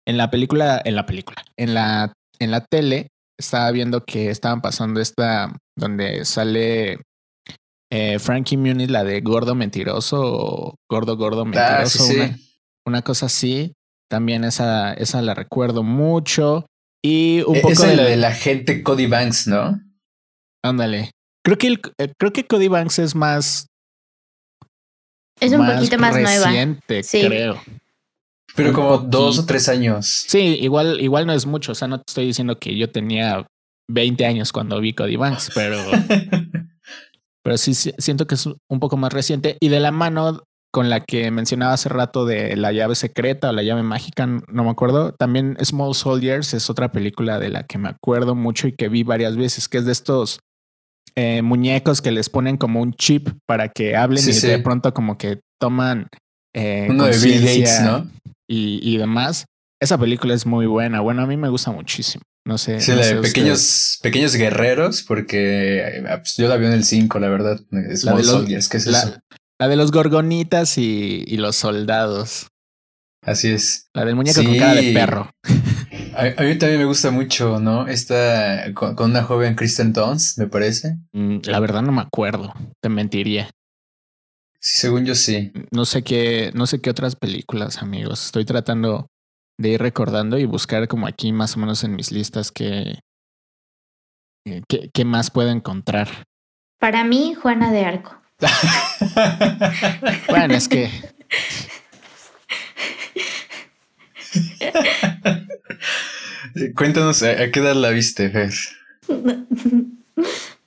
en 0.07 0.17
la 0.17 0.31
película, 0.31 0.81
en 0.83 0.97
la 0.97 1.05
película, 1.05 1.45
en 1.59 1.75
la, 1.75 2.13
en 2.39 2.51
la 2.51 2.65
tele, 2.65 3.09
estaba 3.39 3.71
viendo 3.73 4.05
que 4.05 4.31
estaban 4.31 4.63
pasando 4.63 5.01
esta 5.01 5.55
donde 5.77 6.25
sale 6.25 7.01
eh, 7.97 8.19
Frankie 8.19 8.57
Muniz, 8.57 8.91
la 8.91 9.05
de 9.05 9.21
Gordo 9.21 9.55
Mentiroso 9.55 10.21
o 10.21 10.75
Gordo 10.91 11.17
Gordo 11.17 11.45
Ah, 11.55 11.87
sí, 11.87 11.99
Mentiroso, 11.99 12.05
sí. 12.05 12.17
Una, 12.17 12.39
una 12.87 13.03
cosa 13.03 13.27
así. 13.27 13.73
También 14.11 14.45
esa, 14.45 14.93
esa 14.95 15.23
la 15.23 15.35
recuerdo 15.35 15.83
mucho. 15.83 16.67
Y 17.05 17.43
un 17.47 17.57
E- 17.57 17.61
poco 17.61 17.73
Esa 17.73 17.87
de 17.87 17.93
es 17.93 17.97
la 17.99 18.05
de 18.05 18.17
la 18.17 18.33
gente 18.33 18.83
Cody 18.83 19.07
Banks, 19.07 19.47
¿no? 19.47 19.81
Ándale. 20.65 21.11
Creo 21.45 21.59
que 21.59 21.67
el, 21.69 21.81
eh, 21.99 22.13
creo 22.19 22.33
que 22.33 22.47
Cody 22.47 22.69
Banks 22.69 22.99
es 22.99 23.15
más. 23.15 23.67
Es 25.41 25.53
un 25.53 25.67
poquito 25.67 25.99
más 25.99 26.15
nueva. 26.15 26.47
reciente, 26.47 27.03
Sí. 27.03 27.23
creo. 27.27 27.61
Pero 28.57 28.69
Un 28.71 28.75
como 28.75 28.99
dos 28.99 29.39
o 29.41 29.47
tres 29.47 29.69
años. 29.69 30.25
Sí, 30.29 30.39
igual, 30.61 31.01
igual 31.01 31.27
no 31.27 31.33
es 31.33 31.45
mucho. 31.45 31.73
O 31.73 31.75
sea, 31.75 31.89
no 31.89 31.99
te 31.99 32.05
estoy 32.09 32.27
diciendo 32.27 32.59
que 32.59 32.77
yo 32.77 32.91
tenía 32.91 33.47
20 33.91 34.25
años 34.27 34.53
cuando 34.53 34.81
vi 34.81 34.93
Cody 34.95 35.17
Banks, 35.17 35.51
pero, 35.55 35.77
pero 37.45 37.57
sí 37.59 37.75
si- 37.75 37.93
siento 37.99 38.27
que 38.27 38.35
es 38.37 38.47
un 38.47 38.81
poco 38.81 38.97
más 38.97 39.13
reciente. 39.13 39.57
Y 39.61 39.69
de 39.69 39.81
la 39.81 39.91
mano 39.93 40.43
con 40.73 40.91
la 40.91 41.01
que 41.05 41.31
mencionaba 41.31 41.75
hace 41.75 41.89
rato 41.89 42.25
de 42.27 42.57
la 42.57 42.73
llave 42.73 42.97
secreta 42.97 43.51
o 43.51 43.53
la 43.53 43.63
llave 43.63 43.85
mágica, 43.85 44.27
no 44.27 44.65
me 44.65 44.71
acuerdo. 44.71 45.13
También 45.13 45.57
Small 45.65 45.95
Soldiers 45.95 46.53
es 46.55 46.69
otra 46.69 46.91
película 46.91 47.39
de 47.39 47.49
la 47.51 47.63
que 47.63 47.79
me 47.79 47.89
acuerdo 47.89 48.35
mucho 48.35 48.67
y 48.67 48.73
que 48.73 48.89
vi 48.89 49.05
varias 49.05 49.37
veces, 49.37 49.69
que 49.69 49.79
es 49.79 49.85
de 49.85 49.93
estos 49.93 50.41
eh, 51.17 51.43
muñecos 51.43 52.03
que 52.03 52.11
les 52.11 52.29
ponen 52.29 52.57
como 52.57 52.81
un 52.83 52.93
chip 52.95 53.29
para 53.47 53.69
que 53.69 53.95
hablen 53.95 54.23
Sí, 54.23 54.31
y 54.31 54.35
sí. 54.35 54.47
de 54.49 54.59
pronto 54.59 54.93
como 54.93 55.17
que 55.17 55.39
toman 55.61 56.09
eh, 56.57 56.89
Uno 56.91 57.05
de 57.05 57.19
Bill 57.19 57.41
Gates, 57.43 57.81
¿no? 57.83 58.11
y, 58.51 58.81
y 58.83 58.97
demás. 58.97 59.45
Esa 59.85 59.99
película 59.99 60.35
es 60.35 60.47
muy 60.47 60.67
buena. 60.67 61.01
Bueno, 61.01 61.23
a 61.23 61.27
mí 61.27 61.37
me 61.37 61.49
gusta 61.49 61.71
muchísimo. 61.71 62.23
No 62.47 62.59
sé. 62.59 62.81
Sí, 62.81 62.91
no 62.91 62.97
la 62.99 63.03
de 63.07 63.15
ustedes. 63.15 63.33
pequeños, 63.35 63.99
pequeños 64.03 64.35
guerreros, 64.35 65.03
porque 65.03 65.79
eh, 65.99 66.03
pues, 66.19 66.37
yo 66.37 66.49
la 66.49 66.57
vi 66.57 66.67
en 66.67 66.73
el 66.73 66.85
5, 66.85 67.19
la 67.19 67.29
verdad. 67.29 67.61
Small 67.97 68.17
los- 68.19 68.27
Soldiers, 68.27 68.69
¿qué 68.69 68.77
es 68.79 68.87
la, 68.87 68.99
eso? 68.99 69.19
la 69.61 69.69
de 69.69 69.77
los 69.77 69.93
gorgonitas 69.93 70.77
y, 70.79 71.25
y 71.27 71.37
los 71.37 71.57
soldados. 71.57 72.49
Así 73.23 73.49
es. 73.51 73.89
La 73.95 74.05
del 74.05 74.17
muñeco 74.17 74.43
con 74.45 74.57
cara 74.59 74.75
de 74.75 74.93
perro. 74.93 75.31
A, 76.15 76.41
a 76.41 76.45
mí 76.45 76.57
también 76.59 76.79
me 76.81 76.85
gusta 76.85 77.11
mucho, 77.11 77.59
¿no? 77.61 77.89
Esta 77.89 78.73
con, 78.75 78.95
con 78.95 79.11
una 79.11 79.23
joven 79.25 79.55
Kristen 79.55 79.93
Dunst, 79.95 80.39
me 80.39 80.47
parece. 80.47 80.99
Mm, 81.13 81.39
La 81.45 81.59
verdad 81.61 81.83
no 81.83 81.93
me 81.93 82.03
acuerdo. 82.03 82.53
Te 82.83 82.89
mentiría. 82.91 83.49
Sí, 84.61 84.79
según 84.81 85.05
yo 85.07 85.15
sí. 85.15 85.53
No 85.73 85.85
sé 85.87 86.03
qué, 86.03 86.51
no 86.55 86.67
sé 86.67 86.81
qué 86.81 86.91
otras 86.91 87.17
películas, 87.17 87.79
amigos. 87.83 88.27
Estoy 88.27 88.45
tratando 88.45 89.07
de 89.59 89.71
ir 89.71 89.81
recordando 89.81 90.39
y 90.39 90.45
buscar 90.45 90.89
como 90.89 91.07
aquí 91.07 91.33
más 91.33 91.57
o 91.57 91.61
menos 91.61 91.85
en 91.85 91.95
mis 91.95 92.13
listas 92.13 92.51
que 92.51 92.99
qué, 94.69 94.91
qué 94.93 95.05
más 95.05 95.31
puedo 95.31 95.51
encontrar. 95.51 96.09
Para 96.79 97.05
mí, 97.05 97.35
Juana 97.35 97.73
de 97.73 97.85
Arco. 97.85 98.21
Bueno, 100.29 100.55
es 100.55 100.69
que 100.69 100.91
Cuéntanos, 106.77 107.23
¿a, 107.23 107.31
a 107.31 107.51
qué 107.51 107.61
edad 107.61 107.75
la 107.75 107.91
viste, 107.91 108.31
Fer? 108.31 108.53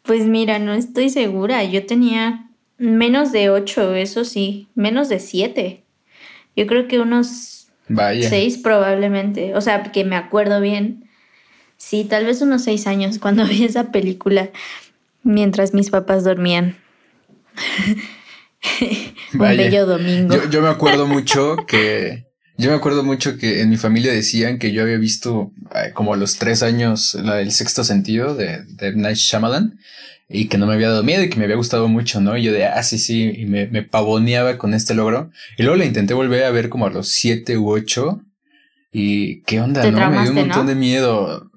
Pues 0.04 0.26
mira, 0.26 0.58
no 0.58 0.74
estoy 0.74 1.10
segura. 1.10 1.66
Yo 1.66 1.86
tenía 1.86 2.50
menos 2.78 3.34
de 3.34 3.50
ocho, 3.50 3.94
eso 3.94 4.24
sí, 4.24 4.70
menos 4.74 5.10
de 5.10 5.20
siete. 5.20 5.84
Yo 6.56 6.66
creo 6.66 6.88
que 6.88 7.02
unos 7.02 7.57
Vaya. 7.90 8.30
seis 8.30 8.58
probablemente. 8.58 9.56
O 9.56 9.62
sea, 9.62 9.84
que 9.84 10.04
me 10.04 10.16
acuerdo 10.16 10.62
bien. 10.62 11.10
Sí, 11.78 12.04
tal 12.06 12.26
vez 12.26 12.42
unos 12.42 12.64
seis 12.64 12.88
años 12.88 13.20
cuando 13.22 13.46
vi 13.46 13.64
esa 13.64 13.92
película 13.92 14.50
mientras 15.24 15.74
mis 15.74 15.90
papás 15.90 16.24
dormían. 16.24 16.78
Un 19.34 19.40
Vaya. 19.40 19.64
bello 19.64 19.86
domingo. 19.86 20.36
Yo, 20.36 20.50
yo 20.50 20.62
me 20.62 20.70
acuerdo 20.70 21.08
mucho 21.08 21.58
que. 21.68 22.26
Yo 22.60 22.72
me 22.72 22.76
acuerdo 22.76 23.04
mucho 23.04 23.38
que 23.38 23.62
en 23.62 23.70
mi 23.70 23.78
familia 23.78 24.12
decían 24.12 24.58
que 24.58 24.72
yo 24.72 24.82
había 24.82 24.98
visto 24.98 25.52
eh, 25.76 25.92
como 25.94 26.16
a 26.16 26.18
los 26.18 26.38
tres 26.40 26.64
años 26.64 27.14
la 27.14 27.36
del 27.36 27.52
sexto 27.52 27.84
sentido 27.84 28.34
de, 28.34 28.64
de. 28.64 28.96
Night 28.96 29.18
Shyamalan 29.18 29.78
y 30.30 30.48
que 30.48 30.58
no 30.58 30.66
me 30.66 30.74
había 30.74 30.90
dado 30.90 31.04
miedo 31.04 31.24
y 31.24 31.30
que 31.30 31.38
me 31.38 31.46
había 31.46 31.56
gustado 31.56 31.88
mucho, 31.88 32.20
¿no? 32.20 32.38
Y 32.38 32.44
yo 32.44 32.52
de, 32.52 32.66
ah, 32.66 32.84
sí, 32.84 32.98
sí, 32.98 33.32
y 33.36 33.46
me, 33.46 33.68
me 33.68 33.84
pavoneaba 33.84 34.58
con 34.58 34.74
este 34.74 34.94
logro. 34.94 35.32
Y 35.58 35.64
luego 35.64 35.78
la 35.78 35.86
intenté 35.86 36.14
volver 36.14 36.44
a 36.44 36.52
ver 36.52 36.70
como 36.70 36.86
a 36.86 36.90
los 36.90 37.10
siete 37.10 37.58
u 37.58 37.70
ocho 37.70 38.22
y 38.92 39.42
qué 39.44 39.62
onda, 39.62 39.90
¿no? 39.90 40.12
Me 40.12 40.22
dio 40.22 40.32
un 40.32 40.36
montón 40.36 40.66
¿no? 40.66 40.70
de 40.70 40.76
miedo. 40.76 41.52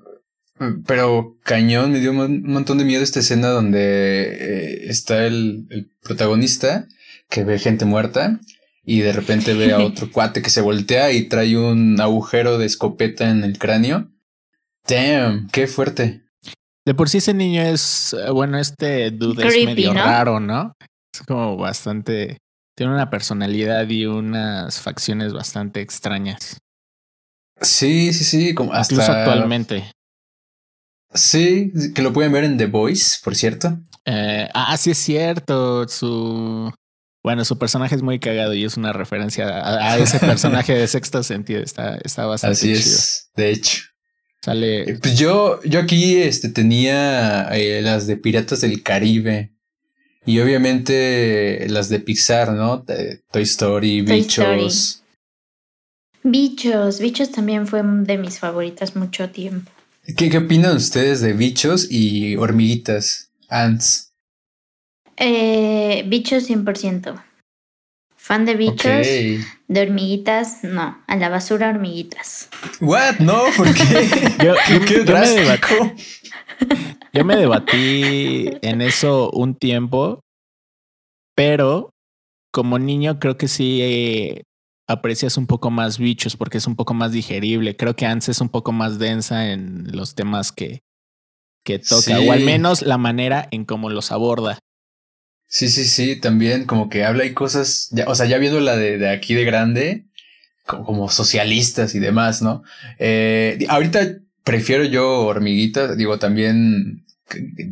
Pero 0.87 1.39
cañón, 1.43 1.91
me 1.91 2.01
dio 2.01 2.11
un 2.11 2.43
montón 2.43 2.79
de 2.79 2.85
miedo 2.85 3.03
esta 3.03 3.21
escena 3.21 3.49
donde 3.49 4.23
eh, 4.23 4.91
está 4.91 5.27
el, 5.27 5.67
el 5.71 5.91
protagonista 6.03 6.87
que 7.31 7.45
ve 7.45 7.59
gente 7.59 7.87
muerta 7.87 8.41
y 8.85 9.01
de 9.01 9.13
repente 9.13 9.55
ve 9.55 9.73
a 9.73 9.79
otro 9.85 10.13
cuate 10.13 10.43
que 10.43 10.51
se 10.51 10.61
voltea 10.61 11.13
y 11.13 11.29
trae 11.29 11.57
un 11.57 12.01
agujero 12.01 12.59
de 12.59 12.67
escopeta 12.67 13.31
en 13.31 13.43
el 13.43 13.59
cráneo. 13.59 14.11
Damn, 14.87 15.49
qué 15.51 15.67
fuerte. 15.67 16.23
De 16.87 16.95
por 16.95 17.09
sí 17.09 17.19
ese 17.19 17.35
niño 17.35 17.63
es, 17.63 18.15
eh, 18.15 18.31
bueno, 18.31 18.59
este 18.59 19.11
dude 19.11 19.47
es 19.47 19.65
medio 19.65 19.93
¿no? 19.93 20.05
raro, 20.05 20.41
¿no? 20.41 20.73
Es 21.15 21.23
como 21.27 21.57
bastante, 21.57 22.39
tiene 22.77 22.95
una 22.95 23.11
personalidad 23.11 23.89
y 23.89 24.07
unas 24.07 24.81
facciones 24.81 25.33
bastante 25.33 25.81
extrañas. 25.81 26.59
Sí, 27.61 28.13
sí, 28.13 28.25
sí, 28.25 28.55
como 28.55 28.73
hasta 28.73 28.95
Incluso 28.95 29.13
actualmente. 29.13 29.91
Sí, 31.13 31.73
que 31.95 32.03
lo 32.03 32.13
pueden 32.13 32.33
ver 32.33 32.45
en 32.45 32.57
The 32.57 32.67
Voice, 32.67 33.19
por 33.23 33.35
cierto. 33.35 33.79
Eh, 34.05 34.49
ah, 34.55 34.77
sí 34.77 34.93
es 34.93 34.99
cierto. 34.99 35.87
Su 35.89 36.73
bueno, 37.23 37.45
su 37.45 37.59
personaje 37.59 37.95
es 37.95 38.03
muy 38.03 38.19
cagado 38.19 38.55
y 38.55 38.65
es 38.65 38.77
una 38.77 38.93
referencia 38.93 39.47
a, 39.47 39.93
a 39.93 39.99
ese 39.99 40.19
personaje 40.21 40.75
de 40.75 40.87
sexto 40.87 41.23
sentido. 41.23 41.63
Está, 41.63 41.99
está 42.03 42.25
bastante 42.27 42.55
Así 42.55 42.69
chido. 42.69 42.79
es, 42.79 43.31
de 43.37 43.51
hecho. 43.51 43.83
Sale. 44.43 44.83
Eh, 44.83 44.99
Pues 45.01 45.19
yo, 45.19 45.63
yo 45.65 45.81
aquí 45.81 46.17
este, 46.17 46.49
tenía 46.49 47.49
eh, 47.57 47.83
las 47.83 48.07
de 48.07 48.17
Piratas 48.17 48.63
del 48.63 48.83
Caribe. 48.83 49.53
Y 50.27 50.39
obviamente 50.41 51.67
las 51.69 51.89
de 51.89 51.99
Pixar, 52.01 52.53
¿no? 52.53 52.79
De 52.79 53.23
Toy 53.33 53.43
Story, 53.43 54.05
Toy 54.05 54.21
Bichos. 54.21 55.03
Bichos, 56.23 57.01
Bichos 57.01 57.31
también 57.31 57.67
fue 57.67 57.83
de 57.83 58.19
mis 58.19 58.39
favoritas 58.39 58.95
mucho 58.97 59.31
tiempo. 59.31 59.71
¿Qué, 60.17 60.29
¿Qué 60.29 60.39
opinan 60.39 60.77
ustedes 60.77 61.21
de 61.21 61.33
bichos 61.33 61.91
y 61.91 62.37
hormiguitas? 62.37 63.31
Ants. 63.49 64.13
Eh, 65.17 66.05
bichos 66.07 66.49
100%. 66.49 67.23
Fan 68.31 68.45
de 68.45 68.55
bichos, 68.55 68.85
de 69.67 69.83
hormiguitas, 69.83 70.63
no. 70.63 71.03
A 71.09 71.17
la 71.17 71.29
basura 71.29 71.69
hormiguitas. 71.71 72.49
What? 72.81 73.19
No, 73.19 73.43
¿por 73.57 73.75
qué? 73.75 73.83
Yo, 74.45 74.55
yo- 74.55 74.85
qué 74.87 75.05
yo 75.05 75.15
me 75.17 75.27
debatí, 75.27 75.75
yo 77.13 77.25
me 77.25 77.37
debatí 77.37 78.51
en 78.63 78.83
eso 78.83 79.33
un 79.33 79.57
tiempo, 79.57 80.21
pero 81.35 81.91
como 82.53 82.79
niño 82.79 83.19
creo 83.19 83.37
que 83.37 83.49
sí 83.49 83.81
eh, 83.83 84.43
aprecias 84.89 85.37
un 85.37 85.49
poco 85.49 85.71
más 85.71 85.99
bichos 85.99 86.37
porque 86.37 86.59
es 86.59 86.69
un 86.69 86.77
poco 86.77 86.95
más 86.95 87.11
digerible. 87.11 87.77
Creo 87.77 87.97
que 87.97 88.07
Ants 88.07 88.29
es 88.29 88.41
un 88.41 88.49
poco 88.49 88.71
más 88.71 89.01
densa 89.01 89.51
en 89.51 89.91
los 89.91 90.15
temas 90.15 90.53
que, 90.53 90.83
que 91.65 91.81
toca, 91.81 92.03
Sí. 92.17 92.29
o 92.29 92.31
al 92.31 92.43
menos 92.45 92.83
la 92.83 92.97
manera 92.97 93.49
en 93.51 93.65
cómo 93.65 93.91
los 93.91 94.13
aborda. 94.13 94.61
Sí, 95.53 95.69
sí, 95.69 95.85
sí, 95.85 96.15
también 96.15 96.65
como 96.65 96.89
que 96.89 97.05
habla 97.05 97.25
y 97.25 97.35
cosas, 97.35 97.89
ya, 97.91 98.05
o 98.07 98.15
sea, 98.15 98.27
ya 98.27 98.39
viendo 98.39 98.61
la 98.61 98.77
de, 98.77 98.99
de 98.99 99.11
aquí 99.11 99.35
de 99.35 99.45
grande, 99.45 100.07
como, 100.65 100.85
como 100.85 101.09
socialistas 101.11 101.97
y 101.97 101.99
demás, 101.99 102.41
¿no? 102.41 102.63
Eh, 103.01 103.59
ahorita 103.69 104.21
prefiero 104.45 104.85
yo 104.85 105.23
hormiguitas, 105.23 105.97
digo, 105.97 106.21
también 106.21 107.05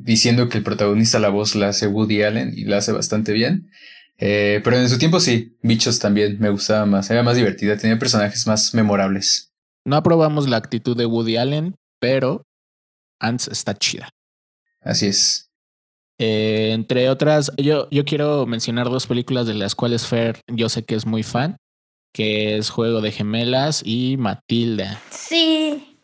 diciendo 0.02 0.48
que 0.48 0.58
el 0.58 0.64
protagonista 0.64 1.20
la 1.20 1.28
voz 1.28 1.54
la 1.54 1.68
hace 1.68 1.86
Woody 1.86 2.24
Allen 2.24 2.52
y 2.56 2.64
la 2.64 2.78
hace 2.78 2.90
bastante 2.90 3.32
bien. 3.32 3.70
Eh, 4.18 4.60
pero 4.64 4.76
en 4.76 4.88
su 4.88 4.98
tiempo 4.98 5.20
sí, 5.20 5.56
bichos 5.62 6.00
también 6.00 6.36
me 6.40 6.50
gustaba 6.50 6.84
más, 6.84 7.08
era 7.10 7.22
más 7.22 7.36
divertida, 7.36 7.76
tenía 7.76 7.96
personajes 7.96 8.44
más 8.48 8.74
memorables. 8.74 9.52
No 9.84 9.94
aprobamos 9.94 10.48
la 10.48 10.56
actitud 10.56 10.96
de 10.96 11.06
Woody 11.06 11.36
Allen, 11.36 11.76
pero 12.00 12.42
Ants 13.20 13.46
está 13.46 13.74
chida. 13.74 14.08
Así 14.80 15.06
es. 15.06 15.47
Eh, 16.18 16.70
entre 16.72 17.08
otras, 17.08 17.52
yo, 17.56 17.88
yo 17.90 18.04
quiero 18.04 18.44
mencionar 18.46 18.88
dos 18.90 19.06
películas 19.06 19.46
de 19.46 19.54
las 19.54 19.74
cuales 19.74 20.06
Fer 20.06 20.40
yo 20.48 20.68
sé 20.68 20.84
que 20.84 20.94
es 20.96 21.06
muy 21.06 21.22
fan, 21.22 21.56
que 22.12 22.56
es 22.56 22.70
Juego 22.70 23.00
de 23.00 23.12
Gemelas 23.12 23.82
y 23.84 24.16
Matilda. 24.16 25.00
Sí. 25.10 25.96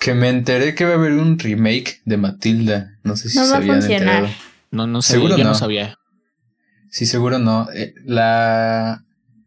Que 0.00 0.14
me 0.14 0.28
enteré 0.28 0.74
que 0.74 0.84
va 0.84 0.92
a 0.92 0.94
haber 0.94 1.12
un 1.12 1.38
remake 1.38 2.00
de 2.04 2.16
Matilda. 2.16 2.98
No 3.02 3.16
sé 3.16 3.28
si 3.28 3.38
No 3.38 3.44
se 3.44 3.50
va 3.50 3.56
a 3.56 3.58
habían 3.60 3.80
funcionar. 3.80 4.14
enterado. 4.24 4.28
No, 4.70 4.86
no 4.86 5.02
sé, 5.02 5.12
Seguro 5.14 5.36
yo 5.36 5.44
no. 5.44 5.50
no. 5.50 5.54
sabía. 5.54 5.98
Sí, 6.90 7.06
seguro 7.06 7.38
no. 7.38 7.68
Eh, 7.74 7.94
la, 8.04 9.04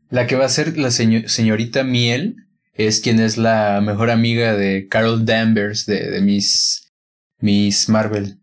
la 0.10 0.28
que 0.28 0.36
va 0.36 0.46
a 0.46 0.50
ser 0.50 0.78
la 0.78 0.90
seño- 0.92 1.28
señorita 1.28 1.84
Miel 1.84 2.36
es 2.74 3.00
quien 3.02 3.20
es 3.20 3.38
la 3.38 3.82
mejor 3.82 4.10
amiga 4.12 4.54
de 4.56 4.88
Carol 4.88 5.26
Danvers 5.26 5.86
de, 5.86 6.12
de 6.12 6.22
Miss, 6.22 6.92
Miss 7.40 7.90
Marvel. 7.90 8.38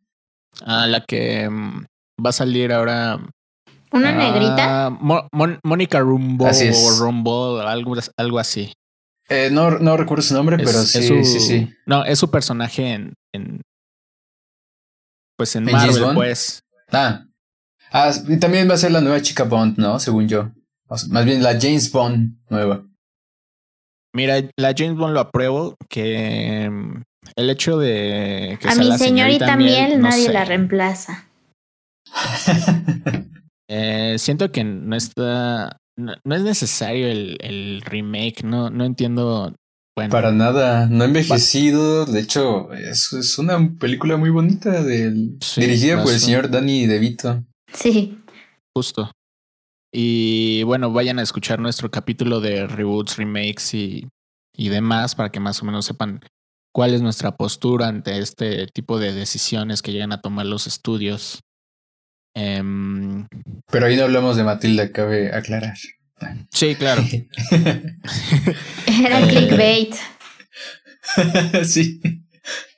Ah, 0.63 0.87
la 0.87 1.01
que 1.05 1.49
mm, 1.49 1.85
va 2.25 2.31
a 2.31 2.33
salir 2.33 2.73
ahora. 2.73 3.19
¿Una 3.93 4.09
ah, 4.09 4.13
negrita? 4.13 4.91
Mon- 4.91 5.61
Mónica 5.63 6.01
Rumbo 6.01 6.47
o 6.47 6.99
Rumble, 6.99 7.63
algo, 7.69 7.95
algo 8.17 8.39
así. 8.39 8.73
Eh, 9.29 9.49
no, 9.51 9.79
no 9.79 9.97
recuerdo 9.97 10.23
su 10.23 10.35
nombre, 10.35 10.57
Es- 10.57 10.63
pero 10.65 10.81
es 10.81 10.91
sí, 10.91 11.03
su- 11.09 11.25
sí, 11.25 11.41
sí. 11.41 11.75
No, 11.87 12.05
es 12.05 12.19
su 12.19 12.31
personaje 12.31 12.93
en. 12.93 13.15
en- 13.35 13.61
pues 15.37 15.57
en 15.57 15.69
¿En 15.69 15.73
Marvel, 15.75 16.15
pues. 16.15 16.61
Ah. 16.93 17.25
Ah, 17.93 18.13
y 18.29 18.39
también 18.39 18.69
va 18.69 18.75
a 18.75 18.79
ser 18.79 18.93
la 18.93 19.01
nueva 19.01 19.21
chica 19.23 19.45
Bond, 19.45 19.79
¿no? 19.79 19.99
Según 19.99 20.29
yo. 20.29 20.51
O 20.89 20.97
sea, 20.99 21.09
más 21.13 21.25
bien 21.25 21.43
la 21.43 21.59
James 21.61 21.91
Bond 21.91 22.37
nueva. 22.51 22.85
Mira, 24.13 24.37
la 24.57 24.75
James 24.77 24.97
Bond 24.97 25.15
lo 25.15 25.21
apruebo. 25.21 25.77
Que 25.89 26.69
mm, 26.71 27.03
el 27.37 27.51
hecho 27.51 27.79
de 27.79 28.59
que 28.61 28.69
A 28.69 28.73
sea 28.73 28.83
mi 28.83 28.89
la 28.89 28.99
señorita 28.99 29.57
Miel 29.57 30.01
no 30.01 30.09
nadie 30.09 30.27
sé. 30.27 30.33
la 30.33 30.45
reemplaza. 30.45 31.29
Eh, 33.67 34.17
siento 34.19 34.53
que 34.53 34.63
no 34.63 34.95
está. 34.95 35.79
No, 35.99 36.15
no 36.23 36.35
es 36.35 36.43
necesario 36.43 37.09
el, 37.09 37.39
el 37.41 37.81
remake. 37.81 38.45
No, 38.45 38.69
no 38.69 38.85
entiendo. 38.85 39.55
Bueno, 39.97 40.11
Para 40.11 40.33
nada, 40.33 40.87
no 40.87 41.03
ha 41.03 41.07
envejecido. 41.07 42.05
De 42.05 42.21
hecho, 42.21 42.73
es, 42.75 43.13
es 43.15 43.39
una 43.39 43.75
película 43.79 44.19
muy 44.19 44.29
bonita 44.29 44.83
del, 44.83 45.39
Sí, 45.41 45.63
dirigida 45.63 46.03
por 46.03 46.13
el 46.13 46.19
señor 46.19 46.51
Danny 46.51 46.87
DeVito. 46.87 47.43
Sí. 47.73 48.19
justo. 48.77 49.11
Y 49.93 50.63
bueno, 50.65 50.93
vayan 50.93 51.19
a 51.19 51.23
escuchar 51.23 51.59
nuestro 51.59 51.91
capítulo 51.91 52.41
de 52.41 52.67
reboots, 52.67 53.17
remakes 53.17 53.73
y, 53.73 54.07
y 54.55 54.69
demás 54.69 55.15
para 55.15 55.31
que 55.31 55.41
más 55.41 55.63
o 55.63 55.65
menos 55.65 55.87
sepan 55.87 56.21
cuál 56.75 56.93
es 56.95 57.03
nuestra 57.03 57.37
postura 57.37 57.87
ante 57.89 58.19
este 58.19 58.67
tipo 58.67 58.99
de 58.99 59.13
decisiones 59.13 59.81
que 59.81 59.93
llegan 59.93 60.13
a 60.13 60.21
tomar 60.21 60.47
los 60.47 60.67
estudios. 60.67 61.41
Em, 62.37 63.27
Pero 63.71 63.87
ahí 63.87 63.97
no 63.97 64.03
hablamos 64.05 64.37
de 64.37 64.43
Matilda, 64.45 64.91
cabe 64.91 65.33
aclarar. 65.33 65.75
sí, 66.51 66.75
claro. 66.75 67.05
Era 68.87 69.21
clickbait. 69.29 69.95
sí. 71.65 72.01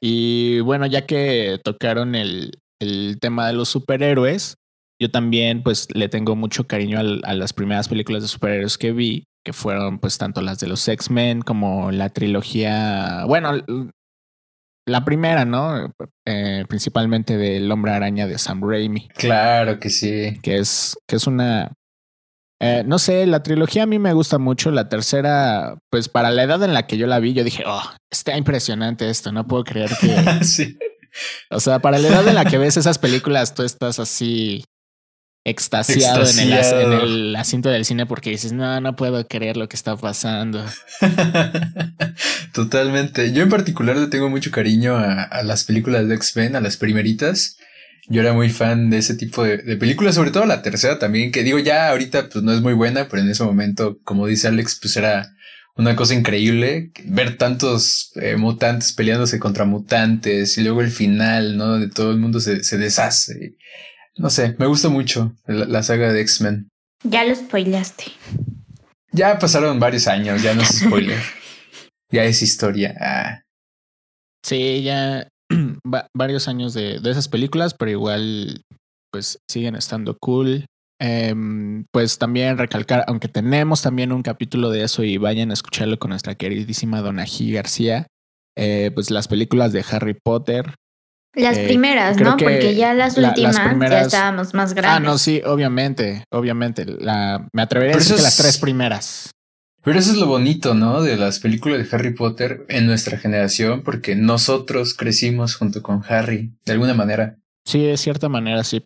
Y 0.00 0.60
bueno, 0.60 0.86
ya 0.86 1.06
que 1.06 1.58
tocaron 1.64 2.14
el, 2.14 2.52
el 2.80 3.18
tema 3.20 3.46
de 3.46 3.54
los 3.54 3.68
superhéroes, 3.68 4.56
yo 5.00 5.10
también 5.10 5.62
pues 5.62 5.88
le 5.94 6.08
tengo 6.08 6.36
mucho 6.36 6.66
cariño 6.66 6.98
al- 6.98 7.22
a 7.24 7.34
las 7.34 7.52
primeras 7.52 7.88
películas 7.88 8.22
de 8.22 8.28
superhéroes 8.28 8.78
que 8.78 8.92
vi, 8.92 9.24
que 9.46 9.52
fueron 9.52 10.00
pues 10.00 10.18
tanto 10.18 10.40
las 10.40 10.58
de 10.58 10.66
los 10.66 10.88
X-Men 10.88 11.40
como 11.40 11.92
la 11.92 12.08
trilogía, 12.08 13.22
bueno, 13.28 13.52
la 14.88 15.04
primera, 15.04 15.44
¿no? 15.44 15.94
Eh, 16.26 16.64
principalmente 16.68 17.36
del 17.36 17.70
Hombre 17.70 17.92
Araña 17.92 18.26
de 18.26 18.38
Sam 18.38 18.60
Raimi, 18.68 19.06
Claro 19.10 19.78
que 19.78 19.88
sí. 19.88 20.40
que 20.42 20.56
es, 20.58 20.98
que 21.06 21.14
es 21.14 21.28
una... 21.28 21.70
eh, 22.60 22.82
no 22.84 22.98
sé, 22.98 23.24
la 23.26 23.44
trilogía 23.44 23.84
a 23.84 23.86
mí 23.86 24.00
me 24.00 24.12
gusta 24.14 24.38
mucho. 24.38 24.72
La 24.72 24.88
tercera, 24.88 25.78
pues 25.92 26.08
para 26.08 26.32
la 26.32 26.42
edad 26.42 26.60
en 26.64 26.74
la 26.74 26.88
que 26.88 26.96
yo 26.98 27.06
la 27.06 27.20
vi, 27.20 27.32
yo 27.32 27.44
dije, 27.44 27.62
oh, 27.68 27.84
está 28.10 28.36
impresionante 28.36 29.08
esto, 29.08 29.30
no 29.30 29.46
puedo 29.46 29.62
creer 29.62 29.90
que, 30.00 30.08
sí. 30.44 30.76
o 31.52 31.60
sea, 31.60 31.78
para 31.78 32.00
la 32.00 32.08
edad 32.08 32.26
en 32.26 32.34
la 32.34 32.46
que 32.46 32.58
ves 32.58 32.76
esas 32.76 32.98
películas, 32.98 33.54
tú 33.54 33.62
estás 33.62 34.00
así 34.00 34.64
extasiado, 35.46 36.28
En, 36.28 36.92
el, 36.92 37.30
en 37.30 37.36
asiento 37.36 37.68
del 37.68 37.84
cine 37.84 38.04
porque 38.04 38.30
dices, 38.30 38.52
no, 38.52 38.80
no 38.80 38.96
puedo 38.96 39.26
creer 39.28 39.56
lo 39.56 39.68
que 39.68 39.76
está 39.76 39.96
pasando. 39.96 40.64
Totalmente. 42.52 43.32
Yo 43.32 43.44
en 43.44 43.48
particular 43.48 43.96
le 43.96 44.08
tengo 44.08 44.28
mucho 44.28 44.50
cariño 44.50 44.96
a, 44.96 45.22
a 45.22 45.44
las 45.44 45.62
películas 45.62 46.08
de 46.08 46.16
X-Men, 46.16 46.56
a 46.56 46.60
las 46.60 46.76
primeritas. 46.76 47.58
Yo 48.08 48.22
era 48.22 48.32
muy 48.32 48.50
fan 48.50 48.90
de 48.90 48.98
ese 48.98 49.14
tipo 49.14 49.44
de, 49.44 49.58
de 49.58 49.76
películas, 49.76 50.16
sobre 50.16 50.32
todo 50.32 50.46
la 50.46 50.62
tercera 50.62 50.98
también, 50.98 51.30
que 51.30 51.44
digo 51.44 51.60
ya 51.60 51.90
ahorita 51.90 52.28
pues 52.28 52.42
no 52.42 52.52
es 52.52 52.60
muy 52.60 52.72
buena, 52.72 53.08
pero 53.08 53.22
en 53.22 53.30
ese 53.30 53.44
momento, 53.44 54.00
como 54.02 54.26
dice 54.26 54.48
Alex, 54.48 54.78
pues 54.82 54.96
era 54.96 55.32
una 55.76 55.94
cosa 55.94 56.14
increíble 56.14 56.90
ver 57.04 57.36
tantos 57.36 58.10
eh, 58.16 58.36
mutantes 58.36 58.92
peleándose 58.94 59.38
contra 59.38 59.64
mutantes 59.64 60.58
y 60.58 60.62
luego 60.62 60.80
el 60.80 60.90
final, 60.90 61.56
¿no? 61.56 61.78
De 61.78 61.88
todo 61.88 62.10
el 62.10 62.18
mundo 62.18 62.40
se, 62.40 62.64
se 62.64 62.78
deshace. 62.78 63.54
No 64.16 64.30
sé, 64.30 64.56
me 64.58 64.66
gusta 64.66 64.88
mucho 64.88 65.34
la, 65.46 65.66
la 65.66 65.82
saga 65.82 66.12
de 66.12 66.20
X-Men. 66.22 66.68
Ya 67.04 67.24
lo 67.24 67.34
spoileaste. 67.34 68.04
Ya 69.12 69.38
pasaron 69.38 69.78
varios 69.78 70.06
años, 70.08 70.42
ya 70.42 70.54
no 70.54 70.62
es 70.62 70.78
spoiler. 70.80 71.20
ya 72.12 72.24
es 72.24 72.42
historia. 72.42 72.94
Ah. 73.00 73.42
Sí, 74.44 74.82
ya 74.82 75.28
va- 75.92 76.08
varios 76.14 76.48
años 76.48 76.74
de, 76.74 77.00
de 77.00 77.10
esas 77.10 77.28
películas, 77.28 77.74
pero 77.74 77.90
igual 77.90 78.62
pues 79.12 79.38
siguen 79.50 79.76
estando 79.76 80.16
cool. 80.20 80.66
Em, 80.98 81.84
pues 81.92 82.16
también 82.18 82.56
recalcar, 82.56 83.04
aunque 83.06 83.28
tenemos 83.28 83.82
también 83.82 84.12
un 84.12 84.22
capítulo 84.22 84.70
de 84.70 84.82
eso 84.84 85.02
y 85.04 85.18
vayan 85.18 85.50
a 85.50 85.54
escucharlo 85.54 85.98
con 85.98 86.08
nuestra 86.10 86.34
queridísima 86.34 87.02
Donají 87.02 87.52
García, 87.52 88.06
eh, 88.56 88.90
pues 88.94 89.10
las 89.10 89.28
películas 89.28 89.72
de 89.72 89.84
Harry 89.90 90.14
Potter. 90.24 90.74
Las 91.36 91.56
Eh, 91.58 91.64
primeras, 91.66 92.18
¿no? 92.18 92.36
que 92.38 92.44
Porque 92.44 92.74
ya 92.74 92.94
las 92.94 93.16
la- 93.18 93.28
las 93.28 93.30
últimas 93.38 93.90
ya 93.90 94.00
estábamos 94.00 94.54
más 94.54 94.72
grandes. 94.72 94.96
Ah, 94.96 95.00
no, 95.00 95.18
sí, 95.18 95.42
obviamente, 95.44 96.24
obviamente. 96.30 96.86
La, 96.86 97.46
me 97.52 97.60
atrevería 97.62 97.94
a 97.94 97.98
decir 97.98 98.16
que 98.16 98.22
las 98.22 98.32
es- 98.32 98.42
tres 98.42 98.58
primeras. 98.58 99.30
Pero 99.84 99.98
eso 99.98 100.10
es 100.12 100.16
lo 100.16 100.26
bonito, 100.26 100.74
¿no? 100.74 101.02
De 101.02 101.16
las 101.16 101.38
películas 101.38 101.78
de 101.78 101.94
Harry 101.96 102.14
Potter 102.14 102.64
en 102.70 102.86
nuestra 102.86 103.18
generación, 103.18 103.82
porque 103.82 104.16
nosotros 104.16 104.94
crecimos 104.94 105.54
junto 105.56 105.82
con 105.82 106.02
Harry, 106.08 106.52
de 106.64 106.72
alguna 106.72 106.94
manera. 106.94 107.36
Sí, 107.66 107.82
de 107.84 107.96
cierta 107.98 108.28
manera, 108.30 108.64
sí. 108.64 108.82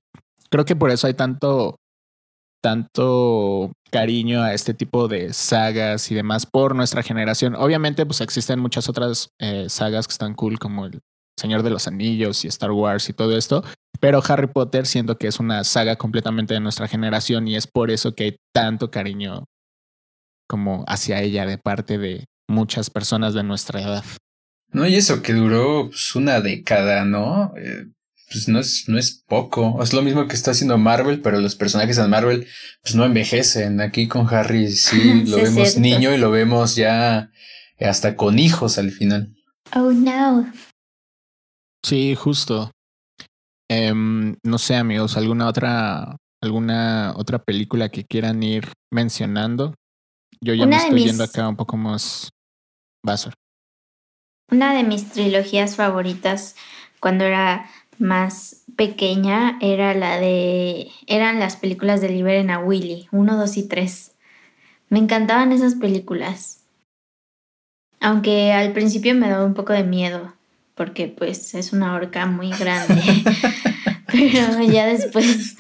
Creo 0.51 0.65
que 0.65 0.75
por 0.77 0.91
eso 0.91 1.07
hay 1.07 1.15
tanto, 1.15 1.77
tanto 2.63 3.73
cariño 3.91 4.43
a 4.43 4.53
este 4.55 4.75
tipo 4.75 5.09
de 5.09 5.33
sagas 5.33 6.11
y 6.11 6.15
demás 6.15 6.47
por 6.47 6.75
nuestra 6.75 7.03
generación. 7.03 7.55
Obviamente, 7.55 8.05
pues 8.07 8.21
existen 8.21 8.59
muchas 8.61 8.89
otras 8.89 9.29
eh, 9.41 9.67
sagas 9.69 10.07
que 10.07 10.13
están 10.13 10.35
cool, 10.35 10.59
como 10.59 10.87
el 10.87 11.01
Señor 11.41 11.63
de 11.63 11.71
los 11.71 11.87
Anillos 11.87 12.45
y 12.45 12.49
Star 12.49 12.71
Wars 12.71 13.09
y 13.09 13.13
todo 13.13 13.37
esto. 13.37 13.65
Pero 13.99 14.23
Harry 14.29 14.47
Potter 14.47 14.87
siento 14.87 15.19
que 15.19 15.27
es 15.27 15.41
una 15.41 15.65
saga 15.65 15.97
completamente 15.97 16.55
de 16.55 16.61
nuestra 16.61 16.89
generación 16.89 17.49
y 17.49 17.57
es 17.57 17.67
por 17.67 17.91
eso 17.91 18.15
que 18.15 18.25
hay 18.25 18.37
tanto 18.55 18.91
cariño 18.91 19.45
como 20.49 20.85
hacia 20.89 21.21
ella 21.21 21.47
de 21.47 21.59
parte 21.59 21.99
de 21.99 22.25
muchas 22.49 22.91
personas 22.91 23.35
de 23.35 23.43
nuestra 23.43 23.81
edad. 23.81 24.05
No, 24.73 24.87
y 24.87 24.95
eso 24.97 25.23
que 25.23 25.33
duró 25.33 25.89
pues, 25.89 26.15
una 26.17 26.41
década, 26.41 27.05
¿no? 27.05 27.53
Eh, 27.57 27.87
pues 28.33 28.49
no 28.49 28.61
es, 28.61 28.85
no 28.89 28.99
es 28.99 29.23
poco. 29.27 29.83
Es 29.83 29.93
lo 29.93 30.03
mismo 30.03 30.27
que 30.29 30.35
está 30.37 30.53
haciendo 30.53 30.79
Marvel, 30.79 31.21
pero 31.21 31.41
los 31.41 31.57
personajes 31.57 31.99
en 31.99 32.09
Marvel 32.11 32.47
pues 32.83 32.95
no 32.95 33.05
envejecen. 33.05 33.81
Aquí 33.81 34.09
con 34.09 34.33
Harry 34.33 34.71
sí 34.73 35.25
lo 35.27 35.37
Sí, 35.39 35.43
vemos 35.43 35.73
cierto. 35.73 35.81
niño 35.81 36.15
y 36.15 36.19
lo 36.19 36.31
vemos 36.31 36.77
ya 36.77 37.31
hasta 37.81 38.17
con 38.17 38.39
hijos 38.39 38.79
al 38.79 38.91
final. 38.93 39.35
Oh, 39.75 39.93
no. 39.93 40.51
Sí, 41.85 42.15
justo. 42.15 42.71
Em, 43.71 44.37
no 44.45 44.59
sé, 44.59 44.77
amigos, 44.77 45.17
alguna 45.17 45.49
otra, 45.49 46.17
alguna 46.43 47.15
otra 47.17 47.39
película 47.39 47.89
que 47.89 48.05
quieran 48.05 48.43
ir 48.43 48.73
mencionando. 48.93 49.75
Yo 50.41 50.55
ya 50.55 50.65
Una 50.67 50.77
me 50.77 50.83
estoy 50.83 50.95
mis- 50.95 51.05
yendo 51.05 51.25
acá 51.25 51.49
un 51.49 51.57
poco 51.57 51.77
más 51.77 52.31
vaso. 53.05 53.31
Una 54.51 54.75
de 54.75 54.83
mis 54.83 55.11
trilogías 55.11 55.77
favoritas 55.77 56.57
cuando 56.99 57.25
era 57.25 57.71
más 57.99 58.65
pequeña 58.77 59.59
era 59.61 59.95
la 59.95 60.19
de. 60.19 60.89
eran 61.07 61.39
las 61.39 61.57
películas 61.57 62.01
de 62.01 62.09
Liberen 62.09 62.51
a 62.51 62.59
Willy, 62.59 63.09
1, 63.13 63.37
2 63.37 63.57
y 63.57 63.69
3. 63.69 64.17
Me 64.89 64.99
encantaban 64.99 65.53
esas 65.53 65.77
películas. 65.77 66.65
Aunque 68.01 68.53
al 68.53 68.73
principio 68.73 69.15
me 69.15 69.29
daba 69.29 69.45
un 69.45 69.55
poco 69.55 69.73
de 69.73 69.85
miedo, 69.85 70.35
porque 70.81 71.09
pues 71.09 71.53
es 71.55 71.75
una 71.75 71.95
horca 71.95 72.25
muy 72.25 72.49
grande. 72.53 73.03
Pero 74.11 74.63
ya 74.63 74.87
después. 74.87 75.55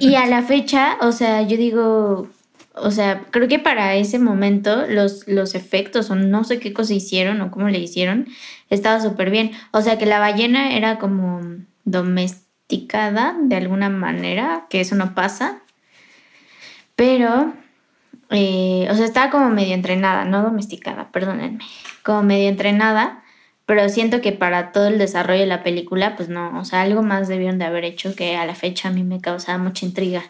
Y 0.00 0.16
a 0.16 0.26
la 0.26 0.42
fecha, 0.42 0.96
o 1.00 1.12
sea, 1.12 1.42
yo 1.42 1.56
digo, 1.56 2.28
o 2.74 2.90
sea, 2.90 3.22
creo 3.30 3.46
que 3.46 3.60
para 3.60 3.94
ese 3.94 4.18
momento 4.18 4.88
los, 4.88 5.28
los 5.28 5.54
efectos 5.54 6.10
o 6.10 6.16
no 6.16 6.42
sé 6.42 6.58
qué 6.58 6.72
cosa 6.72 6.92
hicieron 6.92 7.40
o 7.40 7.52
cómo 7.52 7.68
le 7.68 7.78
hicieron, 7.78 8.26
estaba 8.68 9.00
súper 9.00 9.30
bien. 9.30 9.52
O 9.70 9.80
sea, 9.80 9.96
que 9.96 10.06
la 10.06 10.18
ballena 10.18 10.76
era 10.76 10.98
como 10.98 11.40
domesticada 11.84 13.36
de 13.40 13.54
alguna 13.54 13.90
manera, 13.90 14.66
que 14.68 14.80
eso 14.80 14.96
no 14.96 15.14
pasa. 15.14 15.60
Pero, 16.96 17.52
eh, 18.30 18.88
o 18.90 18.96
sea, 18.96 19.04
estaba 19.04 19.30
como 19.30 19.50
medio 19.50 19.74
entrenada, 19.74 20.24
no 20.24 20.42
domesticada, 20.42 21.12
perdónenme, 21.12 21.60
como 22.02 22.24
medio 22.24 22.48
entrenada 22.48 23.21
Pero 23.66 23.88
siento 23.88 24.20
que 24.20 24.32
para 24.32 24.72
todo 24.72 24.88
el 24.88 24.98
desarrollo 24.98 25.40
de 25.40 25.46
la 25.46 25.62
película, 25.62 26.16
pues 26.16 26.28
no, 26.28 26.58
o 26.58 26.64
sea, 26.64 26.82
algo 26.82 27.02
más 27.02 27.28
debieron 27.28 27.58
de 27.58 27.64
haber 27.64 27.84
hecho 27.84 28.14
que 28.14 28.36
a 28.36 28.44
la 28.44 28.54
fecha 28.54 28.88
a 28.88 28.92
mí 28.92 29.04
me 29.04 29.20
causaba 29.20 29.58
mucha 29.58 29.86
intriga. 29.86 30.24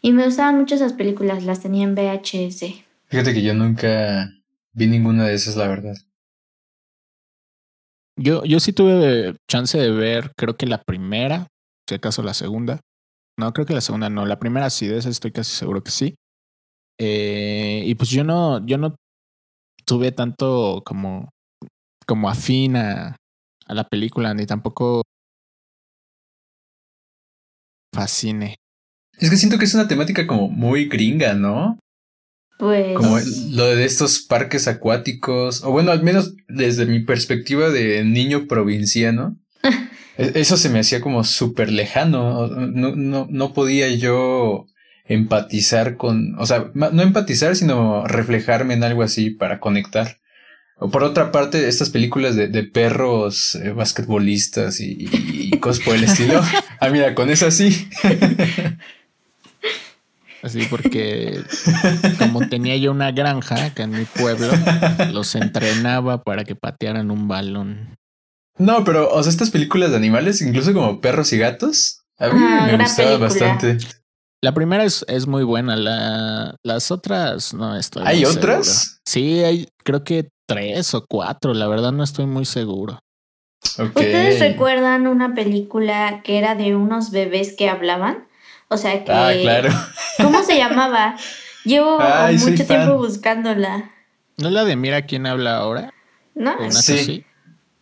Y 0.00 0.12
me 0.12 0.24
gustaban 0.24 0.58
mucho 0.58 0.74
esas 0.74 0.92
películas, 0.92 1.44
las 1.44 1.60
tenía 1.60 1.84
en 1.84 1.94
VHS. 1.94 2.84
Fíjate 3.06 3.32
que 3.32 3.42
yo 3.42 3.54
nunca 3.54 4.30
vi 4.72 4.86
ninguna 4.86 5.26
de 5.26 5.34
esas, 5.34 5.56
la 5.56 5.68
verdad. 5.68 5.96
Yo, 8.16 8.44
yo 8.44 8.58
sí 8.58 8.72
tuve 8.72 9.36
chance 9.48 9.78
de 9.78 9.90
ver, 9.90 10.32
creo 10.36 10.56
que 10.56 10.66
la 10.66 10.82
primera, 10.82 11.46
si 11.88 11.94
acaso 11.94 12.22
la 12.22 12.34
segunda. 12.34 12.80
No, 13.38 13.52
creo 13.52 13.66
que 13.66 13.74
la 13.74 13.80
segunda 13.80 14.10
no. 14.10 14.26
La 14.26 14.40
primera 14.40 14.68
sí, 14.70 14.88
de 14.88 14.98
esa 14.98 15.08
estoy 15.08 15.30
casi 15.30 15.52
seguro 15.52 15.82
que 15.82 15.92
sí. 15.92 16.16
Eh, 16.98 17.82
y 17.86 17.94
pues 17.94 18.10
yo 18.10 18.24
no, 18.24 18.64
yo 18.66 18.76
no 18.76 18.96
tuve 19.84 20.10
tanto 20.10 20.82
como, 20.84 21.30
como 22.08 22.30
afín 22.30 22.74
a, 22.76 23.16
a 23.66 23.74
la 23.74 23.84
película, 23.84 24.32
ni 24.32 24.46
tampoco 24.46 25.02
fascine. 27.94 28.56
Es 29.18 29.28
que 29.28 29.36
siento 29.36 29.58
que 29.58 29.66
es 29.66 29.74
una 29.74 29.88
temática 29.88 30.26
como 30.26 30.48
muy 30.48 30.86
gringa, 30.86 31.34
¿no? 31.34 31.78
Pues. 32.58 32.96
Como 32.96 33.18
lo 33.50 33.66
de 33.66 33.84
estos 33.84 34.20
parques 34.20 34.66
acuáticos, 34.68 35.62
o 35.62 35.70
bueno, 35.70 35.92
al 35.92 36.02
menos 36.02 36.34
desde 36.48 36.86
mi 36.86 37.00
perspectiva 37.00 37.68
de 37.68 38.02
niño 38.04 38.46
provinciano, 38.46 39.36
e-, 40.16 40.32
eso 40.34 40.56
se 40.56 40.70
me 40.70 40.80
hacía 40.80 41.02
como 41.02 41.24
súper 41.24 41.70
lejano. 41.70 42.46
No, 42.48 42.96
no, 42.96 43.26
no 43.30 43.52
podía 43.52 43.90
yo 43.90 44.66
empatizar 45.04 45.96
con, 45.96 46.38
o 46.38 46.46
sea, 46.46 46.70
no 46.74 47.02
empatizar, 47.02 47.54
sino 47.54 48.06
reflejarme 48.06 48.74
en 48.74 48.84
algo 48.84 49.02
así 49.02 49.30
para 49.30 49.60
conectar. 49.60 50.18
O 50.80 50.90
por 50.90 51.02
otra 51.02 51.32
parte, 51.32 51.66
estas 51.68 51.90
películas 51.90 52.36
de, 52.36 52.46
de 52.48 52.62
perros 52.62 53.56
eh, 53.56 53.70
basquetbolistas 53.70 54.78
y, 54.80 55.08
y, 55.10 55.50
cosas 55.58 55.84
por 55.84 55.96
el 55.96 56.04
estilo. 56.04 56.40
ah, 56.80 56.88
mira, 56.90 57.14
con 57.16 57.30
eso 57.30 57.50
sí. 57.50 57.88
Así 60.40 60.66
porque 60.70 61.40
como 62.18 62.48
tenía 62.48 62.76
yo 62.76 62.92
una 62.92 63.10
granja 63.10 63.64
acá 63.66 63.82
en 63.82 63.90
mi 63.90 64.04
pueblo, 64.04 64.48
los 65.12 65.34
entrenaba 65.34 66.22
para 66.22 66.44
que 66.44 66.54
patearan 66.54 67.10
un 67.10 67.26
balón. 67.26 67.96
No, 68.56 68.84
pero, 68.84 69.10
o 69.12 69.20
sea, 69.22 69.30
estas 69.30 69.50
películas 69.50 69.90
de 69.90 69.96
animales, 69.96 70.40
incluso 70.40 70.72
como 70.72 71.00
perros 71.00 71.32
y 71.32 71.38
gatos, 71.38 72.02
a 72.18 72.28
mí 72.28 72.34
Ah, 72.40 72.62
me 72.66 72.68
gran 72.68 72.82
gustaba 72.82 73.18
película. 73.18 73.28
bastante. 73.28 73.78
La 74.40 74.54
primera 74.54 74.84
es, 74.84 75.04
es 75.08 75.26
muy 75.26 75.42
buena, 75.42 75.74
la, 75.76 76.54
las 76.62 76.90
otras 76.92 77.52
no 77.54 77.76
estoy 77.76 78.04
¿Hay 78.06 78.20
muy 78.22 78.26
otras? 78.26 78.66
seguro. 78.66 79.00
Sí, 79.04 79.42
hay 79.44 79.68
creo 79.84 80.04
que 80.04 80.28
tres 80.46 80.94
o 80.94 81.04
cuatro, 81.08 81.54
la 81.54 81.66
verdad 81.66 81.90
no 81.92 82.04
estoy 82.04 82.26
muy 82.26 82.44
seguro. 82.44 83.00
¿Ustedes 83.78 84.38
recuerdan 84.38 85.06
una 85.08 85.34
película 85.34 86.22
que 86.22 86.38
era 86.38 86.54
de 86.54 86.76
unos 86.76 87.10
bebés 87.10 87.54
que 87.56 87.68
hablaban? 87.68 88.28
O 88.68 88.76
sea 88.76 89.04
que. 89.04 89.10
Ah, 89.12 89.32
claro. 89.40 89.70
¿Cómo 90.18 90.42
se 90.44 90.56
llamaba? 90.56 91.16
Llevo 91.64 91.98
Ay, 92.00 92.38
mucho 92.38 92.58
fan. 92.64 92.66
tiempo 92.66 92.96
buscándola. 92.96 93.90
¿No 94.36 94.48
es 94.48 94.54
la 94.54 94.64
de 94.64 94.76
Mira 94.76 95.02
quién 95.06 95.26
habla 95.26 95.56
ahora? 95.56 95.92
¿No? 96.34 96.52
¿O 96.54 96.62
una 96.62 96.70
Sí. 96.72 97.24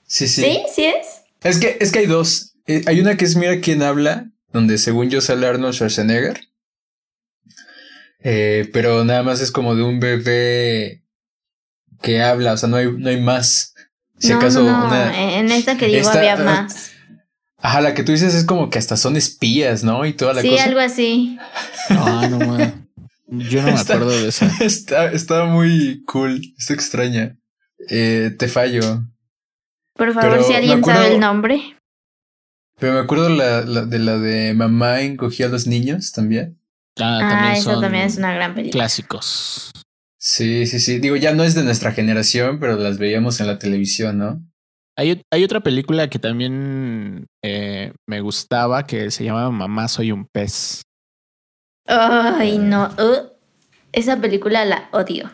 Sí, 0.06 0.28
sí. 0.28 0.42
¿Sí? 0.42 0.62
¿Sí 0.74 0.84
es? 0.86 1.06
Es 1.42 1.58
que, 1.58 1.76
es 1.80 1.92
que 1.92 1.98
hay 1.98 2.06
dos. 2.06 2.54
Eh, 2.66 2.82
hay 2.86 3.00
una 3.00 3.16
que 3.18 3.26
es 3.26 3.36
Mira 3.36 3.60
quién 3.60 3.82
habla, 3.82 4.30
donde 4.52 4.78
según 4.78 5.10
yo 5.10 5.20
sale 5.20 5.46
Arnold 5.46 5.74
Schwarzenegger. 5.74 6.45
Eh, 8.20 8.68
pero 8.72 9.04
nada 9.04 9.22
más 9.22 9.40
es 9.40 9.50
como 9.52 9.74
de 9.74 9.82
un 9.82 10.00
bebé 10.00 11.02
que 12.02 12.22
habla, 12.22 12.52
o 12.52 12.56
sea, 12.56 12.68
no 12.68 12.76
hay, 12.76 12.90
no 12.92 13.08
hay 13.08 13.20
más. 13.20 13.74
Si 14.18 14.30
no, 14.30 14.36
acaso 14.38 14.62
no, 14.62 14.70
no. 14.80 14.86
una. 14.86 15.36
En 15.38 15.50
esta 15.50 15.76
que 15.76 15.86
digo 15.86 16.00
Esta- 16.00 16.18
había 16.18 16.34
ah, 16.34 16.36
más. 16.44 16.92
Ajá, 17.58 17.80
la 17.80 17.94
que 17.94 18.02
tú 18.02 18.12
dices 18.12 18.34
es 18.34 18.44
como 18.44 18.70
que 18.70 18.78
hasta 18.78 18.96
son 18.96 19.16
espías, 19.16 19.82
¿no? 19.82 20.04
Y 20.06 20.12
toda 20.12 20.34
la 20.34 20.42
Sí, 20.42 20.50
cosa. 20.50 20.64
algo 20.64 20.80
así. 20.80 21.38
No, 21.90 22.28
no, 22.28 22.38
man. 22.46 22.88
Yo 23.28 23.60
no 23.62 23.68
me 23.68 23.74
Está- 23.74 23.94
acuerdo 23.94 24.12
de 24.12 24.28
esa. 24.28 24.46
Está, 24.64 25.10
está 25.12 25.44
muy 25.46 26.02
cool, 26.06 26.40
está 26.58 26.74
extraña. 26.74 27.36
Eh, 27.90 28.30
te 28.38 28.48
fallo. 28.48 29.02
Por 29.94 30.12
favor, 30.14 30.30
Pero 30.32 30.44
si 30.44 30.52
alguien 30.54 30.78
acuerdo- 30.78 31.00
sabe 31.02 31.14
el 31.14 31.20
nombre. 31.20 31.60
Pero 32.78 32.92
me 32.94 33.00
acuerdo 33.00 33.28
la, 33.30 33.62
la- 33.62 33.84
de 33.86 33.98
la 33.98 34.18
de 34.18 34.52
mamá 34.54 35.00
encogía 35.00 35.46
a 35.46 35.48
los 35.48 35.66
niños 35.66 36.12
también. 36.12 36.58
Ah, 36.98 37.18
Ah, 37.22 37.28
también 37.28 37.62
son 37.62 37.80
también 37.80 38.04
es 38.04 38.16
una 38.16 38.34
gran 38.34 38.54
película. 38.54 38.80
clásicos. 38.84 39.70
Sí, 40.18 40.66
sí, 40.66 40.80
sí. 40.80 40.98
Digo, 40.98 41.16
ya 41.16 41.34
no 41.34 41.44
es 41.44 41.54
de 41.54 41.62
nuestra 41.62 41.92
generación, 41.92 42.58
pero 42.58 42.76
las 42.76 42.98
veíamos 42.98 43.40
en 43.40 43.46
la 43.48 43.58
televisión, 43.58 44.18
¿no? 44.18 44.42
Hay, 44.98 45.22
hay 45.30 45.44
otra 45.44 45.60
película 45.60 46.08
que 46.08 46.18
también 46.18 47.26
eh, 47.44 47.92
me 48.08 48.20
gustaba 48.22 48.86
que 48.86 49.10
se 49.10 49.24
llama 49.24 49.50
Mamá 49.50 49.88
soy 49.88 50.10
un 50.10 50.26
pez. 50.26 50.82
Ay, 51.86 52.58
no. 52.58 52.86
uh, 52.98 53.28
esa 53.92 54.16
película 54.20 54.64
la 54.64 54.88
odio. 54.92 55.30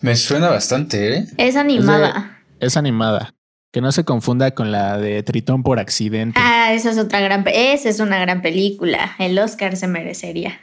Me 0.00 0.14
suena 0.16 0.48
bastante, 0.50 1.16
¿eh? 1.16 1.26
Es 1.38 1.56
animada. 1.56 2.42
Es 2.60 2.76
animada. 2.76 3.34
Que 3.72 3.80
no 3.82 3.92
se 3.92 4.04
confunda 4.04 4.52
con 4.52 4.72
la 4.72 4.96
de 4.96 5.22
Tritón 5.22 5.62
por 5.62 5.78
accidente. 5.78 6.40
Ah, 6.42 6.72
esa 6.72 6.90
es 6.90 6.98
otra 6.98 7.20
gran. 7.20 7.44
Esa 7.52 7.88
es 7.90 8.00
una 8.00 8.18
gran 8.18 8.40
película. 8.40 9.14
El 9.18 9.38
Oscar 9.38 9.76
se 9.76 9.86
merecería. 9.86 10.58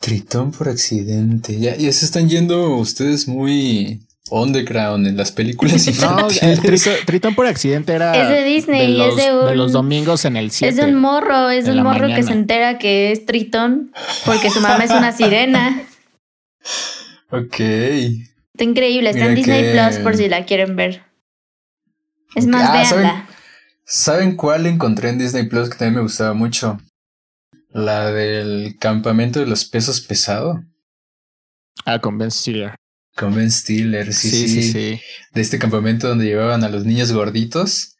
Tritón 0.00 0.50
por 0.52 0.68
accidente. 0.68 1.58
Ya, 1.58 1.74
ya 1.76 1.90
se 1.92 2.04
están 2.04 2.28
yendo 2.28 2.76
ustedes 2.76 3.26
muy 3.28 4.00
underground 4.30 5.06
en 5.06 5.16
las 5.16 5.32
películas 5.32 5.86
No, 5.86 5.90
infantiles. 5.92 6.42
el 6.42 6.60
Tritón, 6.60 6.92
Tritón 7.06 7.34
por 7.34 7.46
accidente 7.46 7.92
era 7.94 8.14
Es 8.20 8.28
de 8.28 8.44
Disney, 8.44 8.86
de 8.86 8.92
es 8.92 8.98
los, 8.98 9.16
de 9.16 9.34
un- 9.52 9.56
los 9.56 9.72
domingos 9.72 10.24
en 10.26 10.36
el 10.36 10.50
7. 10.50 10.68
Es 10.70 10.76
de 10.76 10.84
un 10.92 11.00
morro, 11.00 11.48
es 11.50 11.64
de 11.64 11.72
un 11.72 11.82
morro 11.82 12.08
que 12.08 12.22
se 12.22 12.32
entera 12.32 12.78
que 12.78 13.12
es 13.12 13.24
Tritón 13.24 13.90
porque 14.26 14.50
su 14.50 14.60
mamá 14.60 14.84
es 14.84 14.90
una 14.90 15.12
sirena. 15.16 15.82
ok. 17.30 17.60
Está 17.60 18.64
increíble, 18.64 19.10
está 19.10 19.26
en 19.26 19.34
Disney 19.34 19.62
que- 19.62 19.70
Plus 19.72 19.96
por 20.02 20.16
si 20.16 20.28
la 20.28 20.44
quieren 20.44 20.76
ver. 20.76 21.02
Es 22.34 22.46
más, 22.46 22.62
Ah, 22.70 22.84
¿saben? 22.84 23.04
véanla. 23.04 23.28
¿Saben 23.84 24.36
cuál 24.36 24.66
encontré 24.66 25.10
en 25.10 25.18
Disney 25.18 25.44
Plus 25.48 25.68
que 25.68 25.76
también 25.76 25.96
me 25.96 26.00
gustaba 26.02 26.32
mucho? 26.34 26.80
La 27.70 28.10
del 28.12 28.76
campamento 28.78 29.40
de 29.40 29.46
los 29.46 29.64
pesos 29.64 30.00
pesado. 30.00 30.62
Ah, 31.84 31.98
con 32.00 32.18
Ben 32.18 32.30
Stiller. 32.30 32.74
Con 33.16 33.34
Ben 33.34 33.50
Stiller, 33.50 34.12
sí, 34.14 34.30
sí, 34.30 34.48
sí, 34.48 34.62
sí. 34.72 35.00
De 35.32 35.40
este 35.40 35.58
campamento 35.58 36.08
donde 36.08 36.24
llevaban 36.26 36.64
a 36.64 36.68
los 36.68 36.84
niños 36.84 37.12
gorditos 37.12 37.96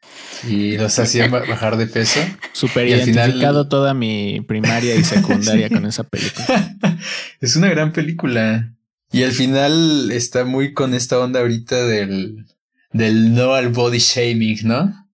y 0.48 0.76
los 0.78 0.98
hacían 0.98 1.30
ba- 1.30 1.44
bajar 1.46 1.76
de 1.76 1.86
peso. 1.86 2.20
Súper 2.52 2.86
Y 2.88 2.92
al 2.94 3.00
final- 3.02 3.24
identificado 3.30 3.68
toda 3.68 3.92
mi 3.92 4.40
primaria 4.46 4.94
y 4.94 5.04
secundaria 5.04 5.68
Sí. 5.68 5.74
con 5.74 5.84
esa 5.86 6.04
película. 6.04 6.76
es 7.40 7.56
una 7.56 7.68
gran 7.68 7.92
película. 7.92 8.74
Y 9.10 9.24
al 9.24 9.32
final 9.32 10.10
está 10.12 10.44
muy 10.46 10.72
con 10.72 10.94
esta 10.94 11.18
onda 11.18 11.40
ahorita 11.40 11.84
del, 11.86 12.46
del 12.93 13.34
no 13.34 13.55
al 13.55 13.68
body 13.70 13.99
shaming, 13.99 14.59
¿no? 14.64 15.09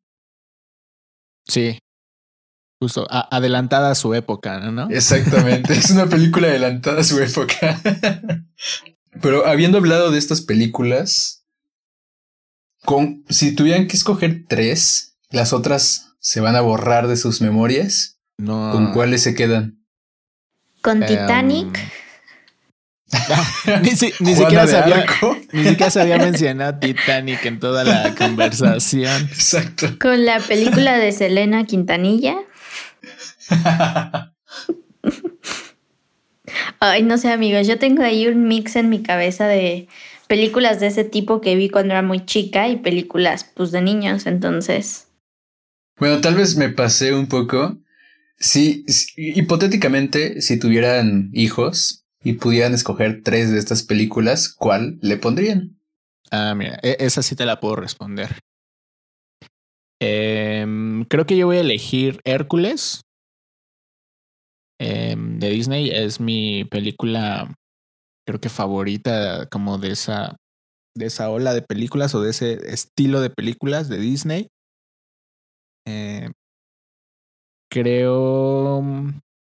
Sí. 1.47 1.79
Justo, 2.81 3.07
a- 3.11 3.35
adelantada 3.35 3.91
a 3.91 3.95
su 3.95 4.15
época, 4.15 4.61
¿no? 4.71 4.89
Exactamente, 4.91 5.73
es 5.79 5.91
una 5.91 6.07
película 6.07 6.49
adelantada 6.49 7.01
a 7.01 7.05
su 7.05 7.21
época. 7.21 7.81
Pero 9.21 9.47
habiendo 9.47 9.79
hablado 9.79 10.11
de 10.11 10.19
estas 10.19 10.43
películas, 10.43 11.45
con, 12.85 13.25
si 13.29 13.55
tuvieran 13.55 13.89
que 13.89 13.97
escoger 13.97 14.45
tres, 14.47 15.17
las 15.31 15.53
otras 15.53 16.15
se 16.21 16.41
van 16.41 16.55
a 16.57 16.61
borrar 16.61 17.09
de 17.09 17.17
sus 17.17 17.41
memorias. 17.41 18.21
No. 18.39 18.71
¿Con 18.73 18.93
cuáles 18.93 19.23
se 19.23 19.35
quedan? 19.35 19.85
Con 20.83 21.03
Em, 21.03 21.09
Titanic. 21.09 21.79
ni, 23.83 23.91
si- 23.91 24.13
ni 24.21 24.35
siquiera 24.37 24.67
sabía, 24.67 24.99
Arco. 24.99 25.37
ni 25.53 25.65
siquiera 25.65 25.91
se 25.91 26.01
había 26.01 26.19
mencionado 26.19 26.79
Titanic 26.79 27.45
en 27.47 27.59
toda 27.59 27.85
la 27.85 28.15
conversación. 28.19 29.25
Exacto. 29.25 29.89
Con 30.01 30.25
la 30.25 30.41
película 30.41 30.99
de 30.99 31.13
Selena 31.13 31.65
Quintanilla. 31.65 32.37
Ay, 36.81 37.03
no 37.03 37.19
sé, 37.19 37.31
amigos. 37.31 37.67
Yo 37.67 37.79
tengo 37.79 38.03
ahí 38.03 38.27
un 38.27 38.47
mix 38.49 38.77
en 38.77 38.89
mi 38.89 39.03
cabeza 39.03 39.47
de 39.47 39.89
películas 40.29 40.81
de 40.81 40.87
ese 40.89 41.05
tipo 41.05 41.41
que 41.41 41.57
vi 41.57 41.69
cuando 41.69 41.93
era 41.95 42.03
muy 42.03 42.25
chica 42.25 42.69
y 42.69 42.77
películas, 42.77 43.45
pues, 43.55 43.71
de 43.71 43.83
niños. 43.83 44.27
Entonces, 44.27 45.07
Bueno, 45.99 46.21
tal 46.21 46.37
vez 46.37 46.57
me 46.57 46.69
pasé 46.69 47.13
un 47.15 47.27
poco. 47.27 47.79
Si- 48.39 48.85
hipotéticamente, 49.17 50.41
si 50.41 50.59
tuvieran 50.59 51.31
hijos 51.33 52.05
y 52.23 52.35
pudieran 52.35 52.75
escoger 52.75 53.23
tres 53.23 53.51
de 53.51 53.59
estas 53.59 53.83
películas, 53.83 54.53
¿cuál 54.53 54.99
le 55.03 55.17
pondrían? 55.17 55.79
Ah, 56.31 56.55
mira, 56.55 56.79
e- 56.83 56.97
esa 57.01 57.23
sí 57.23 57.37
te 57.37 57.47
la 57.47 57.61
puedo 57.61 57.77
responder. 57.77 58.39
Em, 60.01 61.05
creo 61.05 61.27
que 61.27 61.37
yo 61.37 61.47
voy 61.47 61.57
a 61.57 61.61
elegir 61.61 62.21
Hércules. 62.25 63.03
em, 64.81 65.39
de 65.41 65.51
Disney. 65.51 65.91
Es 65.91 66.21
mi 66.21 66.65
película, 66.65 67.53
creo 68.27 68.41
que 68.41 68.49
favorita, 68.49 69.49
como 69.51 69.79
de 69.79 69.91
esa, 69.93 70.37
de 70.97 71.07
esa 71.07 71.31
ola 71.31 71.55
de 71.55 71.63
películas 71.63 72.15
o 72.15 72.23
de 72.23 72.31
ese 72.31 72.73
estilo 72.73 73.21
de 73.21 73.31
películas 73.31 73.89
de 73.89 73.99
Disney. 73.99 74.49
Eh, 75.87 76.31
creo 77.71 78.83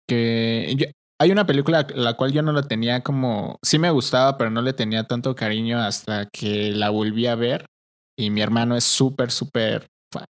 que 0.09 0.95
hay 1.23 1.31
una 1.31 1.47
película 1.47 1.87
la 1.95 2.15
cual 2.15 2.33
yo 2.33 2.43
no 2.43 2.53
la 2.53 2.65
tenía 2.65 3.01
como, 3.03 3.61
sí 3.63 3.79
me 3.79 3.91
gustaba, 3.91 4.37
pero 4.37 4.51
no 4.51 4.61
le 4.61 4.73
tenía 4.73 5.05
tanto 5.05 5.37
cariño 5.37 5.79
hasta 5.79 6.27
que 6.27 6.73
la 6.73 6.91
volví 6.91 7.29
a 7.29 7.37
ver 7.37 7.67
y 8.19 8.31
mi 8.31 8.41
hermano 8.41 8.77
es 8.77 8.83
súper, 8.83 9.31
súper 9.31 9.87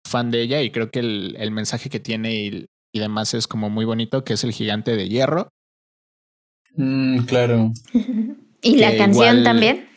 fan 0.07 0.30
de 0.30 0.43
ella 0.43 0.61
y 0.61 0.70
creo 0.70 0.90
que 0.90 0.99
el, 0.99 1.51
mensaje 1.51 1.88
que 1.88 1.99
tiene 1.99 2.34
y, 2.34 2.66
demás 2.93 3.32
es 3.32 3.47
como 3.47 3.70
muy 3.70 3.86
bonito, 3.86 4.22
que 4.22 4.34
es 4.34 4.45
el 4.45 4.53
gigante 4.53 4.95
de 4.95 5.09
hierro. 5.09 5.49
Mm, 6.74 7.20
claro. 7.20 7.72
¿Y 8.62 8.76
la 8.76 8.95
canción 8.95 9.43
también? 9.43 9.88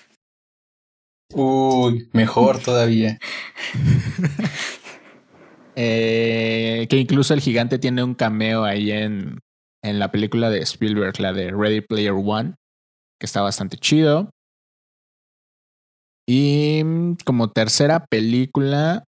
Uy, 1.34 2.08
mejor 2.14 2.60
todavía. 2.64 3.20
Eh, 5.78 6.88
que 6.90 6.96
incluso 6.96 7.34
el 7.34 7.42
gigante 7.42 7.78
tiene 7.78 8.02
un 8.02 8.14
cameo 8.14 8.64
ahí 8.64 8.94
en, 8.94 9.42
en 9.86 10.00
la 10.00 10.12
película 10.12 10.50
de 10.50 10.60
Spielberg, 10.62 11.20
la 11.20 11.32
de 11.32 11.52
Ready 11.52 11.82
Player 11.82 12.14
One, 12.14 12.56
que 13.20 13.26
está 13.26 13.42
bastante 13.42 13.78
chido. 13.78 14.32
Y 16.28 16.82
mm, 16.84 17.18
como 17.24 17.52
tercera 17.52 18.06
película, 18.06 19.04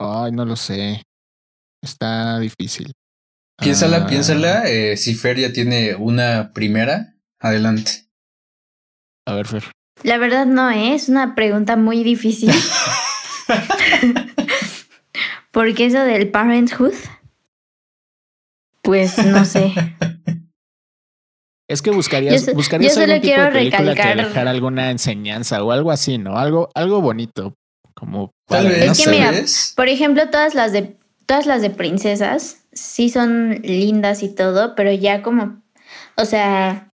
ay, 0.00 0.30
no 0.30 0.44
lo 0.44 0.54
sé. 0.54 1.02
Está 1.82 2.38
difícil. 2.38 2.92
Piénsala, 3.60 4.04
ah. 4.04 4.06
piénsala. 4.06 4.68
Eh, 4.68 4.96
si 4.96 5.14
Fer 5.14 5.38
ya 5.38 5.52
tiene 5.52 5.96
una 5.96 6.52
primera, 6.52 7.16
adelante. 7.40 8.06
A 9.26 9.34
ver, 9.34 9.46
Fer. 9.46 9.64
La 10.04 10.18
verdad 10.18 10.46
no 10.46 10.70
¿eh? 10.70 10.94
es 10.94 11.08
una 11.08 11.34
pregunta 11.34 11.76
muy 11.76 12.04
difícil. 12.04 12.52
Porque 15.50 15.86
eso 15.86 16.00
del 16.00 16.30
parenthood, 16.30 16.94
pues 18.84 19.24
no 19.26 19.44
sé. 19.44 19.72
Es 21.66 21.80
que 21.80 21.90
buscarías, 21.90 22.54
buscarías 22.54 22.96
algún 22.96 23.20
tipo 23.20 23.40
de 23.40 23.50
película 23.50 23.94
que 23.94 24.14
dejar 24.14 24.48
alguna 24.48 24.90
enseñanza 24.90 25.64
o 25.64 25.72
algo 25.72 25.90
así, 25.90 26.18
¿no? 26.18 26.38
Algo, 26.38 26.68
algo 26.74 27.00
bonito. 27.00 27.54
Como 27.94 28.32
Tal 28.46 28.68
vez, 28.68 28.90
es 28.90 29.04
que 29.04 29.10
mira, 29.10 29.32
por 29.76 29.88
ejemplo, 29.88 30.28
todas 30.28 30.54
las 30.54 30.72
de 30.72 30.96
todas 31.26 31.46
las 31.46 31.62
de 31.62 31.70
princesas 31.70 32.64
sí 32.72 33.08
son 33.08 33.60
lindas 33.62 34.22
y 34.22 34.28
todo, 34.28 34.74
pero 34.74 34.92
ya 34.92 35.22
como, 35.22 35.62
o 36.16 36.24
sea, 36.24 36.90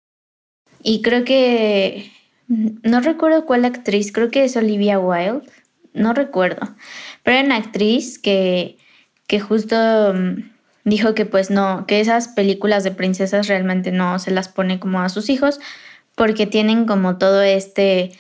y 0.82 1.02
creo 1.02 1.24
que 1.24 2.12
no 2.48 3.02
recuerdo 3.02 3.46
cuál 3.46 3.66
actriz, 3.66 4.12
creo 4.12 4.30
que 4.30 4.44
es 4.46 4.56
Olivia 4.56 5.00
Wilde, 5.00 5.50
no 5.94 6.14
recuerdo, 6.14 6.76
pero 7.24 7.38
era 7.38 7.46
una 7.46 7.58
actriz 7.58 8.20
que, 8.20 8.78
que 9.28 9.40
justo 9.40 9.76
mm, 10.14 10.52
dijo 10.84 11.14
que 11.14 11.26
pues 11.26 11.50
no, 11.50 11.86
que 11.88 12.00
esas 12.00 12.30
películas 12.30 12.84
de 12.84 12.92
princesas 12.92 13.48
realmente 13.48 13.92
no 13.92 14.20
se 14.20 14.32
las 14.32 14.48
pone 14.48 14.80
como 14.80 15.02
a 15.02 15.10
sus 15.10 15.30
hijos 15.30 15.60
porque 16.16 16.46
tienen 16.46 16.86
como 16.86 17.18
todo 17.18 17.42
este 17.42 18.12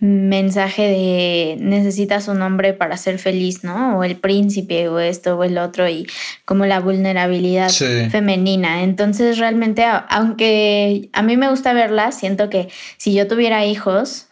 mensaje 0.00 0.82
de 0.88 1.56
necesitas 1.60 2.26
un 2.28 2.40
hombre 2.40 2.72
para 2.72 2.96
ser 2.96 3.18
feliz, 3.18 3.64
¿no? 3.64 3.98
O 3.98 4.04
el 4.04 4.16
príncipe 4.16 4.88
o 4.88 4.98
esto 4.98 5.36
o 5.36 5.44
el 5.44 5.58
otro 5.58 5.88
y 5.88 6.06
como 6.46 6.64
la 6.64 6.80
vulnerabilidad 6.80 7.68
femenina. 7.68 8.82
Entonces 8.82 9.36
realmente, 9.36 9.84
aunque 10.08 11.10
a 11.12 11.22
mí 11.22 11.36
me 11.36 11.50
gusta 11.50 11.74
verlas, 11.74 12.18
siento 12.18 12.48
que 12.48 12.68
si 12.96 13.12
yo 13.12 13.28
tuviera 13.28 13.66
hijos 13.66 14.28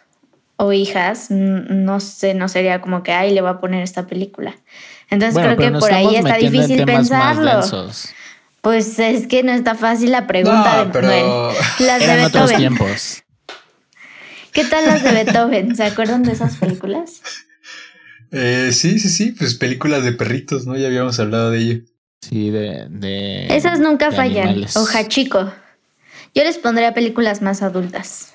o 0.57 0.73
hijas, 0.73 1.31
no 1.31 2.01
sé, 2.01 2.33
no 2.33 2.49
sería 2.49 2.81
como 2.81 3.03
que, 3.03 3.13
ay, 3.13 3.33
le 3.33 3.43
voy 3.43 3.51
a 3.51 3.61
poner 3.61 3.83
esta 3.83 4.07
película. 4.07 4.57
Entonces 5.11 5.43
creo 5.43 5.57
que 5.57 5.79
por 5.79 5.93
ahí 5.93 6.17
está 6.17 6.37
difícil 6.37 6.85
pensarlo. 6.85 7.61
Pues 8.61 8.99
es 8.99 9.27
que 9.27 9.43
no 9.43 9.53
está 9.53 9.75
fácil 9.75 10.11
la 10.11 10.27
pregunta 10.27 10.85
de 10.85 10.91
pero... 10.91 11.53
las 11.81 12.01
de 12.01 12.17
Beethoven. 12.17 12.57
tiempos. 12.57 13.23
¿Qué 14.53 14.65
tal 14.65 14.87
las 14.87 15.03
de 15.03 15.13
Beethoven? 15.13 15.77
¿Se 15.77 15.85
acuerdan 15.85 16.25
de 16.25 16.33
esas 16.33 16.57
películas? 16.57 17.23
Eh, 18.33 18.71
sí, 18.73 18.99
sí, 18.99 19.09
sí, 19.09 19.33
pues 19.33 19.55
películas 19.55 20.05
de 20.05 20.13
perritos, 20.13 20.67
¿no? 20.67 20.77
Ya 20.77 20.89
habíamos 20.89 21.19
hablado 21.21 21.51
de 21.51 21.59
ello. 21.59 21.81
Sí, 22.21 22.51
de. 22.51 23.47
Esas 23.49 23.79
nunca 23.81 24.11
fallan. 24.11 24.67
Oja 24.75 25.07
chico. 25.09 25.53
Yo 26.35 26.45
les 26.45 26.59
pondría 26.59 26.93
películas 26.93 27.41
más 27.41 27.63
adultas. 27.63 28.35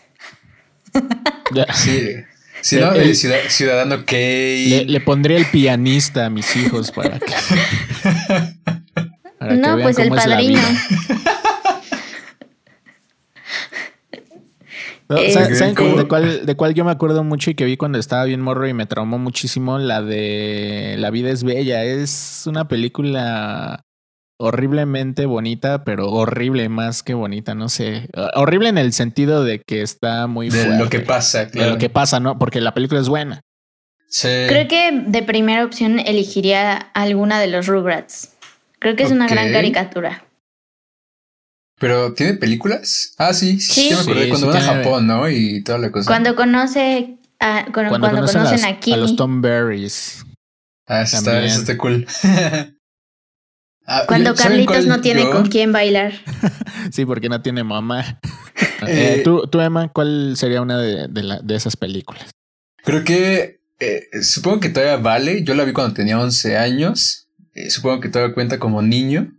sí. 1.75 2.15
Si 2.63 2.77
no, 2.77 2.93
el, 2.93 3.13
ciudadano 3.13 4.05
Kay. 4.05 4.85
Le, 4.85 5.01
pondría 5.01 5.37
el 5.37 5.45
pianista 5.47 6.27
a 6.27 6.29
mis 6.29 6.55
hijos 6.55 6.91
para 6.91 7.19
que. 7.19 7.33
no, 9.57 9.77
pues 9.79 9.99
el 9.99 10.07
padrino. 10.07 10.61
¿Saben 15.33 15.75
de 15.97 16.07
cuál, 16.07 16.45
de 16.45 16.55
cuál 16.55 16.73
yo 16.73 16.85
me 16.85 16.91
acuerdo 16.91 17.25
mucho 17.25 17.51
y 17.51 17.55
que 17.55 17.65
vi 17.65 17.75
cuando 17.75 17.99
estaba 17.99 18.23
bien 18.23 18.39
morro 18.39 18.65
y 18.65 18.73
me 18.73 18.85
traumó 18.85 19.19
muchísimo? 19.19 19.77
La 19.77 20.01
de 20.01 20.95
La 20.97 21.09
vida 21.09 21.31
es 21.31 21.43
bella. 21.43 21.83
Es 21.83 22.45
una 22.47 22.69
película 22.69 23.83
horriblemente 24.43 25.25
bonita, 25.25 25.83
pero 25.83 26.09
horrible 26.09 26.67
más 26.67 27.01
que 27.01 27.13
bonita, 27.13 27.55
no 27.55 27.69
sé. 27.69 28.09
Horrible 28.35 28.69
en 28.69 28.77
el 28.77 28.93
sentido 28.93 29.43
de 29.43 29.61
que 29.65 29.81
está 29.81 30.27
muy 30.27 30.49
De 30.49 30.77
lo 30.77 30.89
que 30.89 30.99
pasa, 30.99 31.49
claro. 31.49 31.67
De 31.67 31.73
lo 31.73 31.79
que 31.79 31.89
pasa, 31.89 32.19
¿no? 32.19 32.37
Porque 32.37 32.59
la 32.59 32.73
película 32.73 32.99
es 32.99 33.09
buena. 33.09 33.41
Sí. 34.09 34.27
Creo 34.47 34.67
que 34.67 35.03
de 35.07 35.23
primera 35.23 35.63
opción 35.63 35.99
elegiría 35.99 36.73
alguna 36.93 37.39
de 37.39 37.47
los 37.47 37.67
Rugrats. 37.67 38.33
Creo 38.79 38.95
que 38.95 39.03
es 39.03 39.11
una 39.11 39.27
gran 39.27 39.51
caricatura. 39.51 40.25
¿Pero 41.79 42.13
tiene 42.13 42.33
películas? 42.33 43.15
Ah, 43.17 43.33
sí, 43.33 43.59
sí, 43.59 43.89
me 43.91 43.99
acordé 43.99 44.29
cuando 44.29 44.47
van 44.47 44.57
a 44.57 44.61
Japón, 44.61 45.07
¿no? 45.07 45.29
Y 45.29 45.63
toda 45.63 45.79
la 45.79 45.91
cosa. 45.91 46.07
Cuando 46.07 46.35
conoce 46.35 47.17
a, 47.39 47.65
cuando, 47.73 47.99
conocen, 47.99 48.65
a, 48.65 48.79
Kimi. 48.79 48.95
A 48.95 48.97
los 48.97 49.15
Tom 49.15 49.41
Berries. 49.41 50.25
Ah, 50.85 51.01
eso 51.01 51.17
está, 51.17 51.43
eso 51.43 51.61
está 51.61 51.77
cool. 51.77 52.05
Ah, 53.85 54.03
Cuando 54.07 54.33
Carlitos 54.33 54.85
no 54.85 55.01
tiene 55.01 55.29
con 55.29 55.47
quién 55.49 55.71
bailar. 55.71 56.13
sí, 56.91 57.05
porque 57.05 57.29
no 57.29 57.41
tiene 57.41 57.63
mamá. 57.63 58.19
Eh, 58.85 59.19
eh, 59.19 59.23
¿tú, 59.23 59.61
Emma, 59.61 59.87
¿cuál 59.93 60.35
sería 60.35 60.61
una 60.61 60.77
de, 60.77 61.07
de, 61.07 61.55
esas 61.55 61.77
películas? 61.77 62.29
Creo 62.83 63.05
que 63.05 63.61
eh, 63.79 64.09
supongo 64.21 64.59
que 64.59 64.69
todavía 64.69 64.97
vale. 64.97 65.43
Yo 65.45 65.55
la 65.55 65.63
vi 65.63 65.71
cuando 65.71 65.93
tenía 65.93 66.19
11 66.19 66.57
años. 66.57 67.29
supongo 67.69 68.01
que 68.01 68.09
todavía 68.09 68.33
cuenta 68.33 68.59
como 68.59 68.81
niño. 68.81 69.37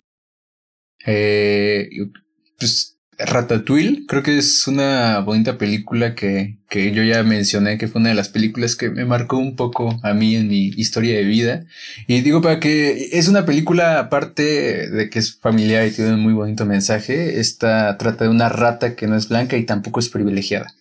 pues 1.04 2.93
Ratatouille, 3.18 4.06
creo 4.06 4.22
que 4.22 4.38
es 4.38 4.66
una 4.66 5.20
bonita 5.20 5.58
película 5.58 6.14
que, 6.14 6.58
que 6.68 6.92
yo 6.92 7.02
ya 7.02 7.22
mencioné, 7.22 7.78
que 7.78 7.88
fue 7.88 8.00
una 8.00 8.10
de 8.10 8.14
las 8.14 8.28
películas 8.28 8.76
que 8.76 8.90
me 8.90 9.04
marcó 9.04 9.38
un 9.38 9.56
poco 9.56 9.98
a 10.02 10.14
mí 10.14 10.36
en 10.36 10.48
mi 10.48 10.66
historia 10.76 11.16
de 11.16 11.24
vida. 11.24 11.64
Y 12.06 12.20
digo 12.22 12.42
para 12.42 12.60
que 12.60 13.10
es 13.12 13.28
una 13.28 13.46
película, 13.46 13.98
aparte 13.98 14.88
de 14.90 15.10
que 15.10 15.18
es 15.18 15.36
familiar 15.36 15.86
y 15.86 15.90
tiene 15.90 16.14
un 16.14 16.20
muy 16.20 16.32
bonito 16.32 16.66
mensaje, 16.66 17.40
esta 17.40 17.96
trata 17.98 18.24
de 18.24 18.30
una 18.30 18.48
rata 18.48 18.96
que 18.96 19.06
no 19.06 19.16
es 19.16 19.28
blanca 19.28 19.56
y 19.56 19.64
tampoco 19.64 20.00
es 20.00 20.08
privilegiada. 20.08 20.74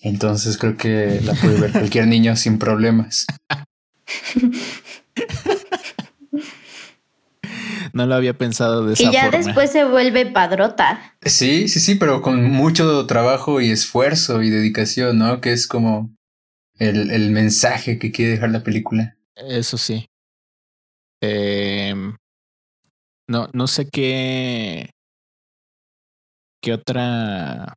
Entonces 0.00 0.58
creo 0.58 0.76
que 0.76 1.20
la 1.24 1.34
puede 1.34 1.60
ver 1.60 1.72
cualquier 1.72 2.06
niño 2.06 2.36
sin 2.36 2.58
problemas. 2.58 3.26
No 7.98 8.06
lo 8.06 8.14
había 8.14 8.38
pensado 8.38 8.86
de 8.86 8.92
esa 8.92 9.02
forma. 9.02 9.18
Y 9.18 9.20
ya 9.20 9.36
después 9.36 9.72
se 9.72 9.84
vuelve 9.84 10.24
padrota. 10.26 11.16
Sí, 11.22 11.66
sí, 11.66 11.80
sí, 11.80 11.96
pero 11.96 12.22
con 12.22 12.44
mucho 12.44 13.04
trabajo 13.06 13.60
y 13.60 13.72
esfuerzo 13.72 14.40
y 14.40 14.50
dedicación, 14.50 15.18
¿no? 15.18 15.40
Que 15.40 15.50
es 15.50 15.66
como 15.66 16.14
el, 16.78 17.10
el 17.10 17.30
mensaje 17.30 17.98
que 17.98 18.12
quiere 18.12 18.30
dejar 18.30 18.50
la 18.50 18.62
película. 18.62 19.16
Eso 19.34 19.78
sí. 19.78 20.06
Em, 21.20 22.14
no, 23.28 23.48
no 23.52 23.66
sé 23.66 23.88
qué. 23.90 24.90
¿Qué 26.62 26.72
otra 26.72 27.74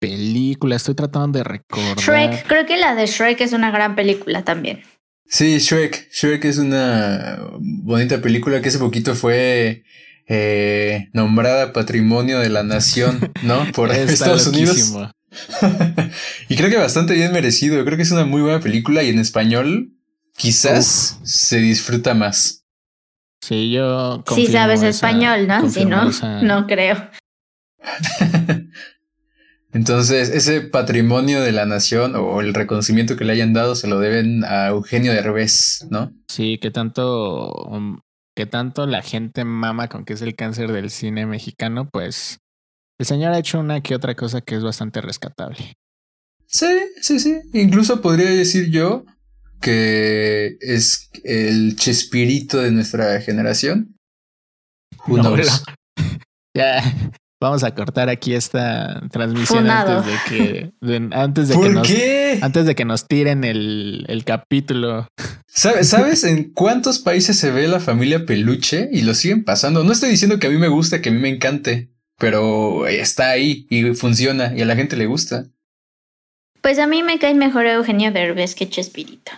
película? 0.00 0.76
Estoy 0.76 0.94
tratando 0.94 1.38
de 1.38 1.42
recordar. 1.42 1.96
Shrek, 1.96 2.46
creo 2.46 2.66
que 2.66 2.76
la 2.76 2.94
de 2.94 3.06
Shrek 3.06 3.40
es 3.40 3.52
una 3.52 3.72
gran 3.72 3.96
película 3.96 4.44
también. 4.44 4.84
Sí, 5.28 5.58
Shrek. 5.58 6.08
Shrek 6.12 6.44
es 6.44 6.58
una 6.58 7.38
bonita 7.58 8.20
película 8.20 8.60
que 8.60 8.68
hace 8.68 8.78
poquito 8.78 9.14
fue 9.14 9.84
eh, 10.28 11.08
nombrada 11.12 11.72
Patrimonio 11.72 12.38
de 12.38 12.48
la 12.48 12.62
Nación, 12.62 13.32
¿no? 13.42 13.66
Por 13.74 13.90
Estados 13.92 14.46
Unidos. 14.46 14.92
y 16.48 16.56
creo 16.56 16.70
que 16.70 16.76
bastante 16.76 17.14
bien 17.14 17.32
merecido. 17.32 17.84
Creo 17.84 17.96
que 17.96 18.02
es 18.02 18.10
una 18.10 18.24
muy 18.24 18.42
buena 18.42 18.60
película 18.60 19.02
y 19.02 19.10
en 19.10 19.18
español 19.18 19.92
quizás 20.36 21.18
se 21.22 21.58
disfruta 21.58 22.14
más. 22.14 22.64
Sí, 23.40 23.70
yo. 23.70 24.24
Sí 24.34 24.46
sabes 24.46 24.82
español, 24.82 25.46
¿no? 25.46 25.68
Si 25.68 25.84
no, 25.84 26.10
no 26.42 26.66
creo. 26.66 27.10
Entonces, 29.76 30.30
ese 30.30 30.62
patrimonio 30.62 31.42
de 31.42 31.52
la 31.52 31.66
nación 31.66 32.14
o 32.16 32.40
el 32.40 32.54
reconocimiento 32.54 33.14
que 33.14 33.26
le 33.26 33.34
hayan 33.34 33.52
dado 33.52 33.74
se 33.74 33.88
lo 33.88 34.00
deben 34.00 34.42
a 34.42 34.68
Eugenio 34.68 35.12
Derbez, 35.12 35.86
¿no? 35.90 36.14
Sí, 36.28 36.56
que 36.56 36.70
tanto, 36.70 37.52
um, 37.66 38.00
que 38.34 38.46
tanto 38.46 38.86
la 38.86 39.02
gente 39.02 39.44
mama 39.44 39.88
con 39.88 40.06
que 40.06 40.14
es 40.14 40.22
el 40.22 40.34
cáncer 40.34 40.72
del 40.72 40.88
cine 40.88 41.26
mexicano, 41.26 41.90
pues 41.92 42.38
el 42.98 43.04
señor 43.04 43.34
ha 43.34 43.38
hecho 43.38 43.60
una 43.60 43.82
que 43.82 43.94
otra 43.94 44.14
cosa 44.14 44.40
que 44.40 44.54
es 44.56 44.64
bastante 44.64 45.02
rescatable. 45.02 45.74
Sí, 46.46 46.74
sí, 47.02 47.20
sí. 47.20 47.40
Incluso 47.52 48.00
podría 48.00 48.30
decir 48.30 48.70
yo 48.70 49.04
que 49.60 50.56
es 50.60 51.10
el 51.22 51.76
Chespirito 51.76 52.62
de 52.62 52.70
nuestra 52.70 53.20
generación. 53.20 53.94
Who 55.06 55.18
No, 55.18 55.34
knows? 55.34 55.64
Ya, 56.56 56.82
vamos 57.40 57.62
a 57.64 57.74
cortar 57.74 58.08
aquí 58.08 58.34
esta 58.34 59.00
transmisión 59.10 59.60
Funado. 59.60 59.98
antes 59.98 60.12
de 60.12 60.18
que, 60.28 60.70
de- 60.80 61.08
antes 61.16 61.48
de 61.48 61.54
que 61.54 61.60
¿Por 61.60 61.72
nos, 61.72 61.88
qué? 61.88 62.38
antes 62.42 62.66
de 62.66 62.74
que 62.74 62.84
nos 62.84 63.06
tiren 63.06 63.44
el, 63.44 64.04
el 64.08 64.24
capítulo. 64.24 65.06
¿Sabe- 65.46 65.84
¿Sabes 65.84 66.24
en 66.24 66.52
cuántos 66.52 66.98
países 66.98 67.38
se 67.38 67.50
ve 67.50 67.68
la 67.68 67.80
familia 67.80 68.24
peluche 68.26 68.88
y 68.92 69.02
lo 69.02 69.14
siguen 69.14 69.44
pasando? 69.44 69.84
No 69.84 69.92
estoy 69.92 70.10
diciendo 70.10 70.38
que 70.38 70.46
a 70.46 70.50
mí 70.50 70.58
me 70.58 70.68
guste, 70.68 71.00
que 71.00 71.08
a 71.08 71.12
mí 71.12 71.18
me 71.18 71.28
encante, 71.30 71.90
pero 72.18 72.86
está 72.86 73.30
ahí 73.30 73.66
y 73.70 73.94
funciona 73.94 74.52
y 74.56 74.62
a 74.62 74.66
la 74.66 74.76
gente 74.76 74.96
le 74.96 75.06
gusta. 75.06 75.46
Pues 76.62 76.78
a 76.78 76.86
mí 76.86 77.02
me 77.02 77.18
cae 77.18 77.34
mejor 77.34 77.66
Eugenio 77.66 78.10
Derbez 78.12 78.54
que 78.54 78.68
Chespirito. 78.68 79.32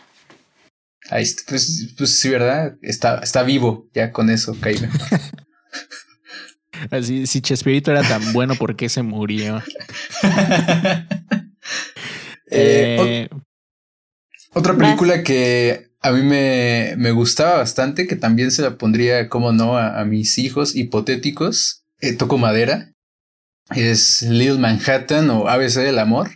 Ahí 1.11 1.23
está, 1.23 1.43
pues, 1.49 1.95
pues 1.97 2.17
sí, 2.17 2.29
¿verdad? 2.31 2.77
Está, 2.83 3.19
está 3.21 3.43
vivo, 3.43 3.89
ya 3.95 4.13
con 4.13 4.29
eso, 4.31 4.57
caíme. 4.61 4.89
Así, 6.91 7.27
si 7.27 7.41
Chespirito 7.41 7.91
era 7.91 8.03
tan 8.03 8.33
bueno, 8.33 8.55
¿por 8.55 8.77
qué 8.77 8.89
se 8.89 9.03
murió? 9.03 9.63
Eh, 12.51 12.97
Eh, 13.01 13.29
Otra 14.55 14.75
película 14.77 15.23
que 15.23 15.91
a 16.01 16.13
mí 16.13 16.23
me, 16.23 16.95
me 16.97 17.11
gustaba 17.11 17.59
bastante, 17.59 18.07
que 18.07 18.17
también 18.17 18.51
se 18.51 18.63
la 18.63 18.79
pondría, 18.79 19.29
como 19.29 19.53
no, 19.53 19.77
a, 19.77 20.01
a 20.01 20.05
mis 20.05 20.39
hijos 20.39 20.75
hipotéticos, 20.75 21.85
eh, 22.01 22.15
toco 22.15 22.39
madera, 22.39 22.93
es 23.75 24.23
Little 24.23 24.59
Manhattan 24.59 25.29
o 25.31 25.49
ABC 25.49 25.75
del 25.81 25.99
Amor, 25.99 26.31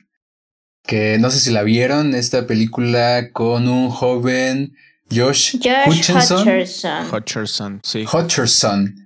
que 0.84 1.16
no 1.18 1.30
sé 1.30 1.40
si 1.40 1.50
la 1.50 1.62
vieron, 1.62 2.14
esta 2.14 2.46
película 2.46 3.30
con 3.32 3.68
un 3.68 3.88
joven 3.88 4.74
Josh, 5.10 5.56
Josh 5.62 6.10
Hutcherson. 6.10 6.48
Hutcherson, 7.10 7.80
sí. 7.84 8.04
Hutcherson, 8.12 9.01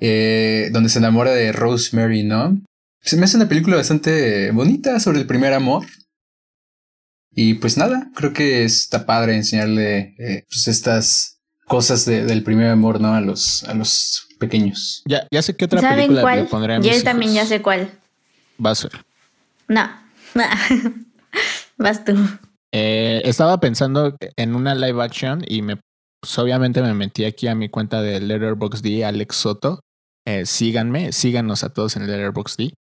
eh, 0.00 0.70
donde 0.72 0.88
se 0.88 0.98
enamora 0.98 1.32
de 1.32 1.52
Rosemary, 1.52 2.22
¿no? 2.22 2.60
Se 3.02 3.16
me 3.16 3.24
hace 3.24 3.36
una 3.36 3.48
película 3.48 3.76
bastante 3.76 4.50
bonita 4.50 4.98
sobre 5.00 5.18
el 5.20 5.26
primer 5.26 5.52
amor. 5.54 5.86
Y 7.34 7.54
pues 7.54 7.76
nada, 7.76 8.10
creo 8.14 8.32
que 8.32 8.64
está 8.64 9.06
padre 9.06 9.36
enseñarle 9.36 10.14
eh, 10.18 10.44
pues 10.48 10.66
estas 10.68 11.38
cosas 11.66 12.04
de- 12.04 12.24
del 12.24 12.42
primer 12.42 12.70
amor, 12.70 13.00
¿no? 13.00 13.14
A 13.14 13.20
los, 13.20 13.62
a 13.64 13.74
los 13.74 14.26
pequeños. 14.40 15.02
Ya, 15.06 15.26
ya 15.30 15.42
sé 15.42 15.54
qué 15.54 15.66
otra 15.66 15.80
¿Saben 15.80 15.96
película 15.96 16.20
le 16.20 16.22
cuál? 16.22 16.46
pondré 16.48 16.74
a 16.74 16.80
Yo 16.80 16.90
mis 16.90 17.04
también 17.04 17.32
ya 17.32 17.40
hijos. 17.42 17.48
sé 17.48 17.62
cuál. 17.62 17.90
Va 18.64 18.70
a 18.70 18.74
ser. 18.74 18.90
No. 19.68 19.88
Vas 21.76 22.04
tú. 22.04 22.14
Eh, 22.72 23.22
estaba 23.24 23.60
pensando 23.60 24.16
en 24.36 24.54
una 24.54 24.74
live 24.74 25.02
action 25.02 25.42
y 25.46 25.62
me, 25.62 25.76
pues, 26.20 26.36
obviamente 26.38 26.82
me 26.82 26.92
metí 26.94 27.24
aquí 27.24 27.46
a 27.46 27.54
mi 27.54 27.68
cuenta 27.68 28.02
de 28.02 28.20
Letterboxd, 28.20 29.04
Alex 29.04 29.36
Soto. 29.36 29.80
Eh, 30.28 30.44
síganme, 30.44 31.12
síganos 31.12 31.64
a 31.64 31.70
todos 31.70 31.96
en 31.96 32.06
Letterboxd. 32.06 32.74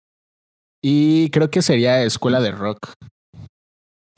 Y 0.83 1.29
creo 1.29 1.49
que 1.49 1.61
sería 1.61 2.03
Escuela 2.03 2.41
de 2.41 2.51
Rock. 2.51 2.91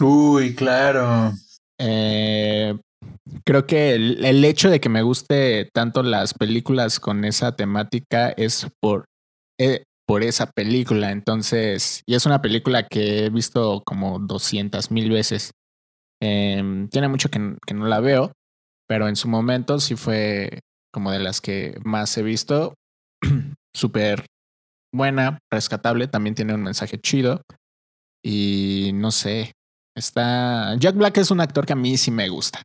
Uy, 0.02 0.56
claro. 0.56 1.34
Eh, 1.80 2.76
creo 3.46 3.68
que 3.68 3.94
el, 3.94 4.26
el 4.26 4.44
hecho 4.44 4.72
de 4.72 4.80
que 4.80 4.90
me 4.90 5.04
guste 5.04 5.70
tanto 5.76 6.02
las 6.02 6.34
películas 6.34 7.00
con 7.00 7.24
esa 7.24 7.56
temática 7.56 8.30
es 8.30 8.66
por, 8.82 9.06
eh, 9.60 9.84
por 10.08 10.24
esa 10.24 10.48
película. 10.48 11.12
Entonces, 11.12 12.02
y 12.08 12.16
es 12.16 12.26
una 12.26 12.42
película 12.42 12.88
que 12.88 13.26
he 13.26 13.30
visto 13.30 13.84
como 13.86 14.18
200 14.18 14.90
mil 14.90 15.12
veces. 15.12 15.52
Em, 16.20 16.90
tiene 16.90 17.08
mucho 17.08 17.30
que, 17.30 17.58
que 17.68 17.76
no 17.76 17.86
la 17.86 18.00
veo, 18.00 18.32
pero 18.88 19.08
en 19.08 19.16
su 19.16 19.28
momento 19.28 19.80
sí 19.80 19.96
fue 19.96 20.62
como 20.92 21.12
de 21.12 21.20
las 21.20 21.42
que 21.42 21.78
más 21.84 22.18
he 22.18 22.24
visto. 22.24 22.74
Súper 23.76 24.26
buena, 24.94 25.40
rescatable, 25.52 26.08
también 26.08 26.36
tiene 26.36 26.54
un 26.54 26.64
mensaje 26.64 27.00
chido. 27.00 27.42
Y 28.24 28.92
no 28.94 29.12
sé, 29.12 29.54
Está. 30.00 30.76
Jack 30.78 30.96
Black 30.96 31.18
es 31.18 31.30
un 31.30 31.42
actor 31.42 31.66
que 31.66 31.74
a 31.74 31.76
mí 31.76 31.98
sí 31.98 32.10
me 32.10 32.30
gusta. 32.30 32.62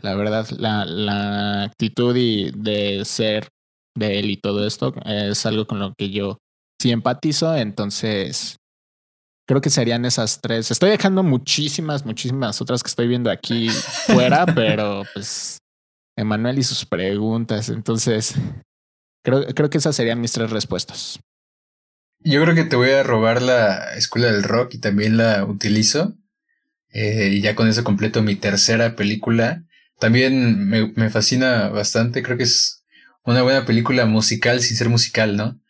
La 0.00 0.14
verdad, 0.14 0.48
la, 0.50 0.84
la 0.84 1.64
actitud 1.64 2.16
y 2.16 2.52
de 2.52 3.04
ser 3.04 3.48
de 3.96 4.18
él 4.18 4.30
y 4.30 4.36
todo 4.36 4.66
esto 4.66 4.94
es 5.04 5.44
algo 5.44 5.66
con 5.66 5.78
lo 5.78 5.92
que 5.98 6.10
yo 6.10 6.38
sí 6.80 6.90
empatizo. 6.90 7.54
Entonces, 7.54 8.56
creo 9.46 9.60
que 9.60 9.68
serían 9.68 10.04
esas 10.04 10.40
tres. 10.40 10.70
Estoy 10.70 10.90
dejando 10.90 11.22
muchísimas, 11.22 12.06
muchísimas 12.06 12.60
otras 12.62 12.82
que 12.82 12.88
estoy 12.88 13.08
viendo 13.08 13.30
aquí 13.30 13.68
fuera, 14.06 14.46
pero 14.46 15.02
pues 15.12 15.58
Emanuel 16.16 16.60
y 16.60 16.62
sus 16.62 16.86
preguntas. 16.86 17.68
Entonces, 17.68 18.34
creo, 19.22 19.46
creo 19.54 19.70
que 19.70 19.78
esas 19.78 19.96
serían 19.96 20.20
mis 20.20 20.32
tres 20.32 20.50
respuestas. 20.50 21.20
Yo 22.22 22.42
creo 22.42 22.54
que 22.54 22.64
te 22.64 22.76
voy 22.76 22.90
a 22.90 23.02
robar 23.02 23.40
la 23.40 23.94
escuela 23.94 24.30
del 24.30 24.42
rock 24.42 24.74
y 24.74 24.78
también 24.78 25.16
la 25.16 25.44
utilizo. 25.44 26.16
Eh, 26.92 27.30
y 27.32 27.40
ya 27.40 27.54
con 27.54 27.68
eso 27.68 27.84
completo 27.84 28.22
mi 28.22 28.36
tercera 28.36 28.96
película. 28.96 29.64
También 29.98 30.68
me, 30.68 30.92
me 30.96 31.10
fascina 31.10 31.68
bastante. 31.68 32.22
Creo 32.22 32.36
que 32.36 32.42
es 32.44 32.84
una 33.24 33.42
buena 33.42 33.64
película 33.64 34.06
musical 34.06 34.60
sin 34.60 34.76
ser 34.76 34.88
musical, 34.88 35.36
¿no? 35.36 35.60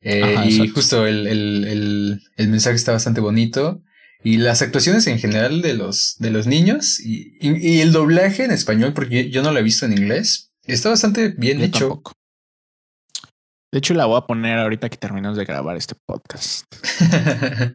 Eh, 0.00 0.22
Ajá, 0.22 0.46
y 0.46 0.68
justo 0.68 1.06
el, 1.06 1.26
el, 1.28 1.64
el, 1.66 2.22
el 2.36 2.48
mensaje 2.48 2.76
está 2.76 2.92
bastante 2.92 3.20
bonito. 3.20 3.82
Y 4.24 4.38
las 4.38 4.62
actuaciones 4.62 5.06
en 5.08 5.18
general 5.18 5.62
de 5.62 5.74
los, 5.74 6.16
de 6.18 6.30
los 6.30 6.46
niños 6.46 7.00
y, 7.00 7.36
y, 7.40 7.76
y 7.76 7.80
el 7.80 7.92
doblaje 7.92 8.44
en 8.44 8.52
español, 8.52 8.92
porque 8.94 9.30
yo 9.30 9.42
no 9.42 9.50
lo 9.52 9.58
he 9.58 9.62
visto 9.64 9.84
en 9.84 9.92
inglés, 9.92 10.52
está 10.64 10.90
bastante 10.90 11.34
bien 11.36 11.58
Yo 11.58 11.64
hecho. 11.64 11.78
tampoco. 11.88 12.12
De 13.72 13.78
hecho, 13.78 13.94
la 13.94 14.04
voy 14.04 14.18
a 14.18 14.26
poner 14.26 14.58
ahorita 14.58 14.90
que 14.90 14.98
terminamos 14.98 15.38
de 15.38 15.46
grabar 15.46 15.78
este 15.78 15.94
podcast. 16.06 16.66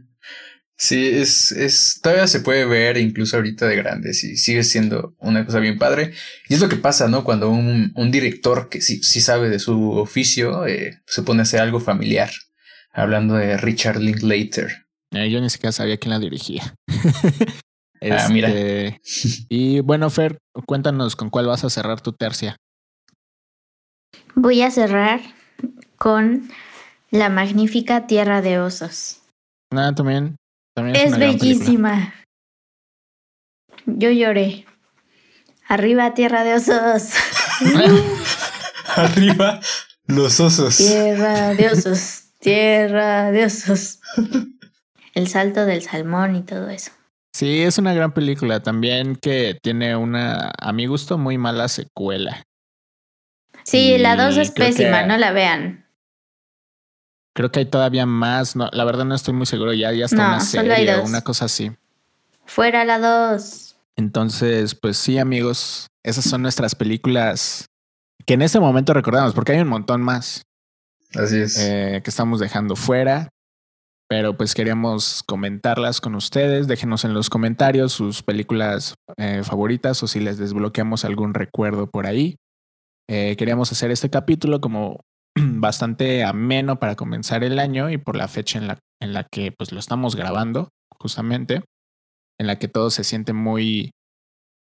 sí, 0.78 1.08
es, 1.08 1.52
es, 1.52 2.00
todavía 2.04 2.28
se 2.28 2.42
puede 2.42 2.66
ver 2.66 2.98
incluso 2.98 3.36
ahorita 3.36 3.66
de 3.66 3.78
grandes 3.78 4.24
y 4.24 4.38
sigue 4.38 4.64
siendo 4.64 5.16
una 5.18 5.44
cosa 5.44 5.58
bien 5.58 5.80
padre. 5.80 6.14
Y 6.50 6.54
es 6.54 6.62
lo 6.62 6.70
que 6.70 6.76
pasa, 6.76 7.08
¿no? 7.08 7.24
Cuando 7.24 7.50
un, 7.50 7.94
un 7.96 8.12
director 8.12 8.70
que 8.70 8.80
sí, 8.80 9.02
sí 9.02 9.22
sabe 9.22 9.50
de 9.50 9.58
su 9.58 9.94
oficio 9.94 10.68
eh, 10.68 11.02
se 11.08 11.24
pone 11.24 11.40
a 11.40 11.44
hacer 11.44 11.62
algo 11.62 11.80
familiar. 11.80 12.30
Hablando 12.94 13.34
de 13.34 13.58
Richard 13.58 14.00
Linklater. 14.00 14.86
Eh, 15.14 15.32
yo 15.32 15.42
ni 15.42 15.50
siquiera 15.50 15.72
sabía 15.72 15.98
quién 15.98 16.12
la 16.12 16.20
dirigía. 16.20 16.76
Ah, 18.00 18.30
mira. 18.30 18.50
Este, 18.50 19.02
Y 19.50 19.80
bueno, 19.80 20.12
Fer, 20.12 20.38
cuéntanos 20.68 21.16
con 21.16 21.32
cuál 21.32 21.48
vas 21.48 21.64
a 21.64 21.72
cerrar 21.72 22.00
tu 22.00 22.14
tercia. 22.14 22.56
Voy 24.36 24.62
a 24.62 24.70
cerrar 24.70 25.20
con 25.98 26.50
la 27.12 27.30
magnífica 27.30 28.08
Tierra 28.08 28.42
de 28.42 28.60
Osos. 28.60 29.22
Nada, 29.72 29.94
también. 29.94 30.36
también 30.74 30.96
es 30.96 31.08
una 31.14 31.18
bellísima. 31.18 32.14
Yo 33.86 34.10
lloré. 34.12 34.66
Arriba, 35.68 36.14
Tierra 36.14 36.44
de 36.44 36.56
Osos. 36.56 37.12
Arriba, 38.96 39.60
los 40.06 40.40
osos. 40.40 40.78
Tierra 40.78 41.54
de 41.54 41.70
Osos. 41.70 42.24
Tierra 42.40 43.32
de 43.32 43.46
Osos. 43.46 44.00
El 45.14 45.28
salto 45.28 45.66
del 45.66 45.82
salmón 45.82 46.36
y 46.36 46.44
todo 46.44 46.70
eso. 46.70 46.92
Sí, 47.34 47.62
es 47.62 47.78
una 47.78 47.94
gran 47.94 48.14
película. 48.14 48.62
También 48.62 49.16
que 49.16 49.58
tiene 49.62 49.96
una, 49.96 50.52
a 50.60 50.74
mi 50.74 50.86
gusto, 50.86 51.18
muy 51.18 51.38
mala 51.38 51.68
secuela. 51.68 52.44
Sí, 53.64 53.94
Y 53.94 53.98
la 53.98 54.16
2 54.16 54.38
es 54.38 54.52
pésima, 54.52 55.02
que- 55.02 55.08
no 55.08 55.18
la 55.18 55.32
vean. 55.32 55.87
Creo 57.38 57.52
que 57.52 57.60
hay 57.60 57.66
todavía 57.68 58.08
más. 58.08 58.56
No, 58.56 58.68
la 58.74 58.84
verdad 58.84 59.06
no 59.06 59.14
estoy 59.14 59.36
muy 59.36 59.46
seguro. 59.46 59.72
Ya, 59.72 59.92
ya 59.94 60.06
está 60.06 60.16
No, 60.18 60.28
una 60.30 60.40
serie 60.40 60.92
o 60.96 60.98
dos. 61.02 61.08
una 61.10 61.22
cosa 61.22 61.46
así. 61.46 61.72
Fuera 62.46 62.84
la 62.84 62.98
2. 62.98 63.76
Entonces, 63.96 64.74
pues 64.74 64.98
sí, 64.98 65.20
amigos, 65.20 65.86
esas 66.04 66.26
son 66.26 66.42
nuestras 66.42 66.74
películas 66.74 67.68
que 68.26 68.34
en 68.34 68.42
este 68.42 68.60
momento 68.60 68.92
recordamos, 68.92 69.36
porque 69.36 69.52
hay 69.52 69.60
un 69.60 69.68
montón 69.68 70.02
más 70.02 70.42
Así 71.14 71.38
es. 71.38 71.60
eh, 71.60 72.02
que 72.04 72.10
estamos 72.10 72.40
dejando 72.40 72.76
fuera, 72.76 73.30
pero 74.10 74.36
pues 74.36 74.56
queríamos 74.56 75.22
comentarlas 75.28 76.02
con 76.02 76.16
ustedes. 76.16 76.68
Déjenos 76.68 77.06
en 77.06 77.14
los 77.14 77.30
comentarios 77.30 77.94
sus 77.94 78.24
películas 78.24 78.96
eh, 79.18 79.44
favoritas 79.44 80.02
o 80.02 80.08
si 80.08 80.22
les 80.22 80.40
desbloqueamos 80.40 81.06
algún 81.06 81.36
recuerdo 81.36 81.86
por 81.86 82.08
ahí. 82.08 82.38
Eh, 83.08 83.36
queríamos 83.38 83.72
hacer 83.72 83.92
este 83.92 84.10
capítulo 84.10 84.60
como 84.60 85.02
bastante 85.60 86.24
ameno 86.24 86.80
para 86.80 86.96
comenzar 86.96 87.44
el 87.44 87.60
año 87.60 87.90
y 87.90 87.98
por 87.98 88.16
la 88.16 88.28
fecha 88.28 88.58
en 88.58 88.68
la 88.68 88.80
en 89.00 89.14
la 89.14 89.24
que 89.24 89.52
pues 89.52 89.72
lo 89.72 89.80
estamos 89.80 90.16
grabando 90.16 90.70
justamente, 91.00 91.64
en 92.40 92.48
la 92.48 92.58
que 92.58 92.68
todo 92.68 92.90
se 92.90 93.04
siente 93.04 93.34
muy, 93.34 93.92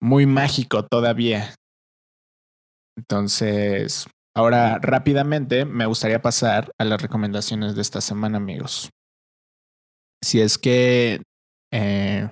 muy 0.02 0.26
mágico 0.26 0.86
todavía. 0.86 1.56
Entonces, 2.98 4.08
ahora 4.36 4.80
rápidamente 4.80 5.66
me 5.66 5.86
gustaría 5.86 6.22
pasar 6.22 6.72
a 6.78 6.86
las 6.86 7.02
recomendaciones 7.02 7.76
de 7.76 7.82
esta 7.82 8.02
semana, 8.02 8.38
amigos. 8.38 8.90
Si 10.24 10.42
es 10.42 10.58
que 10.58 11.22
eh, 11.72 12.30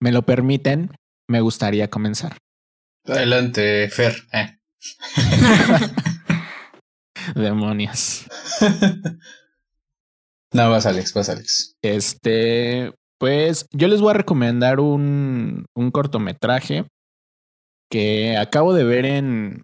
me 0.00 0.12
lo 0.12 0.22
permiten, 0.22 0.92
me 1.28 1.40
gustaría 1.40 1.88
comenzar. 1.88 2.36
Adelante, 3.06 3.88
Fer. 3.88 4.14
Eh. 4.32 4.56
Demonios. 7.34 8.26
no, 10.52 10.70
vas 10.70 10.86
Alex, 10.86 11.14
vas 11.14 11.28
Alex. 11.28 11.76
Este, 11.82 12.92
pues 13.18 13.66
yo 13.72 13.88
les 13.88 14.00
voy 14.00 14.10
a 14.10 14.14
recomendar 14.14 14.80
un, 14.80 15.66
un 15.74 15.90
cortometraje 15.90 16.86
que 17.90 18.36
acabo 18.36 18.72
de 18.72 18.84
ver 18.84 19.04
en, 19.04 19.62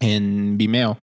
en 0.00 0.58
Vimeo. 0.58 0.98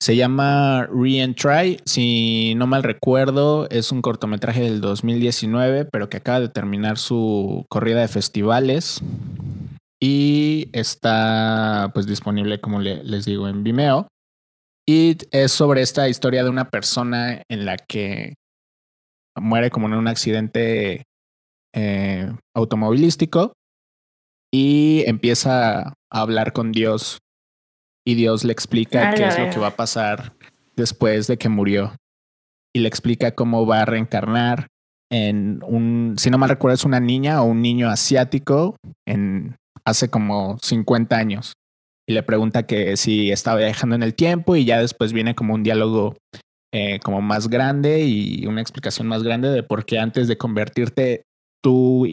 Se 0.00 0.16
llama 0.16 0.88
Re-Entry. 0.92 1.78
Si 1.84 2.54
no 2.56 2.66
mal 2.66 2.82
recuerdo, 2.82 3.68
es 3.70 3.92
un 3.92 4.02
cortometraje 4.02 4.62
del 4.62 4.80
2019, 4.80 5.84
pero 5.84 6.08
que 6.08 6.16
acaba 6.16 6.40
de 6.40 6.48
terminar 6.48 6.98
su 6.98 7.64
corrida 7.68 8.00
de 8.00 8.08
festivales. 8.08 9.00
Y 10.04 10.68
está 10.72 11.92
pues 11.94 12.06
disponible, 12.06 12.60
como 12.60 12.80
les 12.80 13.24
digo, 13.24 13.46
en 13.46 13.62
Vimeo. 13.62 14.08
Y 14.84 15.16
es 15.30 15.52
sobre 15.52 15.80
esta 15.80 16.08
historia 16.08 16.42
de 16.42 16.50
una 16.50 16.70
persona 16.70 17.40
en 17.48 17.64
la 17.64 17.76
que 17.76 18.34
muere 19.36 19.70
como 19.70 19.86
en 19.86 19.94
un 19.94 20.08
accidente 20.08 21.04
eh, 21.72 22.32
automovilístico 22.52 23.52
y 24.52 25.04
empieza 25.06 25.82
a 25.82 25.94
hablar 26.10 26.52
con 26.52 26.72
Dios 26.72 27.20
y 28.04 28.16
Dios 28.16 28.42
le 28.42 28.52
explica 28.52 29.14
qué 29.14 29.26
es 29.26 29.38
lo 29.38 29.50
que 29.50 29.60
va 29.60 29.68
a 29.68 29.76
pasar 29.76 30.34
después 30.74 31.28
de 31.28 31.38
que 31.38 31.48
murió 31.48 31.94
y 32.74 32.80
le 32.80 32.88
explica 32.88 33.36
cómo 33.36 33.66
va 33.66 33.82
a 33.82 33.84
reencarnar 33.84 34.66
en 35.12 35.62
un, 35.62 36.16
si 36.18 36.28
no 36.28 36.38
mal 36.38 36.48
recuerdo, 36.48 36.74
es 36.74 36.84
una 36.84 36.98
niña 36.98 37.40
o 37.40 37.44
un 37.46 37.62
niño 37.62 37.88
asiático 37.88 38.76
en 39.06 39.56
hace 39.84 40.08
como 40.08 40.58
50 40.62 41.16
años 41.16 41.54
y 42.08 42.14
le 42.14 42.22
pregunta 42.22 42.66
que 42.66 42.96
si 42.96 43.30
estaba 43.30 43.58
viajando 43.58 43.94
en 43.94 44.02
el 44.02 44.14
tiempo 44.14 44.56
y 44.56 44.64
ya 44.64 44.80
después 44.80 45.12
viene 45.12 45.34
como 45.34 45.54
un 45.54 45.62
diálogo 45.62 46.16
eh, 46.72 47.00
como 47.00 47.20
más 47.20 47.48
grande 47.48 48.04
y 48.04 48.46
una 48.46 48.60
explicación 48.60 49.06
más 49.06 49.22
grande 49.22 49.50
de 49.50 49.62
por 49.62 49.84
qué 49.84 49.98
antes 49.98 50.26
de 50.26 50.38
convertirte 50.38 51.24
tú 51.62 52.06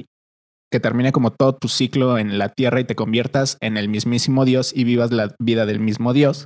que 0.72 0.80
termine 0.80 1.12
como 1.12 1.32
todo 1.32 1.56
tu 1.56 1.68
ciclo 1.68 2.18
en 2.18 2.38
la 2.38 2.50
tierra 2.50 2.80
y 2.80 2.84
te 2.84 2.96
conviertas 2.96 3.58
en 3.62 3.78
el 3.78 3.90
mismísimo 3.90 4.46
Dios 4.46 4.72
y 4.76 4.84
vivas 4.84 5.12
la 5.12 5.34
vida 5.40 5.66
del 5.66 5.80
mismo 5.80 6.14
Dios, 6.14 6.46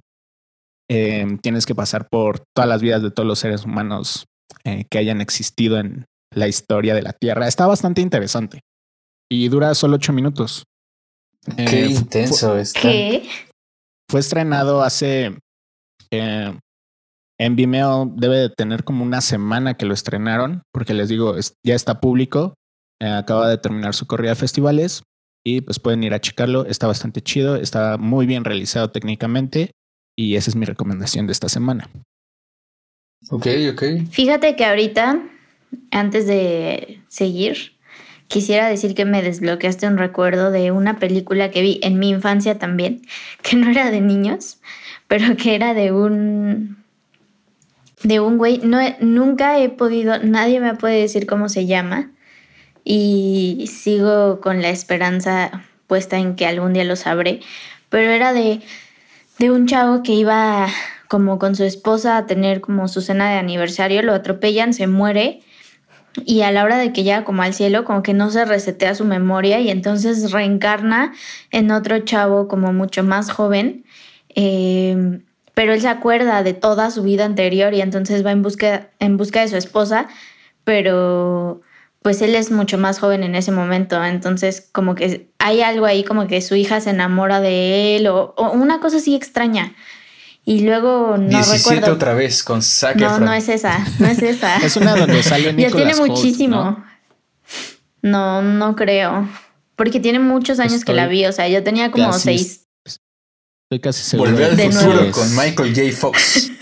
em, 0.89 1.38
tienes 1.39 1.65
que 1.65 1.76
pasar 1.76 2.07
por 2.09 2.43
todas 2.55 2.69
las 2.69 2.82
vidas 2.82 3.01
de 3.01 3.11
todos 3.11 3.28
los 3.28 3.39
seres 3.39 3.65
humanos 3.65 4.26
eh, 4.63 4.86
que 4.89 4.97
hayan 4.97 5.19
existido 5.19 5.78
en 5.78 6.05
la 6.34 6.47
historia 6.47 6.93
de 6.93 7.01
la 7.01 7.13
tierra. 7.13 7.47
Está 7.47 7.67
bastante 7.67 8.01
interesante 8.01 8.61
y 9.30 9.49
dura 9.49 9.74
solo 9.76 9.95
ocho 9.95 10.13
minutos. 10.13 10.63
Qué 11.56 11.84
eh, 11.84 11.88
intenso 11.88 12.58
está. 12.58 12.82
¿Qué? 12.82 13.24
Fue 14.10 14.20
estrenado 14.20 14.82
hace. 14.82 15.38
Eh, 16.12 16.58
en 17.39 17.56
Vimeo 17.56 18.12
debe 18.16 18.38
de 18.38 18.50
tener 18.50 18.84
como 18.84 19.04
una 19.04 19.22
semana 19.22 19.74
que 19.74 19.86
lo 19.86 19.94
estrenaron, 19.94 20.62
porque 20.72 20.94
les 20.94 21.10
digo, 21.10 21.36
ya 21.64 21.76
está 21.76 22.00
público. 22.00 22.54
Eh, 23.02 23.08
acaba 23.10 23.50
de 23.50 23.58
terminar 23.58 23.96
su 23.96 24.06
corrida 24.08 24.30
de 24.30 24.36
festivales 24.36 25.04
y 25.46 25.62
pues 25.62 25.80
pueden 25.80 26.04
ir 26.04 26.14
a 26.14 26.22
checarlo. 26.22 26.66
Está 26.66 26.88
bastante 26.88 27.22
chido, 27.22 27.56
está 27.56 27.98
muy 27.98 28.26
bien 28.26 28.46
realizado 28.46 28.91
técnicamente 28.91 29.72
y 30.18 30.36
esa 30.36 30.52
es 30.52 30.56
mi 30.56 30.66
recomendación 30.66 31.28
de 31.28 31.34
esta 31.34 31.50
semana. 31.50 31.89
Ok, 33.30 33.48
ok. 33.72 33.84
Fíjate 34.12 34.56
que 34.56 34.66
ahorita, 34.66 35.22
antes 35.91 36.28
de 36.28 37.02
seguir, 37.08 37.72
quisiera 38.34 38.68
decir 38.68 38.96
que 38.96 39.06
me 39.06 39.22
desbloqueaste 39.22 39.86
un 39.86 40.00
recuerdo 40.00 40.50
de 40.50 40.72
una 40.72 40.98
película 40.98 41.52
que 41.52 41.62
vi 41.62 41.80
en 41.84 42.00
mi 42.00 42.10
infancia 42.10 42.58
también, 42.58 43.04
que 43.44 43.56
no 43.56 43.70
era 43.70 43.92
de 43.92 44.02
niños, 44.02 44.58
pero 45.08 45.38
que 45.38 45.54
era 45.54 45.76
de 45.76 45.92
un 45.92 46.84
de 48.02 48.20
un 48.20 48.38
güey, 48.38 48.58
no 48.58 48.80
nunca 49.00 49.60
he 49.60 49.70
podido, 49.70 50.18
nadie 50.18 50.60
me 50.60 50.74
puede 50.74 51.00
decir 51.00 51.28
cómo 51.28 51.48
se 51.48 51.68
llama, 51.68 52.12
y 52.84 53.70
sigo 53.72 54.42
con 54.42 54.62
la 54.64 54.70
esperanza 54.70 55.64
puesta 55.86 56.18
en 56.18 56.36
que 56.36 56.48
algún 56.48 56.74
día 56.74 56.84
lo 56.84 56.96
sabré, 56.96 57.40
pero 57.90 58.10
era 58.12 58.34
de, 58.34 58.62
de 59.38 59.52
un 59.52 59.68
chavo 59.68 60.02
que 60.02 60.14
iba 60.14 60.68
como 61.08 61.38
con 61.38 61.56
su 61.56 61.64
esposa 61.64 62.18
a 62.18 62.26
tener 62.26 62.62
como 62.62 62.88
su 62.88 63.00
cena 63.00 63.30
de 63.30 63.38
aniversario, 63.38 64.02
lo 64.02 64.14
atropellan, 64.14 64.74
se 64.74 64.88
muere 64.88 65.42
y 66.26 66.41
a 66.41 66.51
la 66.51 66.64
hora 66.64 66.78
de 66.78 66.93
que 66.93 67.03
llega 67.03 67.24
como 67.24 67.41
al 67.41 67.53
cielo, 67.53 67.84
como 67.86 68.03
que 68.03 68.14
no 68.14 68.30
se 68.30 68.45
resetea 68.45 68.95
su 68.95 69.05
memoria 69.05 69.59
y 69.59 69.70
entonces 69.70 70.32
reencarna 70.32 71.14
en 71.51 71.72
otro 71.72 71.99
chavo 71.99 72.47
como 72.47 72.74
mucho 72.74 73.03
más 73.03 73.32
joven, 73.32 73.86
eh, 74.36 75.20
pero 75.53 75.74
él 75.74 75.82
se 75.82 75.88
acuerda 75.88 76.43
de 76.43 76.53
toda 76.53 76.91
su 76.91 77.03
vida 77.03 77.26
anterior 77.26 77.74
y 77.74 77.82
entonces 77.82 78.26
va 78.26 78.32
en 78.32 78.41
busca, 78.41 78.89
en 78.99 79.18
busca 79.18 79.41
de 79.41 79.47
su 79.47 79.57
esposa, 79.57 80.07
pero 80.64 81.61
pues 82.01 82.22
él 82.22 82.36
es 82.36 82.51
mucho 82.51 82.78
más 82.78 82.99
joven 82.99 83.24
en 83.24 83.34
ese 83.34 83.51
momento, 83.51 84.03
entonces 84.03 84.68
como 84.72 84.93
que 84.93 85.30
hay 85.39 85.61
algo 85.61 85.86
ahí 85.86 86.03
como 86.03 86.28
que 86.28 86.41
su 86.41 86.55
hija 86.55 86.82
se 86.82 86.89
enamora 86.89 87.39
de 87.39 87.95
él 87.95 88.07
o, 88.07 88.36
una 88.53 88.80
cosa 88.80 88.97
así 88.97 89.16
extraña. 89.16 89.74
Y 90.46 90.62
luego 90.62 91.18
no 91.18 91.30
17 91.30 91.89
otra 91.89 92.14
vez 92.14 92.44
con 92.44 92.62
Zac 92.62 92.98
No, 92.98 93.20
no 93.20 93.34
es 93.34 93.48
esa, 93.48 93.86
no 94.00 94.08
es 94.08 94.22
esa. 94.22 94.58
es 94.66 94.76
una 94.76 94.96
donde 94.96 95.24
sale 95.24 95.54
Nicolas 95.54 95.72
Ya 95.72 95.94
tiene 95.94 95.96
muchísimo. 96.08 96.84
¿no? 98.02 98.41
¿no? 98.41 98.76
creo. 98.76 99.30
Porque 99.76 100.00
tiene 100.00 100.20
muchos 100.20 100.60
años 100.60 100.84
que 100.86 100.94
la 100.94 101.08
vi, 101.08 101.26
o 101.26 101.32
sea, 101.32 101.48
yo 101.48 101.64
tenía 101.64 101.89
como 101.91 102.14
seis. 102.14 102.68
Estoy 102.86 103.80
casi 103.82 104.04
seguro. 104.04 104.32
Volver 104.32 104.52
al 104.52 104.72
futuro 104.72 105.12
con 105.12 105.36
Michael 105.36 105.74
J. 105.76 105.91
Fox. 105.98 106.52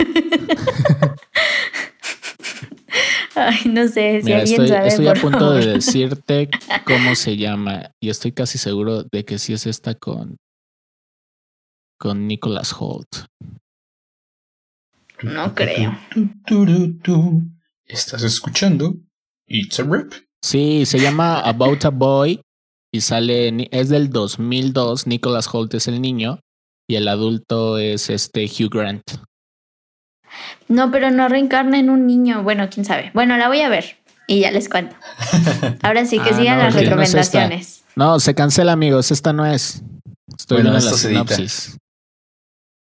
Ay, 3.36 3.60
no 3.66 3.88
sé 3.88 4.22
si 4.24 4.32
alguien 4.34 4.62
estoy, 4.62 4.68
sabe. 4.68 4.88
Estoy 4.88 5.08
a 5.08 5.14
punto 5.14 5.54
de 5.54 5.66
decirte 5.66 6.50
cómo 6.86 7.16
se 7.16 7.38
llama 7.38 7.92
y 8.00 8.10
estoy 8.10 8.32
casi 8.34 8.58
seguro 8.58 9.04
de 9.04 9.26
que 9.26 9.40
sí 9.40 9.54
es 9.54 9.66
esta 9.66 9.96
con 9.96 10.38
con 11.98 12.28
Nicholas 12.28 12.76
Holt. 12.78 13.28
No 15.24 15.54
creo. 15.54 15.98
¿Estás 17.86 18.24
escuchando? 18.24 18.96
It's 19.48 19.80
a 19.80 19.84
Rip. 19.84 20.14
Sí, 20.42 20.86
se 20.86 21.00
llama 21.00 21.40
About 21.42 21.86
a 21.86 21.90
Boy 21.90 22.42
y 22.92 23.02
sale, 23.02 23.70
es 23.72 23.90
del 23.90 24.10
2002. 24.10 25.08
Nicholas 25.08 25.48
Holt 25.52 25.74
es 25.76 25.88
el 25.88 26.02
niño 26.02 26.40
y 26.88 26.96
el 26.96 27.08
adulto 27.08 27.78
es 27.78 28.10
este 28.10 28.46
Hugh 28.46 28.70
Grant. 28.70 29.04
No, 30.68 30.92
pero 30.92 31.12
no 31.12 31.28
reencarna 31.28 31.78
en 31.80 31.90
un 31.90 32.08
niño. 32.08 32.44
Bueno, 32.44 32.70
quién 32.70 32.86
sabe. 32.86 33.12
Bueno, 33.14 33.38
la 33.38 33.48
voy 33.48 33.62
a 33.62 33.70
ver 33.70 33.98
y 34.28 34.40
ya 34.40 34.52
les 34.52 34.70
cuento. 34.70 34.96
Ahora 35.82 36.06
sí 36.06 36.18
que 36.20 36.30
ah, 36.30 36.38
sigan 36.38 36.60
las 36.60 36.74
recomendaciones. 36.74 37.84
No, 37.96 38.20
se 38.20 38.34
cancela, 38.34 38.72
amigos. 38.72 39.12
Esta 39.12 39.34
no 39.34 39.46
es. 39.46 39.84
Estoy 40.38 40.62
viendo 40.62 40.80
la 40.80 40.82
sinopsis. 40.82 41.78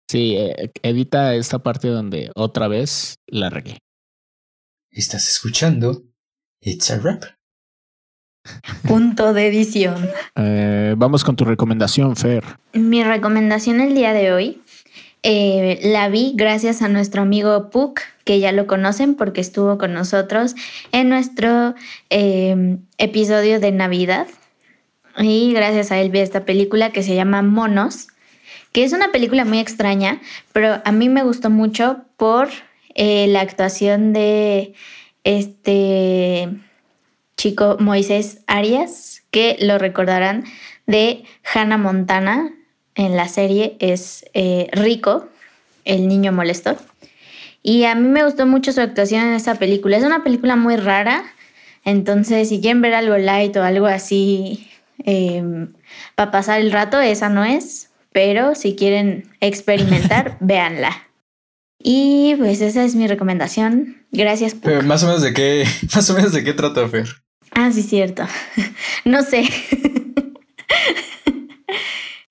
Sí, 0.09 0.37
eh, 0.37 0.71
edita 0.83 1.35
esta 1.35 1.59
parte 1.59 1.89
donde 1.89 2.31
otra 2.35 2.69
vez 2.69 3.19
la 3.27 3.51
regué. 3.51 3.79
Estás 4.91 5.29
escuchando 5.29 6.05
It's 6.61 6.91
a 6.91 6.99
Rap. 6.99 7.25
Punto 8.87 9.33
de 9.33 9.49
edición. 9.49 10.09
Eh, 10.37 10.95
vamos 10.97 11.25
con 11.25 11.35
tu 11.35 11.45
recomendación, 11.45 12.15
Fer. 12.15 12.45
Mi 12.73 13.03
recomendación 13.03 13.81
el 13.81 13.95
día 13.95 14.13
de 14.13 14.33
hoy 14.33 14.63
eh, 15.29 15.81
la 15.83 16.09
vi 16.09 16.35
gracias 16.37 16.83
a 16.83 16.89
nuestro 16.89 17.23
amigo 17.23 17.71
Puck, 17.71 18.01
que 18.23 18.39
ya 18.39 18.53
lo 18.53 18.69
conocen 18.69 19.17
porque 19.17 19.41
estuvo 19.41 19.77
con 19.77 19.93
nosotros 19.93 20.55
en 20.93 21.09
nuestro 21.09 21.75
em, 22.11 22.79
episodio 22.99 23.59
de 23.59 23.73
Navidad. 23.73 24.29
Y 25.19 25.53
gracias 25.53 25.91
a 25.91 25.99
él 25.99 26.11
vi 26.11 26.21
esta 26.21 26.45
película 26.45 26.93
que 26.93 27.03
se 27.03 27.17
llama 27.17 27.43
Monos, 27.43 28.09
que 28.77 28.85
es 28.85 28.93
una 28.93 29.11
película 29.11 29.47
muy 29.47 29.59
extraña, 29.59 30.21
pero 30.53 30.83
a 30.85 30.93
mí 30.93 31.09
me 31.09 31.23
gustó 31.23 31.49
mucho 31.49 32.05
por 32.19 32.51
eh, 32.95 33.27
la 33.27 33.41
actuación 33.41 34.13
de 34.13 34.75
este 35.25 36.51
chico 37.39 37.79
Moisés 37.81 38.43
Arias, 38.47 39.23
que 39.31 39.57
lo 39.61 39.79
recordarán 39.79 40.45
de 40.87 41.25
Hannah 41.55 41.79
Montana, 41.79 42.53
en 42.95 43.17
la 43.17 43.29
serie 43.29 43.79
es 43.81 44.27
eh, 44.35 44.69
Rico, 44.73 45.27
el 45.87 46.07
niño 46.07 46.33
molestor. 46.33 46.77
Y 47.63 47.85
a 47.85 47.95
mí 47.95 48.07
me 48.07 48.25
gustó 48.25 48.45
mucho 48.45 48.73
su 48.73 48.83
actuación 48.83 49.23
en 49.23 49.33
esta 49.33 49.55
película. 49.55 49.97
Es 49.97 50.05
una 50.05 50.23
película 50.23 50.55
muy 50.55 50.77
rara, 50.77 51.25
entonces 51.87 52.51
si 52.51 52.61
quieren 52.61 52.83
ver 52.83 52.93
algo 52.93 53.17
light 53.17 53.57
o 53.57 53.63
algo 53.63 53.87
así 53.87 54.69
em, 54.99 55.73
para 56.15 56.31
pasar 56.31 56.61
el 56.61 56.73
rato, 56.73 57.01
esa 57.01 57.31
no 57.31 57.43
es. 57.43 57.86
Pero 58.17 58.55
si 58.55 58.77
quieren 58.77 59.31
experimentar, 59.43 60.39
véanla. 60.41 61.07
Y 61.79 62.35
pues 62.39 62.63
esa 62.63 62.83
es 62.83 62.95
mi 62.95 63.07
recomendación. 63.07 64.07
Gracias. 64.11 64.55
Pero 64.55 64.83
más 64.85 65.03
o 65.03 65.07
menos 65.09 65.21
de 65.21 65.35
qué, 65.35 65.67
más 65.95 66.09
o 66.09 66.15
menos 66.15 66.33
de 66.33 66.43
qué 66.43 66.55
trata 66.55 66.89
Fer. 66.89 67.09
Ah, 67.51 67.71
sí, 67.71 67.83
cierto. 67.83 68.23
no 69.05 69.23
sé. 69.23 69.45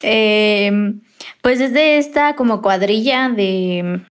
Em, 0.02 1.02
pues 1.44 1.62
es 1.62 1.72
de 1.72 2.00
esta 2.00 2.36
como 2.36 2.64
cuadrilla 2.64 3.30
de 3.30 4.02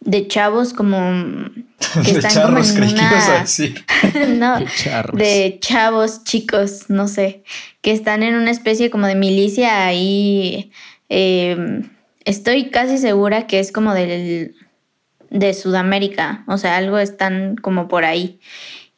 de 0.00 0.26
chavos 0.28 0.72
como 0.72 0.96
que 2.04 2.10
están 2.10 2.42
como 2.42 2.58
en 2.58 2.82
una... 2.82 3.44
no, 4.28 4.58
de, 5.12 5.58
chavos 5.60 6.24
chicos, 6.24 6.86
no 6.88 7.08
sé, 7.08 7.42
que 7.82 7.92
están 7.92 8.22
en 8.22 8.34
una 8.34 8.50
especie 8.50 8.90
como 8.90 9.06
de 9.06 9.14
milicia 9.14 9.86
ahí. 9.86 10.72
Em, 11.08 11.90
estoy 12.24 12.70
casi 12.70 12.98
segura 12.98 13.46
que 13.46 13.60
es 13.60 13.72
como 13.72 13.94
del 13.94 14.54
de 15.30 15.54
Sudamérica, 15.54 16.44
o 16.48 16.58
sea, 16.58 16.76
algo 16.76 16.98
están 16.98 17.56
como 17.56 17.86
por 17.88 18.04
ahí. 18.04 18.40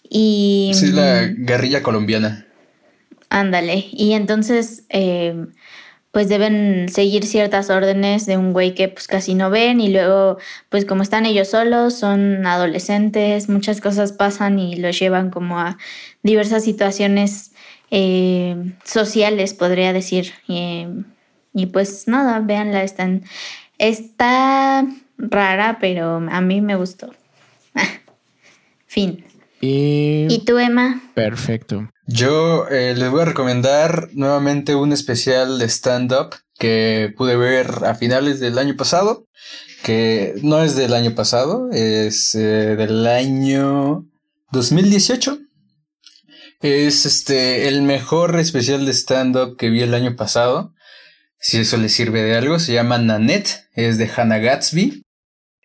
Y 0.08 0.72
sí, 0.74 0.92
la 0.92 1.26
guerrilla 1.26 1.82
colombiana. 1.82 2.46
Ándale. 3.28 3.86
Y 3.92 4.12
entonces 4.12 4.84
eh, 4.90 5.46
pues 6.12 6.28
deben 6.28 6.88
seguir 6.90 7.26
ciertas 7.26 7.70
órdenes 7.70 8.26
de 8.26 8.36
un 8.36 8.52
güey 8.52 8.74
que 8.74 8.88
pues 8.88 9.08
casi 9.08 9.34
no 9.34 9.48
ven 9.48 9.80
y 9.80 9.90
luego 9.90 10.36
pues 10.68 10.84
como 10.84 11.02
están 11.02 11.24
ellos 11.24 11.48
solos, 11.48 11.94
son 11.94 12.46
adolescentes, 12.46 13.48
muchas 13.48 13.80
cosas 13.80 14.12
pasan 14.12 14.58
y 14.58 14.76
los 14.76 14.98
llevan 14.98 15.30
como 15.30 15.58
a 15.58 15.78
diversas 16.22 16.64
situaciones 16.64 17.52
eh, 17.90 18.56
sociales, 18.84 19.54
podría 19.54 19.92
decir. 19.92 20.32
y 20.46 21.66
pues 21.66 22.08
nada, 22.08 22.40
véanla, 22.40 22.82
están, 22.82 23.24
está 23.78 24.86
rara, 25.16 25.78
pero 25.80 26.16
a 26.30 26.40
mí 26.42 26.60
me 26.60 26.76
gustó. 26.76 27.14
fin. 28.86 29.24
Y... 29.62 30.26
¿Y 30.28 30.44
tú, 30.44 30.58
Emma? 30.58 31.00
Perfecto. 31.14 31.88
Yo 32.06 32.66
eh, 32.68 32.94
les 32.96 33.10
voy 33.10 33.22
a 33.22 33.26
recomendar 33.26 34.08
nuevamente 34.12 34.74
un 34.74 34.92
especial 34.92 35.58
de 35.60 35.66
stand-up 35.68 36.34
que 36.58 37.14
pude 37.16 37.36
ver 37.36 37.84
a 37.84 37.94
finales 37.94 38.40
del 38.40 38.58
año 38.58 38.76
pasado, 38.76 39.28
que 39.84 40.34
no 40.42 40.64
es 40.64 40.74
del 40.74 40.94
año 40.94 41.14
pasado, 41.14 41.70
es 41.70 42.34
eh, 42.34 42.74
del 42.76 43.06
año 43.06 44.04
2018. 44.50 45.38
Es 46.60 47.06
este 47.06 47.68
el 47.68 47.82
mejor 47.82 48.38
especial 48.38 48.84
de 48.84 48.92
stand-up 48.92 49.56
que 49.56 49.70
vi 49.70 49.82
el 49.82 49.94
año 49.94 50.16
pasado. 50.16 50.74
Si 51.38 51.58
eso 51.58 51.76
le 51.76 51.88
sirve 51.88 52.22
de 52.22 52.36
algo, 52.36 52.58
se 52.58 52.72
llama 52.72 52.98
Nanette, 52.98 53.68
es 53.74 53.98
de 53.98 54.10
Hannah 54.14 54.38
Gatsby. 54.38 55.04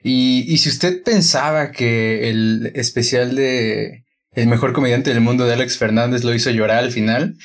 Y, 0.03 0.45
y 0.47 0.57
si 0.59 0.69
usted 0.69 1.01
pensaba 1.03 1.71
que 1.71 2.29
el 2.29 2.71
especial 2.75 3.35
de 3.35 4.06
el 4.37 4.47
mejor 4.47 4.71
comediante 4.71 5.09
del 5.09 5.21
mundo 5.21 5.45
de 5.45 5.53
Alex 5.53 5.79
Fernández 5.79 6.23
lo 6.23 6.31
hizo 6.31 6.51
llorar 6.51 6.77
al 6.77 6.91
final, 6.91 7.37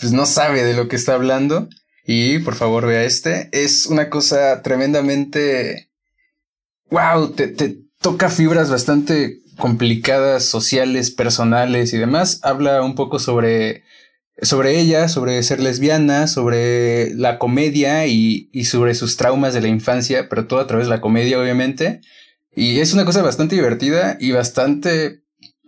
pues 0.00 0.10
no 0.10 0.26
sabe 0.26 0.64
de 0.64 0.74
lo 0.74 0.88
que 0.88 0.96
está 0.96 1.14
hablando. 1.14 1.68
Y 2.04 2.40
por 2.40 2.56
favor 2.56 2.86
vea 2.86 3.04
este. 3.04 3.48
Es 3.52 3.86
una 3.86 4.10
cosa 4.10 4.60
tremendamente... 4.62 5.90
¡Wow! 6.90 7.34
Te, 7.34 7.46
te 7.46 7.78
toca 8.00 8.30
fibras 8.30 8.68
bastante 8.68 9.38
complicadas, 9.58 10.44
sociales, 10.44 11.12
personales 11.12 11.92
y 11.92 11.98
demás. 11.98 12.40
Habla 12.42 12.82
un 12.82 12.96
poco 12.96 13.20
sobre, 13.20 13.84
sobre 14.42 14.80
ella, 14.80 15.06
sobre 15.06 15.40
ser 15.44 15.60
lesbiana, 15.60 16.26
sobre 16.26 17.14
la 17.14 17.38
comedia 17.38 18.08
y, 18.08 18.50
y 18.52 18.64
sobre 18.64 18.94
sus 18.94 19.16
traumas 19.16 19.54
de 19.54 19.60
la 19.60 19.68
infancia, 19.68 20.28
pero 20.28 20.48
todo 20.48 20.58
a 20.58 20.66
través 20.66 20.88
de 20.88 20.96
la 20.96 21.00
comedia, 21.00 21.38
obviamente. 21.38 22.00
Y 22.52 22.80
es 22.80 22.92
una 22.92 23.04
cosa 23.04 23.22
bastante 23.22 23.54
divertida 23.54 24.16
y 24.18 24.32
bastante 24.32 25.19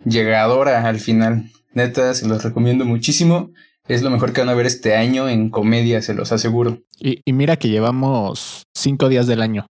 llegadora 0.05 0.87
al 0.87 0.99
final. 0.99 1.51
Neta, 1.73 2.13
se 2.13 2.27
los 2.27 2.43
recomiendo 2.43 2.85
muchísimo. 2.85 3.51
Es 3.87 4.01
lo 4.01 4.09
mejor 4.09 4.31
que 4.31 4.41
van 4.41 4.49
a 4.49 4.53
ver 4.53 4.65
este 4.65 4.95
año 4.95 5.27
en 5.27 5.49
comedia, 5.49 6.01
se 6.01 6.13
los 6.13 6.31
aseguro. 6.31 6.81
Y, 6.99 7.21
mira 7.31 7.57
que 7.57 7.67
llevamos 7.67 8.63
cinco 8.73 9.09
días 9.09 9.27
del 9.27 9.41
año. 9.41 9.65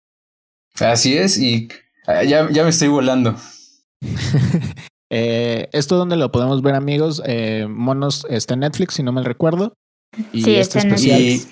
Así 0.80 1.16
es, 1.16 1.38
y 1.38 1.68
ah, 2.06 2.22
ya, 2.22 2.50
ya 2.50 2.62
me 2.62 2.70
estoy 2.70 2.88
volando. 2.88 3.36
eh, 5.10 5.68
¿Esto 5.72 5.96
dónde 5.96 6.16
lo 6.16 6.30
podemos 6.30 6.60
ver, 6.60 6.74
amigos? 6.74 7.22
Eh, 7.24 7.66
Monos 7.68 8.26
está 8.28 8.54
en 8.54 8.60
Netflix, 8.60 8.94
si 8.94 9.02
no 9.02 9.12
me 9.12 9.22
recuerdo. 9.22 9.74
Y 10.32 10.42
sí, 10.42 10.56
este 10.56 10.78
está 10.78 10.88
en 10.88 10.88
Netflix. 10.94 11.48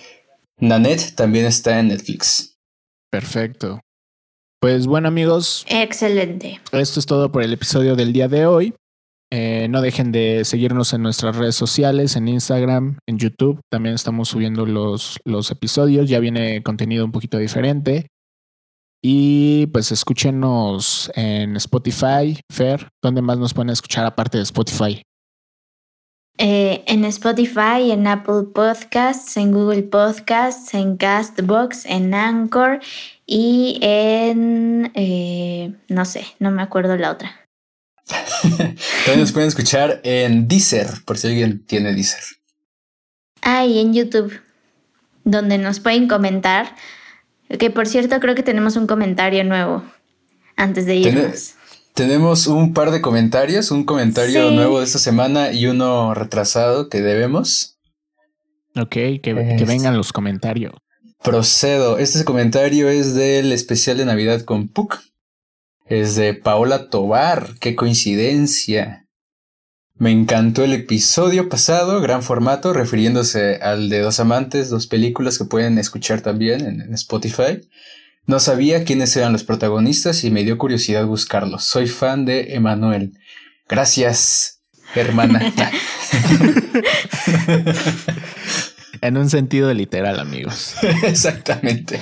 Y 0.60 0.66
Nanette 0.66 1.14
también 1.14 1.46
está 1.46 1.78
en 1.78 1.88
Netflix. 1.88 2.58
Perfecto. 3.10 3.80
Pues 4.60 4.86
bueno 4.86 5.08
amigos. 5.08 5.64
Excelente. 5.70 6.60
Esto 6.72 7.00
es 7.00 7.06
todo 7.06 7.32
por 7.32 7.42
el 7.42 7.54
episodio 7.54 7.96
del 7.96 8.12
día 8.12 8.28
de 8.28 8.44
hoy. 8.44 8.74
Eh, 9.32 9.68
no 9.70 9.80
dejen 9.80 10.12
de 10.12 10.44
seguirnos 10.44 10.92
en 10.92 11.02
nuestras 11.02 11.36
redes 11.36 11.54
sociales, 11.54 12.14
en 12.16 12.28
Instagram, 12.28 12.98
en 13.06 13.18
YouTube. 13.18 13.60
También 13.70 13.94
estamos 13.94 14.28
subiendo 14.28 14.66
los, 14.66 15.18
los 15.24 15.50
episodios. 15.50 16.10
Ya 16.10 16.18
viene 16.18 16.62
contenido 16.62 17.06
un 17.06 17.12
poquito 17.12 17.38
diferente. 17.38 18.08
Y 19.02 19.66
pues 19.68 19.92
escúchenos 19.92 21.10
en 21.14 21.56
Spotify, 21.56 22.38
Fer. 22.52 22.88
¿Dónde 23.02 23.22
más 23.22 23.38
nos 23.38 23.54
pueden 23.54 23.70
escuchar 23.70 24.04
aparte 24.04 24.36
de 24.36 24.44
Spotify? 24.44 25.02
Eh, 26.36 26.84
en 26.86 27.04
Spotify, 27.04 27.90
en 27.90 28.06
Apple 28.06 28.44
Podcasts, 28.54 29.36
en 29.36 29.52
Google 29.52 29.82
Podcasts, 29.82 30.72
en 30.74 30.96
Castbox, 30.96 31.84
en 31.84 32.14
Anchor 32.14 32.80
y 33.32 33.78
en, 33.80 34.90
eh, 34.94 35.72
no 35.86 36.04
sé, 36.04 36.26
no 36.40 36.50
me 36.50 36.62
acuerdo 36.62 36.96
la 36.96 37.12
otra. 37.12 37.48
También 38.42 39.20
nos 39.20 39.30
pueden 39.30 39.46
escuchar 39.46 40.00
en 40.02 40.48
Deezer, 40.48 40.88
por 41.04 41.16
si 41.16 41.28
alguien 41.28 41.64
tiene 41.64 41.94
Deezer. 41.94 42.24
Ah, 43.40 43.64
y 43.64 43.78
en 43.78 43.94
YouTube, 43.94 44.32
donde 45.22 45.58
nos 45.58 45.78
pueden 45.78 46.08
comentar. 46.08 46.74
Que 47.56 47.70
por 47.70 47.86
cierto, 47.86 48.18
creo 48.18 48.34
que 48.34 48.42
tenemos 48.42 48.74
un 48.74 48.88
comentario 48.88 49.44
nuevo 49.44 49.84
antes 50.56 50.86
de 50.86 50.96
irnos. 50.96 51.54
tenemos 51.94 52.48
un 52.48 52.74
par 52.74 52.90
de 52.90 53.00
comentarios, 53.00 53.70
un 53.70 53.84
comentario 53.84 54.50
nuevo 54.50 54.80
de 54.80 54.86
esta 54.86 54.98
semana 54.98 55.52
y 55.52 55.66
uno 55.66 56.14
retrasado 56.14 56.88
que 56.88 57.00
debemos. 57.00 57.78
Ok, 58.74 58.90
que, 58.90 59.20
que 59.22 59.64
vengan 59.64 59.96
los 59.96 60.12
comentarios. 60.12 60.72
Procedo. 61.22 61.98
Este 61.98 62.24
comentario 62.24 62.88
es 62.88 63.14
del 63.14 63.52
especial 63.52 63.98
de 63.98 64.06
Navidad 64.06 64.40
con 64.42 64.68
Puck. 64.68 65.00
Es 65.84 66.14
de 66.14 66.32
Paola 66.32 66.88
Tobar. 66.88 67.56
Qué 67.60 67.76
coincidencia. 67.76 69.06
Me 69.96 70.12
encantó 70.12 70.64
el 70.64 70.72
episodio 70.72 71.50
pasado, 71.50 72.00
gran 72.00 72.22
formato, 72.22 72.72
refiriéndose 72.72 73.56
al 73.56 73.90
de 73.90 74.00
Dos 74.00 74.18
Amantes, 74.18 74.70
dos 74.70 74.86
películas 74.86 75.36
que 75.36 75.44
pueden 75.44 75.76
escuchar 75.76 76.22
también 76.22 76.64
en, 76.64 76.94
Spotify. 76.94 77.60
No 78.24 78.40
sabía 78.40 78.84
quiénes 78.84 79.14
eran 79.14 79.34
los 79.34 79.44
protagonistas 79.44 80.24
y 80.24 80.30
me 80.30 80.42
dio 80.42 80.56
curiosidad 80.56 81.04
buscarlos. 81.04 81.64
Soy 81.64 81.86
fan 81.86 82.24
de 82.24 82.54
Emanuel. 82.54 83.12
Gracias, 83.68 84.62
hermana. 84.94 85.52
En 89.02 89.16
un 89.16 89.30
sentido 89.30 89.72
literal, 89.72 90.20
amigos. 90.20 90.74
Exactamente. 91.04 92.00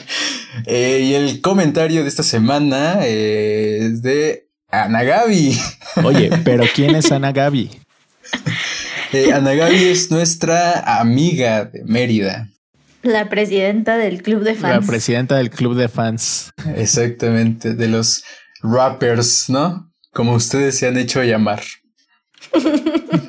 Eh, 0.66 1.00
y 1.04 1.14
el 1.14 1.40
comentario 1.40 2.02
de 2.02 2.08
esta 2.08 2.22
semana 2.22 2.98
eh, 3.02 3.78
es 3.82 4.02
de 4.02 4.48
Ana 4.68 5.04
Gaby. 5.04 5.58
Oye, 6.04 6.30
pero 6.44 6.64
¿quién 6.74 6.94
es 6.96 7.12
Ana 7.12 7.32
Gaby? 7.32 7.70
Eh, 9.12 9.32
Ana 9.32 9.54
Gaby 9.54 9.84
es 9.84 10.10
nuestra 10.10 11.00
amiga 11.00 11.66
de 11.66 11.84
Mérida. 11.84 12.48
La 13.02 13.28
presidenta 13.28 13.96
del 13.96 14.22
club 14.22 14.42
de 14.42 14.54
fans. 14.56 14.74
La 14.74 14.92
presidenta 14.92 15.36
del 15.36 15.50
club 15.50 15.76
de 15.76 15.88
fans. 15.88 16.50
Exactamente, 16.76 17.74
de 17.74 17.88
los 17.88 18.24
rappers, 18.60 19.48
¿no? 19.48 19.92
Como 20.12 20.34
ustedes 20.34 20.76
se 20.76 20.88
han 20.88 20.98
hecho 20.98 21.22
llamar. 21.22 21.62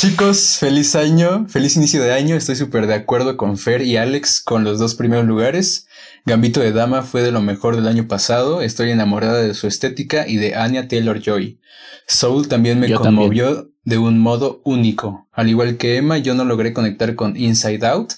Chicos, 0.00 0.56
feliz 0.58 0.96
año, 0.96 1.44
feliz 1.50 1.76
inicio 1.76 2.02
de 2.02 2.14
año. 2.14 2.34
Estoy 2.34 2.56
súper 2.56 2.86
de 2.86 2.94
acuerdo 2.94 3.36
con 3.36 3.58
Fer 3.58 3.82
y 3.82 3.98
Alex 3.98 4.40
con 4.40 4.64
los 4.64 4.78
dos 4.78 4.94
primeros 4.94 5.26
lugares. 5.26 5.88
Gambito 6.24 6.60
de 6.60 6.72
Dama 6.72 7.02
fue 7.02 7.20
de 7.20 7.30
lo 7.30 7.42
mejor 7.42 7.76
del 7.76 7.86
año 7.86 8.08
pasado. 8.08 8.62
Estoy 8.62 8.92
enamorada 8.92 9.42
de 9.42 9.52
su 9.52 9.66
estética 9.66 10.26
y 10.26 10.36
de 10.36 10.54
Anya 10.54 10.88
Taylor 10.88 11.20
Joy. 11.20 11.60
Soul 12.08 12.48
también 12.48 12.80
me 12.80 12.90
conmovió 12.94 13.72
de 13.84 13.98
un 13.98 14.18
modo 14.18 14.62
único. 14.64 15.28
Al 15.32 15.50
igual 15.50 15.76
que 15.76 15.98
Emma, 15.98 16.16
yo 16.16 16.32
no 16.32 16.46
logré 16.46 16.72
conectar 16.72 17.14
con 17.14 17.36
Inside 17.36 17.86
Out. 17.86 18.14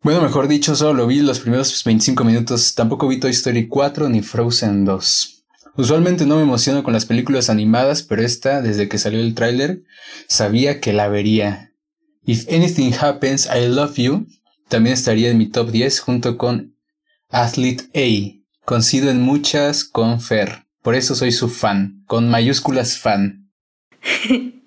Bueno, 0.00 0.20
mejor 0.20 0.46
dicho, 0.46 0.76
solo 0.76 1.08
vi 1.08 1.18
los 1.22 1.40
primeros 1.40 1.82
25 1.82 2.22
minutos. 2.22 2.76
Tampoco 2.76 3.08
vi 3.08 3.18
Toy 3.18 3.32
Story 3.32 3.66
4 3.66 4.08
ni 4.10 4.22
Frozen 4.22 4.84
2. 4.84 5.33
Usualmente 5.76 6.24
no 6.24 6.36
me 6.36 6.42
emociono 6.42 6.84
con 6.84 6.92
las 6.92 7.06
películas 7.06 7.50
animadas, 7.50 8.02
pero 8.02 8.22
esta, 8.22 8.62
desde 8.62 8.88
que 8.88 8.98
salió 8.98 9.20
el 9.20 9.34
tráiler, 9.34 9.82
sabía 10.28 10.80
que 10.80 10.92
la 10.92 11.08
vería. 11.08 11.72
If 12.24 12.46
Anything 12.48 12.92
Happens, 12.98 13.46
I 13.46 13.68
Love 13.68 13.96
You 13.96 14.26
también 14.68 14.94
estaría 14.94 15.30
en 15.30 15.38
mi 15.38 15.46
top 15.46 15.70
10 15.70 16.00
junto 16.00 16.38
con 16.38 16.76
Athlete 17.28 17.84
A. 17.94 18.40
Coincido 18.64 19.10
en 19.10 19.20
muchas 19.20 19.84
con 19.84 20.20
Fer. 20.20 20.64
Por 20.80 20.94
eso 20.94 21.14
soy 21.14 21.32
su 21.32 21.48
fan, 21.48 22.04
con 22.06 22.28
mayúsculas 22.28 22.98
fan. 22.98 23.50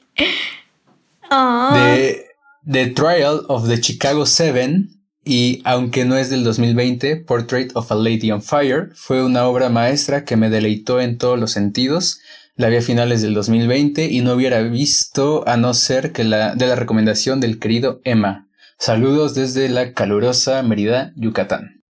The, 1.30 2.26
the 2.66 2.88
Trial 2.88 3.46
of 3.50 3.68
the 3.68 3.82
Chicago 3.82 4.26
Seven 4.26 4.97
y 5.28 5.62
aunque 5.66 6.06
no 6.06 6.16
es 6.16 6.30
del 6.30 6.44
2020, 6.44 7.18
Portrait 7.18 7.72
of 7.76 7.92
a 7.92 7.96
Lady 7.96 8.32
on 8.32 8.42
Fire 8.42 8.92
fue 8.96 9.24
una 9.24 9.46
obra 9.46 9.70
maestra 9.70 10.24
que 10.24 10.38
me 10.38 10.50
deleitó 10.50 11.02
en 11.02 11.18
todos 11.18 11.38
los 11.38 11.52
sentidos. 11.52 12.22
La 12.56 12.70
vi 12.70 12.78
a 12.78 12.82
finales 12.82 13.22
del 13.22 13.34
2020 13.34 14.06
y 14.06 14.22
no 14.22 14.34
hubiera 14.34 14.62
visto 14.62 15.48
a 15.48 15.58
no 15.58 15.74
ser 15.74 16.14
que 16.14 16.24
la 16.24 16.56
de 16.56 16.66
la 16.66 16.76
recomendación 16.76 17.42
del 17.42 17.60
querido 17.60 18.00
Emma. 18.06 18.48
Saludos 18.80 19.36
desde 19.36 19.68
la 19.70 19.94
calurosa 19.94 20.64
Mérida, 20.64 21.12
Yucatán. 21.16 21.84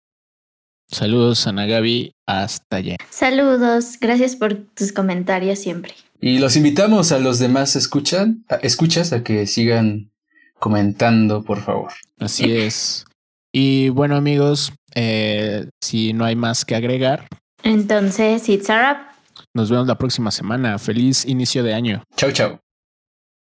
Saludos 0.87 1.45
Ana 1.45 1.65
Gaby, 1.65 2.13
hasta 2.25 2.77
allá. 2.77 2.95
Saludos, 3.09 3.97
gracias 3.99 4.35
por 4.35 4.55
tus 4.55 4.91
comentarios 4.91 5.59
siempre. 5.59 5.93
Y 6.21 6.39
los 6.39 6.55
invitamos 6.55 7.11
a 7.11 7.19
los 7.19 7.39
demás 7.39 7.75
escuchan, 7.75 8.45
escuchas 8.61 9.11
a 9.13 9.23
que 9.23 9.45
sigan 9.45 10.11
comentando, 10.59 11.43
por 11.43 11.61
favor. 11.61 11.91
Así 12.19 12.51
es. 12.51 13.04
Y 13.57 13.87
bueno 13.87 14.17
amigos, 14.17 14.73
eh, 14.95 15.69
si 15.81 16.11
no 16.11 16.25
hay 16.25 16.35
más 16.35 16.65
que 16.65 16.75
agregar. 16.75 17.25
Entonces, 17.63 18.49
it's 18.49 18.69
a 18.69 18.75
wrap. 18.75 19.13
Nos 19.53 19.69
vemos 19.69 19.87
la 19.87 19.97
próxima 19.97 20.29
semana. 20.29 20.77
Feliz 20.77 21.25
inicio 21.25 21.63
de 21.63 21.73
año. 21.73 22.03
Chau, 22.17 22.33
chau. 22.33 22.59